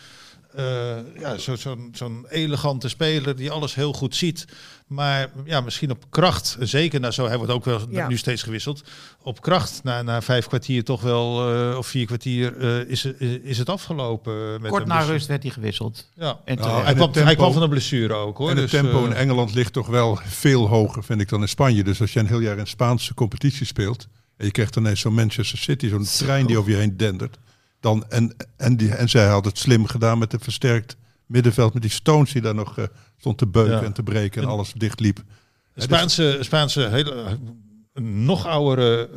eh, 0.55 0.97
ja, 1.19 1.37
zo- 1.37 1.55
zo'n 1.55 1.89
zo'n 1.95 2.25
elegante 2.29 2.89
speler 2.89 3.35
die 3.35 3.51
alles 3.51 3.75
heel 3.75 3.93
goed 3.93 4.15
ziet. 4.15 4.45
Maar 4.87 5.29
ja, 5.45 5.61
misschien 5.61 5.91
op 5.91 6.05
kracht, 6.09 6.57
zeker 6.59 6.99
na 6.99 7.11
zo, 7.11 7.27
hij 7.27 7.37
wordt 7.37 7.51
ook 7.51 7.65
wel 7.65 7.81
Ja. 7.89 8.07
nu 8.07 8.17
steeds 8.17 8.43
gewisseld. 8.43 8.83
Op 9.21 9.41
kracht, 9.41 9.79
na, 9.83 10.01
na 10.01 10.21
vijf 10.21 10.47
kwartier 10.47 10.83
toch 10.83 11.01
wel, 11.01 11.53
eh, 11.71 11.77
of 11.77 11.87
vier 11.87 12.05
kwartier, 12.05 12.57
eh, 12.57 12.89
is, 12.89 13.05
is, 13.05 13.39
is 13.43 13.57
het 13.57 13.69
afgelopen. 13.69 14.61
Met 14.61 14.71
Kort 14.71 14.85
na 14.85 14.93
blessure. 14.93 15.13
rust 15.13 15.27
werd 15.27 15.43
hij 15.43 15.51
gewisseld. 15.51 16.09
Ja. 16.15 16.39
En 16.45 16.55
Nou. 16.57 16.69
Hij 16.83 16.93
kwam, 16.93 17.03
het 17.05 17.13
tempo- 17.13 17.27
hij 17.27 17.35
kwam 17.35 17.53
van 17.53 17.61
een 17.61 17.69
blessure 17.69 18.13
ook 18.13 18.37
hoor. 18.37 18.49
en 18.49 18.57
het 18.57 18.71
dus, 18.71 18.81
tempo 18.81 18.97
eh, 18.99 19.05
in 19.05 19.13
Engeland 19.13 19.53
ligt 19.53 19.73
toch 19.73 19.87
wel 19.87 20.19
veel 20.23 20.67
hoger, 20.67 21.03
vind 21.03 21.21
ik, 21.21 21.29
dan 21.29 21.41
in 21.41 21.47
Spanje. 21.49 21.83
Dus 21.83 22.01
als 22.01 22.13
je 22.13 22.19
een 22.19 22.27
heel 22.27 22.39
jaar 22.39 22.57
in 22.57 22.67
Spaanse 22.67 23.13
competitie 23.13 23.65
speelt... 23.65 24.07
en 24.37 24.45
je 24.45 24.51
krijgt 24.51 24.73
dan 24.73 24.83
ineens 24.83 24.99
zo'n 24.99 25.13
Manchester 25.13 25.57
City, 25.57 25.89
zo'n 25.89 26.03
trein 26.17 26.45
die 26.45 26.57
over 26.57 26.71
je 26.71 26.77
heen 26.77 26.97
dendert... 26.97 27.37
Dan, 27.79 28.05
en, 28.09 28.35
en, 28.57 28.77
die, 28.77 28.95
en 28.95 29.09
zij 29.09 29.27
had 29.27 29.45
het 29.45 29.57
slim 29.57 29.85
gedaan 29.87 30.17
met 30.17 30.33
een 30.33 30.39
versterkt 30.39 30.95
middenveld... 31.27 31.73
met 31.73 31.81
die 31.81 31.91
Stones 31.91 32.31
die 32.31 32.41
daar 32.41 32.55
nog 32.55 32.77
eh, 32.77 32.85
stond 33.17 33.37
te 33.37 33.47
beuken 33.47 33.75
Ja. 33.75 33.83
en 33.83 33.93
te 33.93 34.03
breken 34.03 34.41
en 34.41 34.47
En- 34.47 34.53
alles 34.53 34.73
dichtliep. 34.73 35.17
Een 35.73 35.81
Spaanse, 35.81 36.37
Spaanse 36.41 36.87
hele, 36.89 37.37
nog 38.01 38.45
oudere 38.45 39.09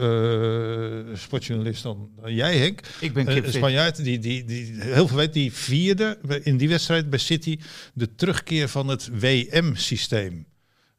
eh, 1.13 1.17
sportjournalist 1.17 1.83
dan, 1.83 2.09
dan 2.21 2.35
jij, 2.35 2.57
Henk. 2.59 2.81
Ik 3.01 3.13
ben 3.13 3.23
Een- 3.23 3.29
Een 3.29 3.35
kipfit. 3.35 3.55
Spanjaard 3.55 4.05
die, 4.05 4.19
die, 4.19 4.45
die 4.45 4.75
heel 4.83 5.09
veel 5.09 5.17
weet, 5.17 5.33
die 5.33 5.53
vierde 5.53 6.19
in 6.43 6.57
die 6.57 6.69
wedstrijd 6.69 7.11
bij 7.11 7.19
City 7.19 7.59
de 7.95 8.15
terugkeer 8.15 8.69
van 8.69 8.89
het 8.89 9.11
WM-systeem. 9.21 10.47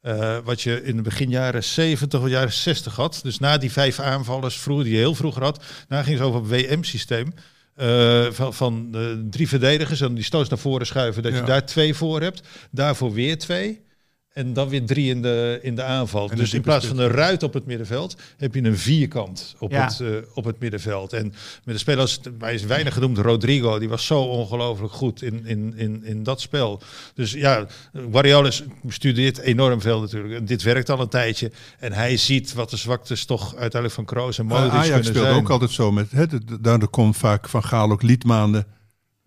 Eh, 0.00 0.38
wat 0.44 0.62
je 0.62 0.82
in 0.82 0.96
de 0.96 1.02
begin 1.02 1.30
jaren 1.30 1.64
70 1.64 2.20
of 2.20 2.28
jaren 2.28 2.52
60 2.52 2.96
had. 2.96 3.20
Dus 3.22 3.38
na 3.38 3.58
die 3.58 3.72
vijf 3.72 3.98
aanvallers, 3.98 4.56
vroeger, 4.58 4.84
die 4.84 4.92
je 4.94 4.98
heel 5.00 5.14
vroeger 5.14 5.42
had, 5.42 5.64
daarna 5.88 6.04
ging 6.04 6.18
het 6.18 6.26
over 6.26 6.40
het 6.40 6.66
WM-systeem. 6.68 7.32
Eh, 7.80 8.26
van 8.30 8.54
van 8.54 8.88
eh, 8.94 9.00
drie 9.30 9.48
verdedigers 9.48 10.00
en 10.00 10.14
die 10.14 10.24
stoot 10.24 10.48
naar 10.50 10.58
voren 10.58 10.86
schuiven, 10.86 11.22
dat 11.22 11.32
Ja. 11.32 11.38
je 11.38 11.44
daar 11.44 11.66
twee 11.66 11.94
voor 11.94 12.20
hebt. 12.20 12.42
Daarvoor 12.70 13.12
weer 13.12 13.38
twee. 13.38 13.80
En 14.40 14.52
dan 14.52 14.68
weer 14.68 14.86
drie 14.86 15.10
in 15.10 15.22
de, 15.22 15.58
in 15.62 15.74
de 15.74 15.82
aanval. 15.82 16.30
En 16.30 16.36
dus 16.36 16.54
in 16.54 16.60
plaats 16.60 16.86
van 16.86 16.98
een 16.98 17.08
ruit 17.08 17.42
op 17.42 17.54
het 17.54 17.66
middenveld, 17.66 18.16
heb 18.36 18.54
je 18.54 18.62
een 18.64 18.78
vierkant 18.78 19.54
op, 19.58 19.70
Ja. 19.70 19.84
het, 19.84 20.00
eh, 20.00 20.08
op 20.34 20.44
het 20.44 20.60
middenveld. 20.60 21.12
En 21.12 21.24
met 21.64 21.74
de 21.74 21.78
spelers, 21.78 22.20
wij 22.38 22.54
is 22.54 22.64
weinig 22.64 22.94
genoemd, 22.94 23.18
Rodrigo, 23.18 23.78
die 23.78 23.88
was 23.88 24.06
zo 24.06 24.20
ongelooflijk 24.22 24.92
goed 24.92 25.22
in, 25.22 25.46
in, 25.46 25.72
in, 25.76 26.04
in 26.04 26.22
dat 26.22 26.40
spel. 26.40 26.82
Dus 27.14 27.32
ja, 27.32 27.66
Guardiola 28.10 28.50
studeert 28.88 29.38
enorm 29.38 29.80
veel 29.80 30.00
natuurlijk. 30.00 30.34
En 30.34 30.44
dit 30.44 30.62
werkt 30.62 30.90
al 30.90 31.00
een 31.00 31.08
tijdje. 31.08 31.52
En 31.78 31.92
hij 31.92 32.16
ziet 32.16 32.52
wat 32.52 32.70
de 32.70 32.76
zwaktes 32.76 33.24
toch 33.24 33.50
uiteindelijk 33.50 33.92
van 33.94 34.04
Kroos 34.04 34.38
en 34.38 34.46
Modric 34.46 34.62
Maar 34.66 34.72
Ajax 34.72 34.88
kunnen 34.88 35.04
speelde 35.04 35.28
zijn. 35.28 35.40
ook 35.40 35.50
altijd 35.50 35.70
zo 35.70 35.92
met. 35.92 36.10
Hè, 36.10 36.26
de- 36.26 36.60
daardoor 36.60 36.88
kon 36.90 37.14
vaak 37.14 37.48
Van 37.48 37.64
Gaal 37.64 37.90
ook 37.90 38.02
liedmaanden 38.02 38.66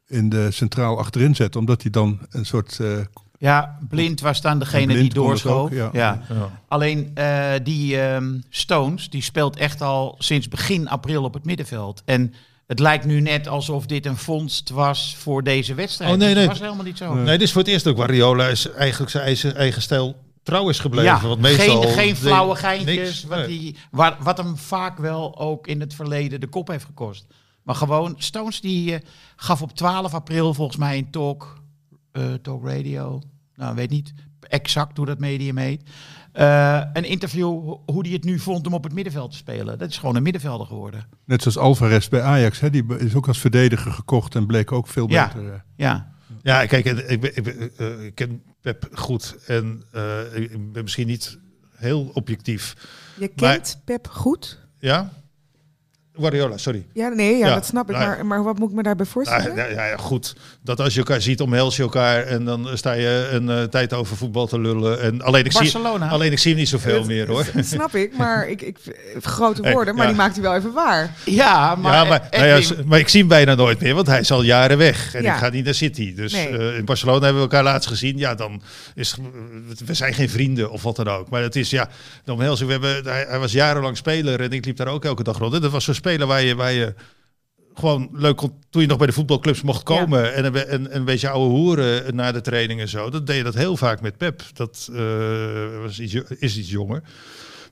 in 0.08 0.30
de 0.30 0.52
centraal 0.52 0.98
achterin 0.98 1.36
zetten, 1.36 1.60
omdat 1.60 1.82
hij 1.82 1.92
dan 1.92 2.20
een 2.30 2.46
soort. 2.46 2.80
eh, 2.80 2.98
Ja, 3.44 3.78
Blind 3.90 4.22
was 4.22 4.42
dan 4.42 4.60
degene 4.60 4.94
die 4.94 5.14
doorschoof. 5.14 5.72
ja. 5.72 5.90
ja. 5.94 6.22
Ja. 6.30 6.62
Alleen 6.68 7.12
eh, 7.14 7.52
die 7.64 8.02
ehm, 8.02 8.40
Stones, 8.50 9.10
die 9.10 9.22
speelt 9.22 9.56
echt 9.56 9.82
al 9.82 10.16
sinds 10.18 10.48
begin 10.48 10.88
april 10.90 11.24
op 11.24 11.34
het 11.34 11.46
middenveld. 11.46 12.02
En 12.06 12.34
het 12.68 12.80
lijkt 12.80 13.06
nu 13.06 13.22
net 13.22 13.48
alsof 13.48 13.86
dit 13.86 14.06
een 14.06 14.18
vondst 14.18 14.70
was 14.70 15.16
voor 15.18 15.44
deze 15.44 15.74
wedstrijd. 15.74 16.12
Oh, 16.12 16.18
nee, 16.18 16.34
nee. 16.34 16.44
Dat 16.44 16.54
was 16.54 16.60
helemaal 16.60 16.86
niet 16.86 16.98
zo. 16.98 17.14
Nee, 17.14 17.26
dit 17.26 17.42
is 17.42 17.52
voor 17.52 17.62
het 17.62 17.72
eerst 17.72 17.88
ook 17.88 17.96
Guardiola 17.96 18.48
is 18.48 18.72
eigenlijk 18.72 19.12
zijn 19.12 19.24
eigen, 19.24 19.56
eigen 19.56 19.82
stijl 19.82 20.16
trouw 20.44 20.70
is 20.70 20.80
gebleven. 20.80 21.12
Ja, 21.12 21.28
want 21.28 21.42
meestal 21.42 21.82
geen, 21.82 21.92
geen 21.92 22.16
flauwe 22.16 22.56
geintjes. 22.56 22.96
niks. 22.96 23.24
Wat, 23.24 23.38
Nee. 23.38 23.48
die, 23.48 23.76
waar, 23.92 24.18
wat 24.20 24.38
hem 24.38 24.58
vaak 24.58 24.98
wel 24.98 25.40
ook 25.40 25.68
in 25.68 25.80
het 25.80 25.96
verleden 25.96 26.40
de 26.40 26.48
kop 26.48 26.68
heeft 26.68 26.86
gekost. 26.86 27.26
Maar 27.64 27.76
gewoon, 27.76 28.16
Stones 28.18 28.62
die 28.62 28.94
eh, 28.94 29.00
gaf 29.36 29.62
op 29.62 29.76
12 29.76 30.14
april 30.14 30.54
volgens 30.54 30.78
mij 30.78 30.98
een 30.98 31.12
talk, 31.12 31.62
eh, 32.12 32.34
talk 32.34 32.68
radio. 32.68 33.22
Nou, 33.56 33.76
weet 33.76 33.90
niet 33.90 34.14
exact 34.42 34.98
hoe 34.98 35.06
dat 35.06 35.20
medium 35.20 35.58
heet. 35.58 35.90
Eh, 36.32 36.82
een 36.94 37.04
interview 37.04 37.46
ho- 37.46 37.82
hoe 37.86 38.04
hij 38.04 38.12
het 38.14 38.24
nu 38.24 38.40
vond 38.40 38.68
om 38.68 38.74
op 38.74 38.84
het 38.84 38.94
middenveld 38.94 39.32
te 39.32 39.38
spelen. 39.38 39.78
Dat 39.78 39.90
is 39.90 39.98
gewoon 39.98 40.16
een 40.16 40.24
middenvelder 40.24 40.68
geworden. 40.68 41.06
net 41.26 41.42
zoals 41.42 41.58
Alvarez 41.58 42.08
bij 42.08 42.22
Ajax, 42.22 42.60
hè, 42.60 42.70
die 42.70 42.98
is 42.98 43.16
ook 43.16 43.28
als 43.28 43.40
verdediger 43.40 43.92
gekocht 43.92 44.36
en 44.36 44.46
bleek 44.48 44.72
ook 44.72 44.88
veel 44.88 45.10
Ja. 45.10 45.28
beter. 45.28 45.54
eh. 45.54 45.60
Ja, 45.76 46.12
Ja, 46.42 46.66
kijk, 46.66 46.86
ik, 46.86 47.24
ik, 47.24 47.48
eh, 47.78 48.04
ik 48.06 48.16
ken 48.16 48.44
Pep 48.62 48.88
goed 48.94 49.36
en 49.48 49.84
eh, 49.92 50.20
ik 50.36 50.72
ben 50.74 50.84
misschien 50.84 51.08
niet 51.08 51.40
heel 51.76 52.12
objectief. 52.14 52.76
Je 53.20 53.28
kent 53.28 53.82
Pep 53.86 54.08
goed? 54.08 54.60
Ja? 54.80 55.12
Guardiola, 56.20 56.58
sorry. 56.58 56.86
Ja, 56.94 57.08
nee, 57.08 57.38
ja, 57.38 57.48
Ja, 57.48 57.54
dat 57.54 57.66
snap 57.66 57.90
ik. 57.90 57.96
nou, 57.96 58.08
Maar, 58.08 58.26
maar 58.26 58.44
wat 58.44 58.60
moet 58.60 58.70
ik 58.70 58.76
me 58.76 58.84
daarbij 58.84 59.06
voorstellen? 59.06 59.56
Nou, 59.56 59.72
ja, 59.74 59.86
ja, 59.86 59.98
goed. 59.98 60.36
Dat 60.62 60.80
als 60.80 60.94
je 60.94 61.00
elkaar 61.00 61.22
ziet, 61.22 61.42
omhels 61.42 61.76
je 61.76 61.82
elkaar 61.84 62.24
en 62.24 62.46
dan 62.46 62.68
sta 62.74 62.92
je 62.94 63.28
een 63.32 63.50
eh, 63.50 63.64
tijd 63.64 63.94
over 63.94 64.18
voetbal 64.18 64.48
te 64.48 64.60
lullen. 64.60 65.02
En 65.02 65.22
alleen 65.22 65.46
ik, 65.46 65.52
zie, 65.52 65.62
Barcelona. 65.62 66.10
alleen 66.10 66.32
ik 66.32 66.40
zie 66.40 66.52
hem 66.52 66.60
niet 66.60 66.70
zoveel 66.70 66.98
Dat- 66.98 67.06
meer 67.08 67.28
hoor. 67.28 67.46
dat 67.54 67.66
snap 67.66 67.96
ik, 67.96 68.18
maar 68.18 68.48
ik, 68.54 68.62
ik, 68.62 68.78
grote 69.22 69.62
Hey, 69.62 69.72
woorden, 69.74 69.94
maar 69.96 70.04
ja. 70.04 70.10
die 70.10 70.20
maakt 70.20 70.34
hij 70.34 70.44
wel 70.44 70.56
even 70.56 70.74
waar. 70.74 71.14
Ja, 71.26 71.76
maar, 71.76 71.94
ja, 71.94 72.04
maar, 72.04 72.28
nou 72.32 72.64
maar 72.86 73.00
ik 73.00 73.08
zie 73.10 73.20
hem 73.20 73.30
bijna 73.30 73.56
nooit 73.56 73.80
meer, 73.82 73.96
want 73.96 74.08
hij 74.08 74.20
is 74.20 74.32
al 74.32 74.42
jaren 74.44 74.78
weg. 74.78 75.14
En 75.16 75.22
Ja. 75.24 75.34
ik 75.34 75.40
ga 75.40 75.50
niet 75.50 75.66
naar 75.66 75.74
City. 75.74 76.16
Dus 76.16 76.34
Nee. 76.34 76.58
eh, 76.58 76.78
in 76.78 76.86
Barcelona 76.86 77.20
hebben 77.24 77.36
we 77.44 77.50
elkaar 77.50 77.64
laatst 77.64 77.88
gezien. 77.90 78.18
Ja, 78.18 78.36
dan 78.36 78.62
is 78.96 79.16
we 79.86 79.94
zijn 79.94 80.14
geen 80.14 80.30
vrienden 80.30 80.72
of 80.72 80.84
wat 80.84 80.96
dan 80.96 81.08
ook. 81.08 81.30
Maar 81.30 81.42
het 81.42 81.56
is 81.56 81.70
ja, 81.70 81.90
de 82.24 82.34
omhelzing. 82.34 82.68
We 82.68 82.86
hebben, 82.86 83.12
hij, 83.14 83.26
hij 83.28 83.40
was 83.40 83.52
jarenlang 83.52 83.98
speler 83.98 84.42
en 84.42 84.52
ik 84.52 84.66
liep 84.66 84.78
daar 84.78 84.88
ook 84.88 85.06
elke 85.06 85.24
dag 85.24 85.38
rond. 85.38 85.54
En 85.54 85.62
dat 85.62 85.72
was 85.72 85.84
zo'n 85.84 85.94
speler 86.04 86.28
waar 86.28 86.44
je, 86.44 86.56
waar 86.56 86.72
je 86.72 86.94
gewoon 87.74 88.10
leuk 88.12 88.36
kon, 88.38 88.54
toen 88.70 88.82
je 88.82 88.88
nog 88.88 88.98
bij 88.98 89.08
de 89.08 89.14
voetbalclubs 89.14 89.62
mocht 89.62 89.84
komen 89.84 90.34
en, 90.34 90.46
een, 90.46 90.56
en, 90.56 90.68
en 90.68 90.96
een 90.96 91.06
beetje 91.06 91.30
ouwe 91.30 91.50
hoeren 91.50 92.16
na 92.16 92.32
de 92.32 92.42
training 92.42 92.80
en 92.80 92.90
zo. 92.90 93.10
Dat 93.10 93.28
deed 93.28 93.38
je 93.38 93.44
dat 93.44 93.54
heel 93.54 93.78
vaak 93.78 94.02
met 94.02 94.18
Pep. 94.18 94.42
Dat 94.54 94.90
eh, 94.94 95.02
was 95.82 96.00
iets, 96.00 96.14
is 96.40 96.58
iets 96.58 96.70
jonger. 96.70 97.04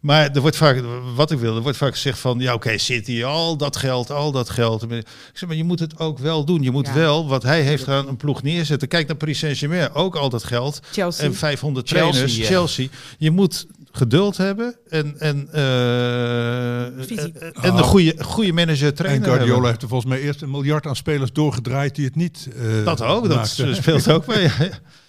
Maar 0.01 0.29
er 0.31 0.41
wordt 0.41 0.55
vaak, 0.57 0.83
wat 1.15 1.31
ik 1.31 1.39
wil, 1.39 1.55
er 1.55 1.61
wordt 1.61 1.77
vaak 1.77 1.91
gezegd 1.91 2.19
van, 2.19 2.39
ja 2.39 2.53
oké, 2.53 2.77
City, 2.77 3.23
al 3.23 3.57
dat 3.57 3.75
geld, 3.77 4.11
al 4.11 4.31
dat 4.31 4.49
geld. 4.49 4.83
Ik 4.91 5.05
zeg, 5.33 5.47
maar 5.49 5.57
je 5.57 5.63
moet 5.63 5.79
het 5.79 5.99
ook 5.99 6.19
wel 6.19 6.45
doen. 6.45 6.61
Je 6.61 6.71
moet 6.71 6.87
Ja. 6.87 6.93
wel, 6.93 7.27
wat 7.27 7.43
hij 7.43 7.61
heeft 7.61 7.83
gedaan, 7.83 8.07
een 8.07 8.17
ploeg 8.17 8.43
neerzetten. 8.43 8.87
Kijk 8.87 9.07
naar 9.07 9.17
Paris 9.17 9.39
Saint-Germain, 9.39 9.93
ook 9.93 10.15
al 10.15 10.29
dat 10.29 10.43
geld. 10.43 10.79
Chelsea. 10.91 11.25
En 11.25 11.35
500 11.35 11.89
Chelsea, 11.89 12.11
trainers. 12.11 12.47
Chelsea. 12.47 12.87
Je 13.17 13.31
moet 13.31 13.65
geduld 13.91 14.37
hebben 14.37 14.75
en, 14.89 15.19
en, 15.19 15.47
eh, 15.51 17.05
Visie. 17.05 17.31
en 17.39 17.53
en 17.53 17.77
een 17.77 17.83
goede, 17.83 18.15
goede 18.23 18.53
manager 18.53 18.87
En 18.87 18.93
trainer 18.95 19.23
Guardiola 19.23 19.51
hebben. 19.53 19.69
heeft 19.69 19.81
er 19.81 19.87
volgens 19.87 20.11
mij 20.11 20.21
eerst 20.21 20.41
een 20.41 20.51
miljard 20.51 20.85
aan 20.85 20.95
spelers 20.95 21.31
doorgedraaid 21.31 21.95
die 21.95 22.05
het 22.05 22.15
niet 22.15 22.49
eh, 22.57 22.85
Dat 22.85 23.01
ook, 23.01 23.29
dat 23.29 23.47
speelt 23.81 24.09
ook 24.11 24.27
mee. 24.27 24.49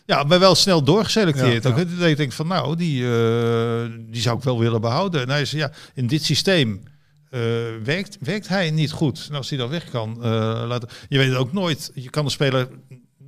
Ja, 0.06 0.22
maar 0.22 0.38
wel 0.38 0.54
snel 0.54 0.82
doorgeselecteerd. 0.84 1.62
Ja. 1.62 1.70
Ook. 1.70 1.98
Dat 1.98 2.08
ik 2.08 2.16
denk 2.16 2.32
van, 2.32 2.46
nou, 2.46 2.76
die, 2.76 3.04
eh, 3.04 3.84
die 4.10 4.22
zou 4.22 4.36
ik 4.36 4.42
wel 4.42 4.58
willen 4.58 4.80
behouden. 4.80 5.20
En 5.20 5.28
hij 5.28 5.44
zei, 5.44 5.62
ja, 5.62 5.72
in 5.94 6.06
dit 6.06 6.24
systeem 6.24 6.82
eh, 7.30 7.40
werkt, 7.84 8.16
werkt 8.20 8.48
hij 8.48 8.70
niet 8.70 8.90
goed. 8.90 9.26
En 9.30 9.36
als 9.36 9.48
hij 9.48 9.58
dan 9.58 9.68
weg 9.68 9.90
kan 9.90 10.22
eh, 10.22 10.64
laten... 10.66 10.88
Je 11.08 11.18
weet 11.18 11.28
het 11.28 11.36
ook 11.36 11.52
nooit. 11.52 11.90
Je 11.94 12.10
kan 12.10 12.24
een 12.24 12.30
speler 12.30 12.68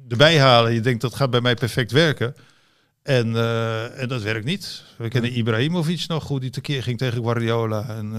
erbij 0.09 0.39
halen. 0.39 0.73
Je 0.73 0.81
denkt, 0.81 1.01
dat 1.01 1.15
gaat 1.15 1.31
bij 1.31 1.41
mij 1.41 1.55
perfect 1.55 1.93
werken. 1.93 2.35
En, 3.05 3.37
eh, 3.37 4.01
en 4.03 4.09
dat 4.09 4.23
werkt 4.23 4.45
niet. 4.45 4.83
We 4.97 5.09
kennen 5.09 5.37
Ibrahimovic 5.39 6.05
nog, 6.09 6.29
hoe 6.29 6.41
die 6.41 6.51
tekeer 6.51 6.83
ging 6.83 6.99
tegen 6.99 7.23
Guardiola. 7.23 7.89
En, 7.89 8.13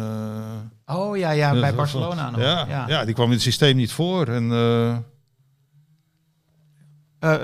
eh, 0.88 0.96
Oh 0.96 1.18
ja, 1.18 1.32
ja, 1.32 1.52
bij 1.60 1.76
Barcelona 1.76 2.30
nog. 2.30 2.40
Ja, 2.42 2.66
Ja. 2.68 2.88
ja. 2.88 3.06
die 3.06 3.14
kwam 3.14 3.26
in 3.28 3.32
het 3.34 3.42
systeem 3.42 3.76
niet 3.76 3.92
voor. 3.92 4.28
En, 4.28 4.52
eh, 4.52 4.98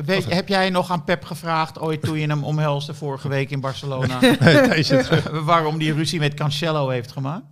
weet, 0.06 0.34
heb 0.34 0.48
jij 0.48 0.70
nog 0.70 0.92
aan 0.92 1.04
Pep 1.04 1.24
gevraagd, 1.24 1.80
ooit 1.80 2.02
toen 2.02 2.20
je 2.20 2.28
hem 2.28 2.44
omhelsde 2.44 2.94
vorige 2.94 3.28
week 3.28 3.50
in 3.50 3.60
Barcelona, 3.60 4.20
zit- 4.84 5.30
waarom 5.52 5.78
die 5.78 5.94
ruzie 5.94 6.20
met 6.20 6.34
Cancelo 6.34 6.90
heeft 6.90 7.12
gemaakt? 7.12 7.46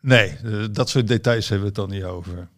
Nee, 0.00 0.36
dat 0.70 0.88
soort 0.88 1.08
details 1.08 1.48
hebben 1.48 1.72
we 1.72 1.80
het 1.80 1.88
dan 1.88 1.96
niet 1.98 2.04
over. 2.04 2.48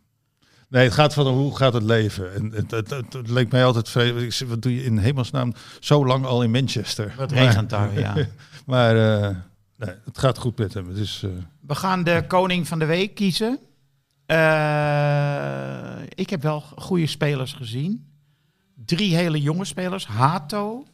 Nee, 0.69 0.85
het 0.85 0.93
gaat 0.93 1.15
van 1.15 1.27
hoe 1.27 1.57
gaat 1.57 1.73
het 1.73 1.83
leven. 1.83 2.35
En 2.35 2.53
het, 2.53 2.71
het, 2.71 2.91
het, 2.91 3.13
het 3.13 3.29
leek 3.29 3.51
mij 3.51 3.65
altijd 3.65 3.89
vreemd. 3.89 4.39
Wat 4.39 4.63
doe 4.63 4.75
je 4.75 4.85
in 4.85 4.99
hemelsnaam 4.99 5.53
zo 5.81 6.07
lang 6.07 6.25
al 6.25 6.43
in 6.43 6.51
Manchester? 6.51 7.15
Wat 7.17 7.33
regent 7.33 7.71
daar, 7.71 7.99
ja. 7.99 8.15
Maar 8.67 9.21
eh, 9.21 9.37
nee, 9.77 9.95
het 10.05 10.19
gaat 10.19 10.39
goed 10.39 10.59
met 10.59 10.75
hem. 10.75 10.95
Dus, 10.95 11.23
eh, 11.23 11.31
We 11.61 11.75
gaan 11.75 12.05
de 12.05 12.25
koning 12.27 12.69
van 12.69 12.79
de 12.79 12.85
week 12.85 13.15
kiezen. 13.15 13.59
Eh, 14.27 15.97
ik 16.09 16.31
heb 16.31 16.43
wel 16.43 16.61
goede 16.61 17.07
spelers 17.07 17.53
gezien. 17.53 18.07
Drie 18.85 19.17
hele 19.17 19.41
jonge 19.41 19.65
spelers. 19.65 20.07
Hato 20.07 20.87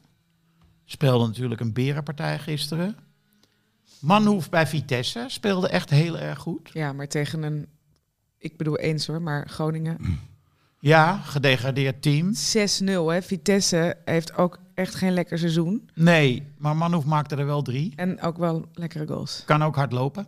speelde 0.85 1.27
natuurlijk 1.27 1.61
een 1.61 1.73
berenpartij 1.73 2.39
gisteren. 2.39 2.97
Manhoef 4.01 4.51
bij 4.51 4.66
Vitesse 4.66 5.25
speelde 5.29 5.68
echt 5.68 5.91
heel 5.91 6.18
erg 6.18 6.39
goed. 6.39 6.70
Ja, 6.73 6.93
maar 6.93 7.09
tegen 7.09 7.43
een, 7.43 7.66
ik 8.43 8.57
bedoel 8.57 8.78
eens 8.78 9.07
hoor, 9.07 9.22
maar 9.22 9.49
Groningen. 9.49 9.99
Ja, 10.78 11.16
gedegradeerd 11.16 12.03
team. 12.03 12.32
6-0 12.34 12.84
hè. 12.84 13.22
Vitesse 13.22 13.97
heeft 14.05 14.36
ook 14.36 14.59
echt 14.74 14.95
geen 14.95 15.12
lekker 15.12 15.38
seizoen. 15.38 15.88
Nee, 15.95 16.43
maar 16.59 16.76
Manhoef 16.76 17.05
maakte 17.05 17.36
er 17.36 17.47
wel 17.47 17.62
drie. 17.62 17.93
En 17.97 18.20
ook 18.20 18.38
wel 18.38 18.66
lekkere 18.74 19.07
goals. 19.07 19.43
Kan 19.47 19.62
ook 19.64 19.76
hard 19.76 19.93
lopen. 19.93 20.26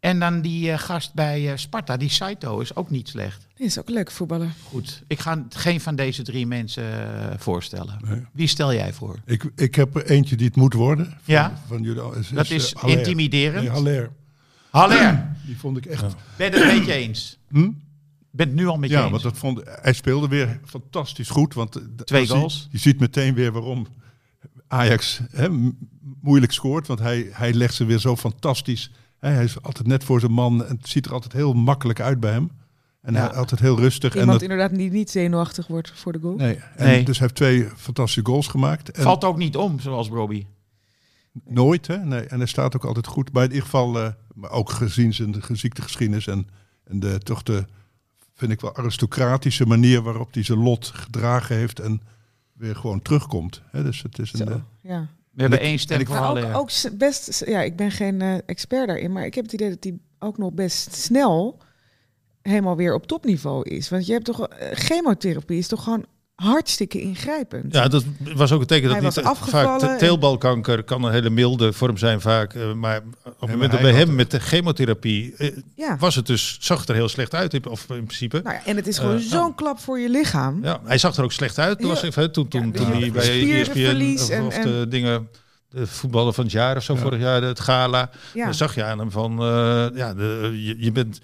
En 0.00 0.18
dan 0.18 0.40
die 0.40 0.70
eh, 0.72 0.78
gast 0.78 1.14
bij 1.14 1.50
eh, 1.50 1.56
Sparta, 1.56 1.96
die 1.96 2.08
Saito, 2.08 2.60
is 2.60 2.76
ook 2.76 2.90
niet 2.90 3.08
slecht. 3.08 3.46
Die 3.54 3.66
is 3.66 3.78
ook 3.78 3.88
een 3.88 3.94
leuke 3.94 4.12
voetballer. 4.12 4.48
Goed, 4.64 5.02
ik 5.06 5.20
ga 5.20 5.44
geen 5.48 5.80
van 5.80 5.96
deze 5.96 6.22
drie 6.22 6.46
mensen 6.46 6.84
eh, 6.84 7.38
voorstellen. 7.38 7.98
Nee. 8.04 8.26
Wie 8.32 8.46
stel 8.46 8.72
jij 8.72 8.92
voor? 8.92 9.16
Ik, 9.24 9.50
ik 9.56 9.74
heb 9.74 9.96
er 9.96 10.06
eentje 10.06 10.36
die 10.36 10.46
het 10.46 10.56
moet 10.56 10.74
worden. 10.74 11.06
Van, 11.06 11.16
Ja? 11.24 11.52
Van 11.66 11.82
jullie, 11.82 12.02
is, 12.18 12.28
Dat 12.28 12.50
is 12.50 12.72
Haller. 12.74 12.98
intimiderend. 12.98 13.62
Nee, 13.62 13.70
Haller. 13.70 14.10
Haller, 14.70 15.31
Die 15.46 15.58
vond 15.58 15.76
ik 15.76 15.86
echt... 15.86 16.14
ben 16.36 16.50
je 16.52 16.56
het 16.58 16.76
met 16.76 16.86
je 16.86 16.92
eens? 16.92 17.38
Hm? 17.48 17.70
Ben 18.30 18.46
het 18.46 18.56
nu 18.56 18.66
al 18.66 18.76
met 18.76 18.90
je 18.90 18.96
Ja, 18.96 19.02
eens? 19.02 19.10
want 19.10 19.22
dat 19.22 19.38
vond, 19.38 19.60
hij 19.64 19.92
speelde 19.92 20.28
weer 20.28 20.60
fantastisch 20.64 21.28
goed. 21.28 21.54
Want 21.54 21.76
eh, 21.76 21.82
Twee 22.04 22.26
goals. 22.28 22.68
je 22.70 22.78
ziet 22.78 23.00
meteen 23.00 23.34
weer 23.34 23.52
waarom 23.52 23.86
Ajax 24.68 25.20
hè, 25.30 25.48
moeilijk 26.20 26.52
scoort. 26.52 26.86
Want 26.86 26.98
hij, 27.00 27.28
hij 27.32 27.52
legt 27.52 27.74
ze 27.74 27.84
weer 27.84 27.98
zo 27.98 28.16
fantastisch. 28.16 28.90
Hè, 29.18 29.28
hij 29.30 29.44
is 29.44 29.62
altijd 29.62 29.86
net 29.86 30.04
voor 30.04 30.20
zijn 30.20 30.32
man. 30.32 30.64
En 30.64 30.76
het 30.76 30.88
ziet 30.88 31.06
er 31.06 31.12
altijd 31.12 31.32
heel 31.32 31.52
makkelijk 31.54 32.00
uit 32.00 32.20
bij 32.20 32.32
hem. 32.32 32.50
En 33.02 33.12
Ja. 33.14 33.20
hij, 33.20 33.36
altijd 33.36 33.60
heel 33.60 33.78
rustig. 33.78 34.14
Iemand 34.14 34.28
en 34.28 34.32
dat, 34.32 34.42
inderdaad 34.42 34.78
die 34.78 34.90
niet 34.90 35.10
zenuwachtig 35.10 35.66
wordt 35.66 35.92
voor 35.94 36.12
de 36.12 36.18
goal. 36.18 36.36
nee, 36.36 36.54
en 36.76 36.86
Nee. 36.86 37.04
Dus 37.04 37.18
hij 37.18 37.26
heeft 37.26 37.34
twee 37.40 37.68
fantastische 37.76 38.24
goals 38.30 38.46
gemaakt. 38.46 38.90
En 38.90 39.02
Valt 39.02 39.24
ook 39.24 39.36
niet 39.36 39.56
om, 39.56 39.80
zoals 39.80 40.08
Robbie. 40.08 40.46
Nooit, 41.44 41.86
hè? 41.86 41.96
Nee, 41.96 42.20
en 42.20 42.38
hij 42.38 42.46
staat 42.46 42.76
ook 42.76 42.84
altijd 42.84 43.06
goed. 43.06 43.32
Maar 43.32 43.42
in 43.42 43.48
ieder 43.48 43.64
geval, 43.64 43.98
eh, 43.98 44.12
maar 44.34 44.50
ook 44.50 44.70
gezien 44.70 45.14
zijn 45.14 45.42
ziektegeschiedenis 45.52 46.26
en, 46.26 46.48
en 46.84 47.00
de, 47.00 47.18
toch 47.18 47.42
de, 47.42 47.64
vind 48.34 48.52
ik 48.52 48.60
wel, 48.60 48.76
aristocratische 48.76 49.66
manier 49.66 50.02
waarop 50.02 50.34
hij 50.34 50.42
zijn 50.42 50.58
lot 50.58 50.86
gedragen 50.86 51.56
heeft 51.56 51.80
en 51.80 52.00
weer 52.52 52.76
gewoon 52.76 53.02
terugkomt. 53.02 53.62
Hè? 53.70 53.82
Dus 53.82 54.02
het 54.02 54.18
is 54.18 54.32
een... 54.32 54.38
Zo, 54.38 54.44
eh, 54.44 54.60
ja. 54.80 55.08
We 55.30 55.40
hebben 55.40 55.60
één 55.60 55.78
stem 55.78 56.06
voor 56.06 56.14
Maar 56.14 56.24
Haller. 56.24 56.54
ook, 56.54 56.70
ook 56.84 56.98
best, 56.98 57.44
ja, 57.46 57.62
ik 57.62 57.76
ben 57.76 57.90
geen 57.90 58.20
eh, 58.20 58.38
expert 58.46 58.86
daarin, 58.86 59.12
maar 59.12 59.26
ik 59.26 59.34
heb 59.34 59.44
het 59.44 59.52
idee 59.52 59.68
dat 59.68 59.84
hij 59.84 59.98
ook 60.18 60.38
nog 60.38 60.52
best 60.52 60.94
snel 60.94 61.58
helemaal 62.42 62.76
weer 62.76 62.94
op 62.94 63.06
topniveau 63.06 63.68
is. 63.68 63.88
Want 63.88 64.06
je 64.06 64.12
hebt 64.12 64.24
toch, 64.24 64.48
chemotherapie 64.72 65.58
is 65.58 65.68
toch 65.68 65.82
gewoon 65.82 66.06
hartstikke 66.42 67.00
ingrijpend. 67.00 67.72
ja, 67.74 67.88
dat 67.88 68.04
was 68.34 68.52
ook 68.52 68.60
een 68.60 68.66
teken 68.66 68.84
dat 68.88 68.96
Hij 68.96 69.04
niet 69.06 69.14
was 69.14 69.24
eh, 69.24 69.30
afgevallen 69.30 69.80
vaak 69.80 69.98
teelbalkanker 69.98 70.82
kan 70.82 71.04
een 71.04 71.12
hele 71.12 71.30
milde 71.30 71.72
vorm 71.72 71.96
zijn 71.96 72.20
vaak. 72.20 72.54
eh, 72.54 72.72
maar 72.72 72.96
op 73.24 73.40
het 73.40 73.50
moment 73.50 73.70
dat 73.70 73.80
hij 73.80 73.90
bij 73.90 74.00
hem 74.00 74.14
met 74.14 74.30
de 74.30 74.40
chemotherapie 74.40 75.34
eh, 75.36 75.56
Ja. 75.76 75.96
was 75.98 76.14
het 76.14 76.26
dus, 76.26 76.56
zag 76.60 76.80
het 76.80 76.88
er 76.88 76.94
heel 76.94 77.08
slecht 77.08 77.34
uit 77.34 77.66
of 77.66 77.80
in 77.90 78.04
principe. 78.04 78.40
Nou 78.42 78.54
ja, 78.56 78.64
en 78.64 78.76
het 78.76 78.86
is 78.86 78.98
gewoon 78.98 79.16
Eh, 79.16 79.22
zo'n 79.22 79.46
ja. 79.46 79.52
klap 79.56 79.78
voor 79.80 79.98
je 79.98 80.08
lichaam. 80.08 80.58
Ja, 80.62 80.80
hij 80.84 80.98
zag 80.98 81.16
er 81.16 81.24
ook 81.24 81.32
slecht 81.32 81.58
uit. 81.58 81.78
Dat 81.78 81.86
Ja. 81.86 81.92
was 81.94 82.02
even, 82.02 82.32
toen, 82.32 82.48
toen, 82.48 82.66
Ja, 82.66 82.70
toen 82.72 82.86
ja, 82.92 82.98
hij 82.98 83.10
bij 83.10 83.28
E 83.42 83.60
ESPN 83.60 84.22
of, 84.22 84.28
en- 84.30 84.44
of 84.44 84.54
en- 84.54 84.62
de 84.62 84.86
dingen, 84.88 85.28
de 85.68 85.86
voetballer 85.86 86.32
van 86.32 86.44
het 86.44 86.52
jaar 86.52 86.76
of 86.76 86.82
zo 86.82 86.94
Ja. 86.94 87.00
vorig 87.00 87.20
jaar, 87.20 87.42
het 87.42 87.60
gala. 87.60 88.10
Ja. 88.34 88.44
Dan 88.44 88.54
zag 88.54 88.74
je 88.74 88.84
aan 88.84 88.98
hem 88.98 89.10
van, 89.10 89.32
eh, 89.42 89.86
ja, 89.94 90.14
de, 90.14 90.50
je, 90.62 90.74
je 90.78 90.92
bent... 90.92 91.20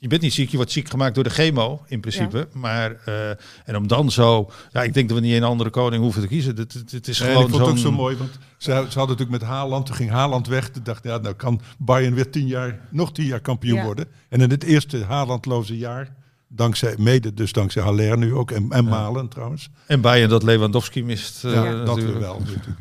Je 0.00 0.08
bent 0.08 0.22
niet 0.22 0.32
ziek, 0.32 0.50
je 0.50 0.56
wordt 0.56 0.72
ziek 0.72 0.90
gemaakt 0.90 1.14
door 1.14 1.24
de 1.24 1.30
chemo 1.30 1.82
in 1.86 2.00
principe. 2.00 2.48
Maar 2.52 2.96
eh, 3.04 3.28
en 3.64 3.76
om 3.76 3.86
dan 3.86 4.10
zo, 4.10 4.50
ja, 4.72 4.82
ik 4.82 4.94
denk 4.94 5.08
dat 5.08 5.18
we 5.18 5.24
niet 5.24 5.34
een 5.36 5.42
andere 5.42 5.70
koning 5.70 6.02
hoeven 6.02 6.22
te 6.22 6.28
kiezen. 6.28 6.56
Het, 6.56 6.72
het, 6.72 6.90
het 6.90 7.08
is 7.08 7.18
nee, 7.18 7.28
gewoon 7.28 7.44
ik 7.44 7.50
vond 7.50 7.62
het 7.62 7.70
ook 7.70 7.78
zo 7.78 7.92
mooi, 7.92 8.16
want 8.16 8.30
ze, 8.56 8.64
ze 8.70 8.70
hadden 8.72 8.92
natuurlijk 8.94 9.30
met 9.30 9.42
Haaland, 9.42 9.86
toen 9.86 9.94
ging 9.94 10.10
Haaland 10.10 10.46
weg. 10.46 10.68
Toen 10.68 10.82
dacht 10.82 11.04
ja, 11.04 11.18
nou 11.18 11.34
kan 11.34 11.60
Bayern 11.78 12.14
weer 12.14 12.30
tien 12.30 12.46
jaar, 12.46 12.80
nog 12.90 13.12
tien 13.12 13.26
jaar 13.26 13.40
kampioen 13.40 13.76
Ja. 13.78 13.84
worden. 13.84 14.06
En 14.28 14.40
in 14.40 14.50
het 14.50 14.64
eerste 14.64 15.04
Haalandloze 15.04 15.78
jaar, 15.78 16.14
dankzij, 16.48 16.94
mede 16.98 17.34
dus 17.34 17.52
dankzij 17.52 17.82
Haller 17.82 18.18
nu 18.18 18.34
ook, 18.34 18.50
en, 18.50 18.66
en 18.70 18.84
Malen 18.84 19.28
trouwens. 19.28 19.68
En 19.86 20.00
Bayern 20.00 20.30
dat 20.30 20.42
Lewandowski 20.42 21.04
mist. 21.04 21.44
eh, 21.44 21.52
Ja, 21.52 21.84
dat 21.84 21.96
weer 21.96 22.18
wel. 22.18 22.38
natuurlijk. 22.38 22.78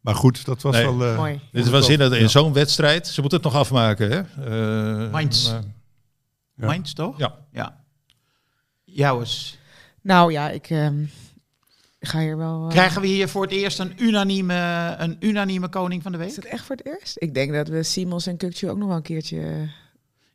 Maar 0.00 0.14
goed, 0.14 0.44
dat 0.44 0.62
was 0.62 0.74
Nee. 0.74 0.84
wel... 0.84 1.04
eh, 1.10 1.16
Mooi. 1.16 1.40
Dit 1.52 1.64
is 1.64 1.70
waanzinnig 1.70 2.12
in 2.12 2.20
Ja. 2.20 2.28
zo'n 2.28 2.52
wedstrijd. 2.52 3.06
Ze 3.06 3.20
moeten 3.20 3.38
het 3.42 3.52
nog 3.52 3.56
afmaken, 3.60 4.10
hè? 4.10 4.18
Eh, 5.04 5.10
Mainz. 5.12 5.50
maar- 5.50 5.62
Ja. 6.58 6.66
Mainz, 6.66 6.92
toch? 6.92 7.18
Ja. 7.18 7.38
ja. 7.52 7.84
Jou 8.84 9.20
eens. 9.20 9.58
Nou 10.00 10.32
ja, 10.32 10.50
ik 10.50 10.70
ehm, 10.70 11.04
ga 12.00 12.20
hier 12.20 12.36
wel... 12.36 12.62
eh, 12.64 12.68
Krijgen 12.68 13.00
we 13.00 13.06
hier 13.06 13.28
voor 13.28 13.42
het 13.42 13.50
eerst 13.52 13.78
een 13.78 13.92
unanieme, 14.02 14.94
een 14.98 15.16
unanieme 15.20 15.68
koning 15.68 16.02
van 16.02 16.12
de 16.12 16.18
Is 16.18 16.24
week? 16.24 16.34
het 16.36 16.44
echt 16.44 16.64
voor 16.64 16.76
het 16.76 16.86
eerst? 16.86 17.16
Ik 17.18 17.34
denk 17.34 17.52
dat 17.52 17.68
we 17.68 17.82
Simons 17.82 18.26
en 18.26 18.36
Kukcu 18.36 18.70
ook 18.70 18.78
nog 18.78 18.88
wel 18.88 18.96
een 18.96 19.02
keertje... 19.02 19.68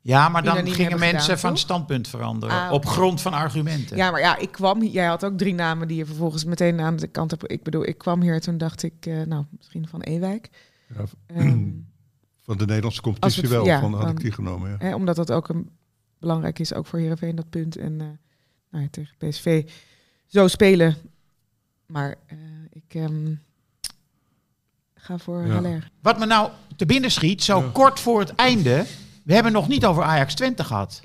Ja, 0.01 0.29
maar 0.29 0.43
dan 0.43 0.67
gingen 0.67 0.99
mensen 0.99 1.19
gedaan, 1.21 1.37
van 1.39 1.49
toch? 1.49 1.59
standpunt 1.59 2.07
veranderen. 2.07 2.55
Ah, 2.65 2.71
Op 2.71 2.85
grond 2.85 3.21
van 3.21 3.33
argumenten. 3.33 3.97
Ja, 3.97 4.11
maar 4.11 4.19
ja, 4.19 4.37
ik 4.37 4.51
kwam... 4.51 4.81
hier- 4.81 4.91
Jij 4.91 5.05
had 5.05 5.25
ook 5.25 5.37
drie 5.37 5.53
namen 5.53 5.87
die 5.87 5.97
je 5.97 6.05
vervolgens 6.05 6.43
meteen 6.43 6.79
aan 6.79 6.95
de 6.95 7.07
kant 7.07 7.31
hebt... 7.31 7.51
Ik 7.51 7.63
bedoel, 7.63 7.85
ik 7.87 7.97
kwam 7.97 8.21
hier 8.21 8.33
en 8.33 8.41
toen 8.41 8.57
dacht 8.57 8.83
ik... 8.83 8.93
eh, 9.05 9.21
nou, 9.21 9.45
misschien 9.57 9.87
van 9.87 10.01
Ewijk. 10.01 10.49
Ja, 10.95 11.03
Ehm, 11.27 11.69
Van 12.45 12.57
de 12.57 12.65
Nederlandse 12.65 13.01
competitie 13.01 13.41
het- 13.41 13.51
wel, 13.51 13.65
ja, 13.65 13.79
van, 13.79 13.93
had 13.93 14.09
ik 14.09 14.19
die 14.19 14.31
genomen. 14.31 14.69
Ja. 14.69 14.75
Hè, 14.79 14.95
omdat 14.95 15.15
dat 15.15 15.31
ook 15.31 15.49
een, 15.49 15.69
belangrijk 16.23 16.59
is, 16.59 16.73
ook 16.73 16.85
voor 16.85 16.99
Heerenveen, 16.99 17.35
dat 17.35 17.49
punt. 17.49 17.77
En 17.77 18.01
eh, 18.01 18.07
nou 18.69 18.83
ja, 18.83 18.89
tegen 18.91 19.15
PSV 19.17 19.69
zo 20.25 20.47
spelen. 20.47 20.95
Maar 21.85 22.15
eh, 22.27 22.37
ik 22.69 22.93
ehm, 22.95 23.33
ga 24.95 25.17
voor 25.17 25.45
Ja. 25.45 25.53
Haller. 25.53 25.91
Wat 26.01 26.19
me 26.19 26.25
nou 26.25 26.51
te 26.75 26.85
binnen 26.85 27.11
schiet, 27.11 27.43
zo 27.43 27.59
Ja. 27.61 27.69
kort 27.71 27.99
voor 27.99 28.19
het 28.19 28.35
einde. 28.35 28.85
We 29.23 29.33
hebben 29.33 29.51
nog 29.51 29.67
niet 29.67 29.85
over 29.85 30.03
Ajax 30.03 30.33
Twente 30.35 30.63
gehad. 30.63 31.01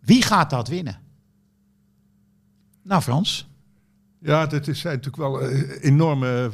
Wie 0.00 0.22
gaat 0.22 0.50
dat 0.50 0.68
winnen? 0.68 1.00
Nou, 2.82 3.02
Frans. 3.02 3.46
Ja, 4.18 4.46
dit 4.46 4.68
is- 4.68 4.80
zijn 4.80 4.94
natuurlijk 5.00 5.22
wel 5.22 5.40
eh, 5.40 5.84
enorme 5.84 6.50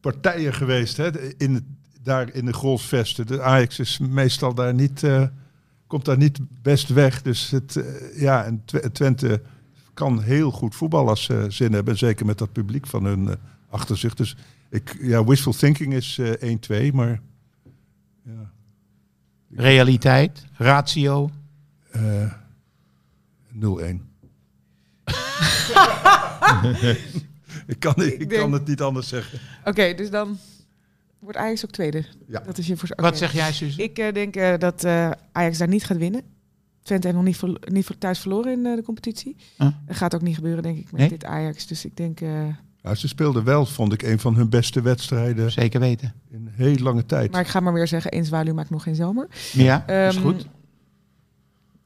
partijen 0.00 0.54
geweest. 0.54 0.96
Hè? 0.96 1.36
In 1.36 1.54
het, 1.54 1.64
daar 2.02 2.34
in 2.34 2.44
de 2.44 2.52
golfsvesten. 2.52 3.26
De 3.26 3.42
Ajax 3.42 3.78
is 3.78 3.98
meestal 3.98 4.54
daar 4.54 4.74
niet, 4.74 5.02
eh, 5.02 5.26
komt 5.90 6.04
daar 6.04 6.16
niet 6.16 6.38
best 6.62 6.88
weg. 6.88 7.22
Dus 7.22 7.50
het, 7.50 7.76
eh, 7.76 8.20
ja, 8.20 8.44
en 8.44 8.62
Tw- 8.64 8.76
Twente 8.92 9.42
kan 9.94 10.22
heel 10.22 10.50
goed 10.50 10.74
voetballen 10.74 11.08
als 11.08 11.24
ze 11.24 11.46
zin 11.48 11.72
hebben. 11.72 11.98
Zeker 11.98 12.26
met 12.26 12.38
dat 12.38 12.52
publiek 12.52 12.86
van 12.86 13.04
hun 13.04 13.28
eh, 13.28 13.34
achter 13.68 13.98
zich. 13.98 14.14
Dus 14.14 14.36
ik, 14.70 14.96
ja, 15.00 15.24
wishful 15.24 15.52
thinking 15.52 15.94
is 15.94 16.18
eh 16.18 16.56
1-2, 16.90 16.92
maar 16.92 17.20
ja, 18.24 18.50
Realiteit, 19.54 20.44
ratio. 20.52 21.30
eh 21.90 22.32
0-1. 23.52 23.58
ik 27.66 27.78
kan, 27.78 27.94
ik, 27.96 28.18
Ik 28.20 28.28
kan 28.28 28.52
het 28.52 28.66
niet 28.66 28.80
anders 28.80 29.08
zeggen. 29.08 29.38
Oké, 29.64 29.94
dus 29.94 30.10
dan 30.10 30.38
wordt 31.20 31.38
Ajax 31.38 31.64
ook 31.64 31.70
tweede. 31.70 32.04
Ja. 32.28 32.40
Dat 32.40 32.58
is 32.58 32.66
je 32.66 32.76
voor 32.76 32.88
Wat 32.96 33.18
zeg 33.18 33.32
jij, 33.32 33.52
Suze? 33.52 33.82
Ik 33.82 33.98
eh, 33.98 34.12
denk 34.12 34.36
eh, 34.36 34.58
dat 34.58 34.84
eh, 34.84 35.10
Ajax 35.32 35.58
daar 35.58 35.68
niet 35.68 35.84
gaat 35.84 35.96
winnen. 35.96 36.22
Twente 36.82 37.06
heeft 37.06 37.18
nog 37.18 37.26
niet, 37.28 37.36
verlo- 37.36 37.58
niet 37.60 37.84
voor 37.86 37.98
thuis 37.98 38.18
verloren 38.18 38.52
in 38.52 38.62
de 38.62 38.82
competitie. 38.84 39.36
Huh? 39.58 39.68
Dat 39.86 39.96
gaat 39.96 40.14
ook 40.14 40.22
niet 40.22 40.34
gebeuren, 40.34 40.62
denk 40.62 40.78
ik, 40.78 40.84
met 40.92 41.00
Nee? 41.00 41.08
dit 41.08 41.24
Ajax. 41.24 41.66
Dus 41.66 41.84
ik 41.84 41.96
denk... 41.96 42.20
eh, 42.20 42.46
Ja, 42.82 42.94
ze 42.94 43.08
speelden 43.08 43.44
wel, 43.44 43.66
vond 43.66 43.92
ik, 43.92 44.02
een 44.02 44.18
van 44.18 44.34
hun 44.34 44.48
beste 44.48 44.80
wedstrijden 44.82 45.50
Zeker 45.52 45.80
weten. 45.80 46.14
in 46.30 46.36
een 46.46 46.52
heel 46.66 46.76
lange 46.76 47.06
tijd. 47.06 47.30
maar 47.32 47.40
ik 47.40 47.46
ga 47.46 47.60
maar 47.60 47.72
weer 47.72 47.88
zeggen, 47.88 48.10
één 48.10 48.24
zwaluw 48.24 48.54
maakt 48.54 48.70
nog 48.70 48.82
geen 48.82 48.94
zomer. 48.94 49.26
Ja, 49.52 49.86
is 49.88 50.14
Ehm, 50.16 50.22
goed. 50.24 50.46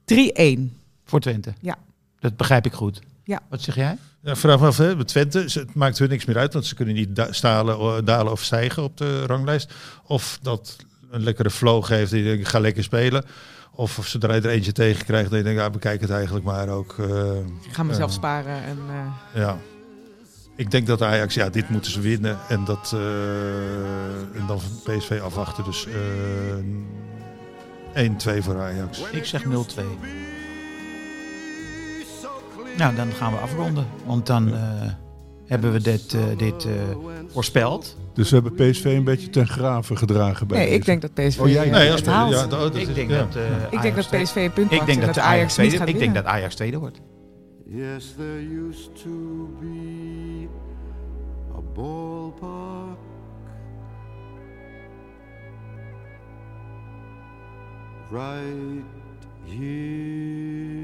3-1. 0.04 0.72
Voor 1.04 1.20
Twente. 1.20 1.52
Ja. 1.60 1.78
Dat 2.18 2.36
begrijp 2.36 2.66
ik 2.66 2.72
goed. 2.72 3.00
Ja. 3.24 3.40
Wat 3.48 3.62
zeg 3.62 3.74
jij? 3.74 3.96
Ja, 4.22 4.36
vraag 4.36 4.60
me 4.60 4.66
af, 4.66 4.76
hè, 4.78 4.96
met 4.96 5.08
Twente, 5.08 5.38
het 5.38 5.74
maakt 5.74 5.98
hun 5.98 6.08
niks 6.08 6.24
meer 6.24 6.38
uit, 6.38 6.52
want 6.52 6.66
ze 6.66 6.74
kunnen 6.74 6.94
niet 6.94 7.16
da- 7.16 7.32
stalen, 7.32 8.04
dalen 8.04 8.32
of 8.32 8.42
stijgen 8.42 8.82
op 8.82 8.96
de 8.96 9.26
ranglijst. 9.26 9.72
Of 10.06 10.38
dat 10.42 10.76
een 11.10 11.22
lekkere 11.22 11.50
flow 11.50 11.84
geeft 11.84 12.10
denkt, 12.10 12.28
ik 12.40 12.48
ga 12.48 12.58
lekker 12.58 12.82
spelen. 12.84 13.24
Of, 13.76 13.98
of 13.98 14.06
zodra 14.06 14.34
je 14.34 14.40
er 14.40 14.48
eentje 14.50 14.72
tegen 14.72 15.04
krijgt, 15.04 15.30
dan 15.30 15.42
denk 15.42 15.56
je, 15.58 15.62
ah, 15.64 15.72
bekijk 15.72 16.00
het 16.00 16.10
eigenlijk 16.10 16.44
maar 16.44 16.68
ook. 16.68 16.94
eh, 16.98 17.36
Ik 17.62 17.72
ga 17.72 17.82
mezelf 17.82 18.10
eh, 18.10 18.16
sparen. 18.16 18.62
En, 18.64 18.78
eh, 18.88 19.40
Ja. 19.42 19.58
Ik 20.56 20.70
denk 20.70 20.86
dat 20.86 21.02
Ajax, 21.02 21.34
ja, 21.34 21.48
dit 21.48 21.68
moeten 21.68 21.90
ze 21.92 22.00
winnen. 22.00 22.38
En, 22.48 22.64
dat, 22.64 22.90
eh, 22.94 23.00
en 24.40 24.46
dan 24.46 24.60
van 24.60 24.70
PSV 24.96 25.20
afwachten. 25.24 25.64
Dus 25.64 25.86
eh 25.86 25.94
1-2 27.94 28.42
voor 28.42 28.60
Ajax. 28.60 29.02
Ik 29.12 29.24
zeg 29.24 29.44
0-2. 29.44 29.84
Nou, 32.78 32.94
dan 32.94 33.10
gaan 33.12 33.32
we 33.32 33.38
afronden. 33.38 33.86
Want 34.06 34.26
dan 34.26 34.54
eh, 34.54 34.60
hebben 35.46 35.72
we 35.72 35.80
dit, 35.80 36.14
eh, 36.14 36.20
dit 36.36 36.64
eh, 36.64 36.72
voorspeld. 37.28 37.96
Dus 38.14 38.30
we 38.30 38.40
hebben 38.40 38.70
PSV 38.70 38.84
een 38.84 39.04
beetje 39.04 39.30
ten 39.30 39.46
graven 39.46 39.96
gedragen 39.98 40.46
bij 40.46 40.58
nee, 40.58 40.68
ik 40.68 40.84
denk 40.84 41.02
dat 41.02 41.14
PSV 41.14 41.38
Oh, 41.40 41.48
jij- 41.48 41.70
Nee, 41.70 41.82
het 41.90 41.92
als, 41.92 42.02
haalt. 42.02 42.32
ja, 42.32 42.40
dat, 42.46 42.50
dat 42.60 42.76
Ik 42.76 42.88
is- 42.88 42.94
denk 42.94 43.10
ja. 43.10 43.16
dat, 43.18 43.36
eh, 43.36 43.42
ik 43.70 43.82
denk 43.82 43.94
Ajax 43.94 44.08
dat 44.10 44.22
PSV 44.22 44.36
een 44.36 44.52
punt 44.52 44.72
Ik 44.72 44.86
denk 44.86 44.98
en 45.00 45.06
dat, 45.06 45.14
dat 45.14 45.24
Ajax 45.24 45.26
Ajax 45.34 45.56
niet 45.56 45.66
tweede, 45.66 45.76
gaat 45.76 45.88
ik 45.88 45.98
denk 45.98 46.14
dat 46.14 46.24
Ajax 46.24 46.54
tweede 46.54 46.78
wordt. 46.78 47.00
Yes, 47.66 48.14
there 48.16 48.68
used 48.68 49.02
to 49.02 49.48
be 49.60 50.46
a 51.56 51.60
ballpark 51.74 52.98
right 58.10 58.84
here. 59.46 60.83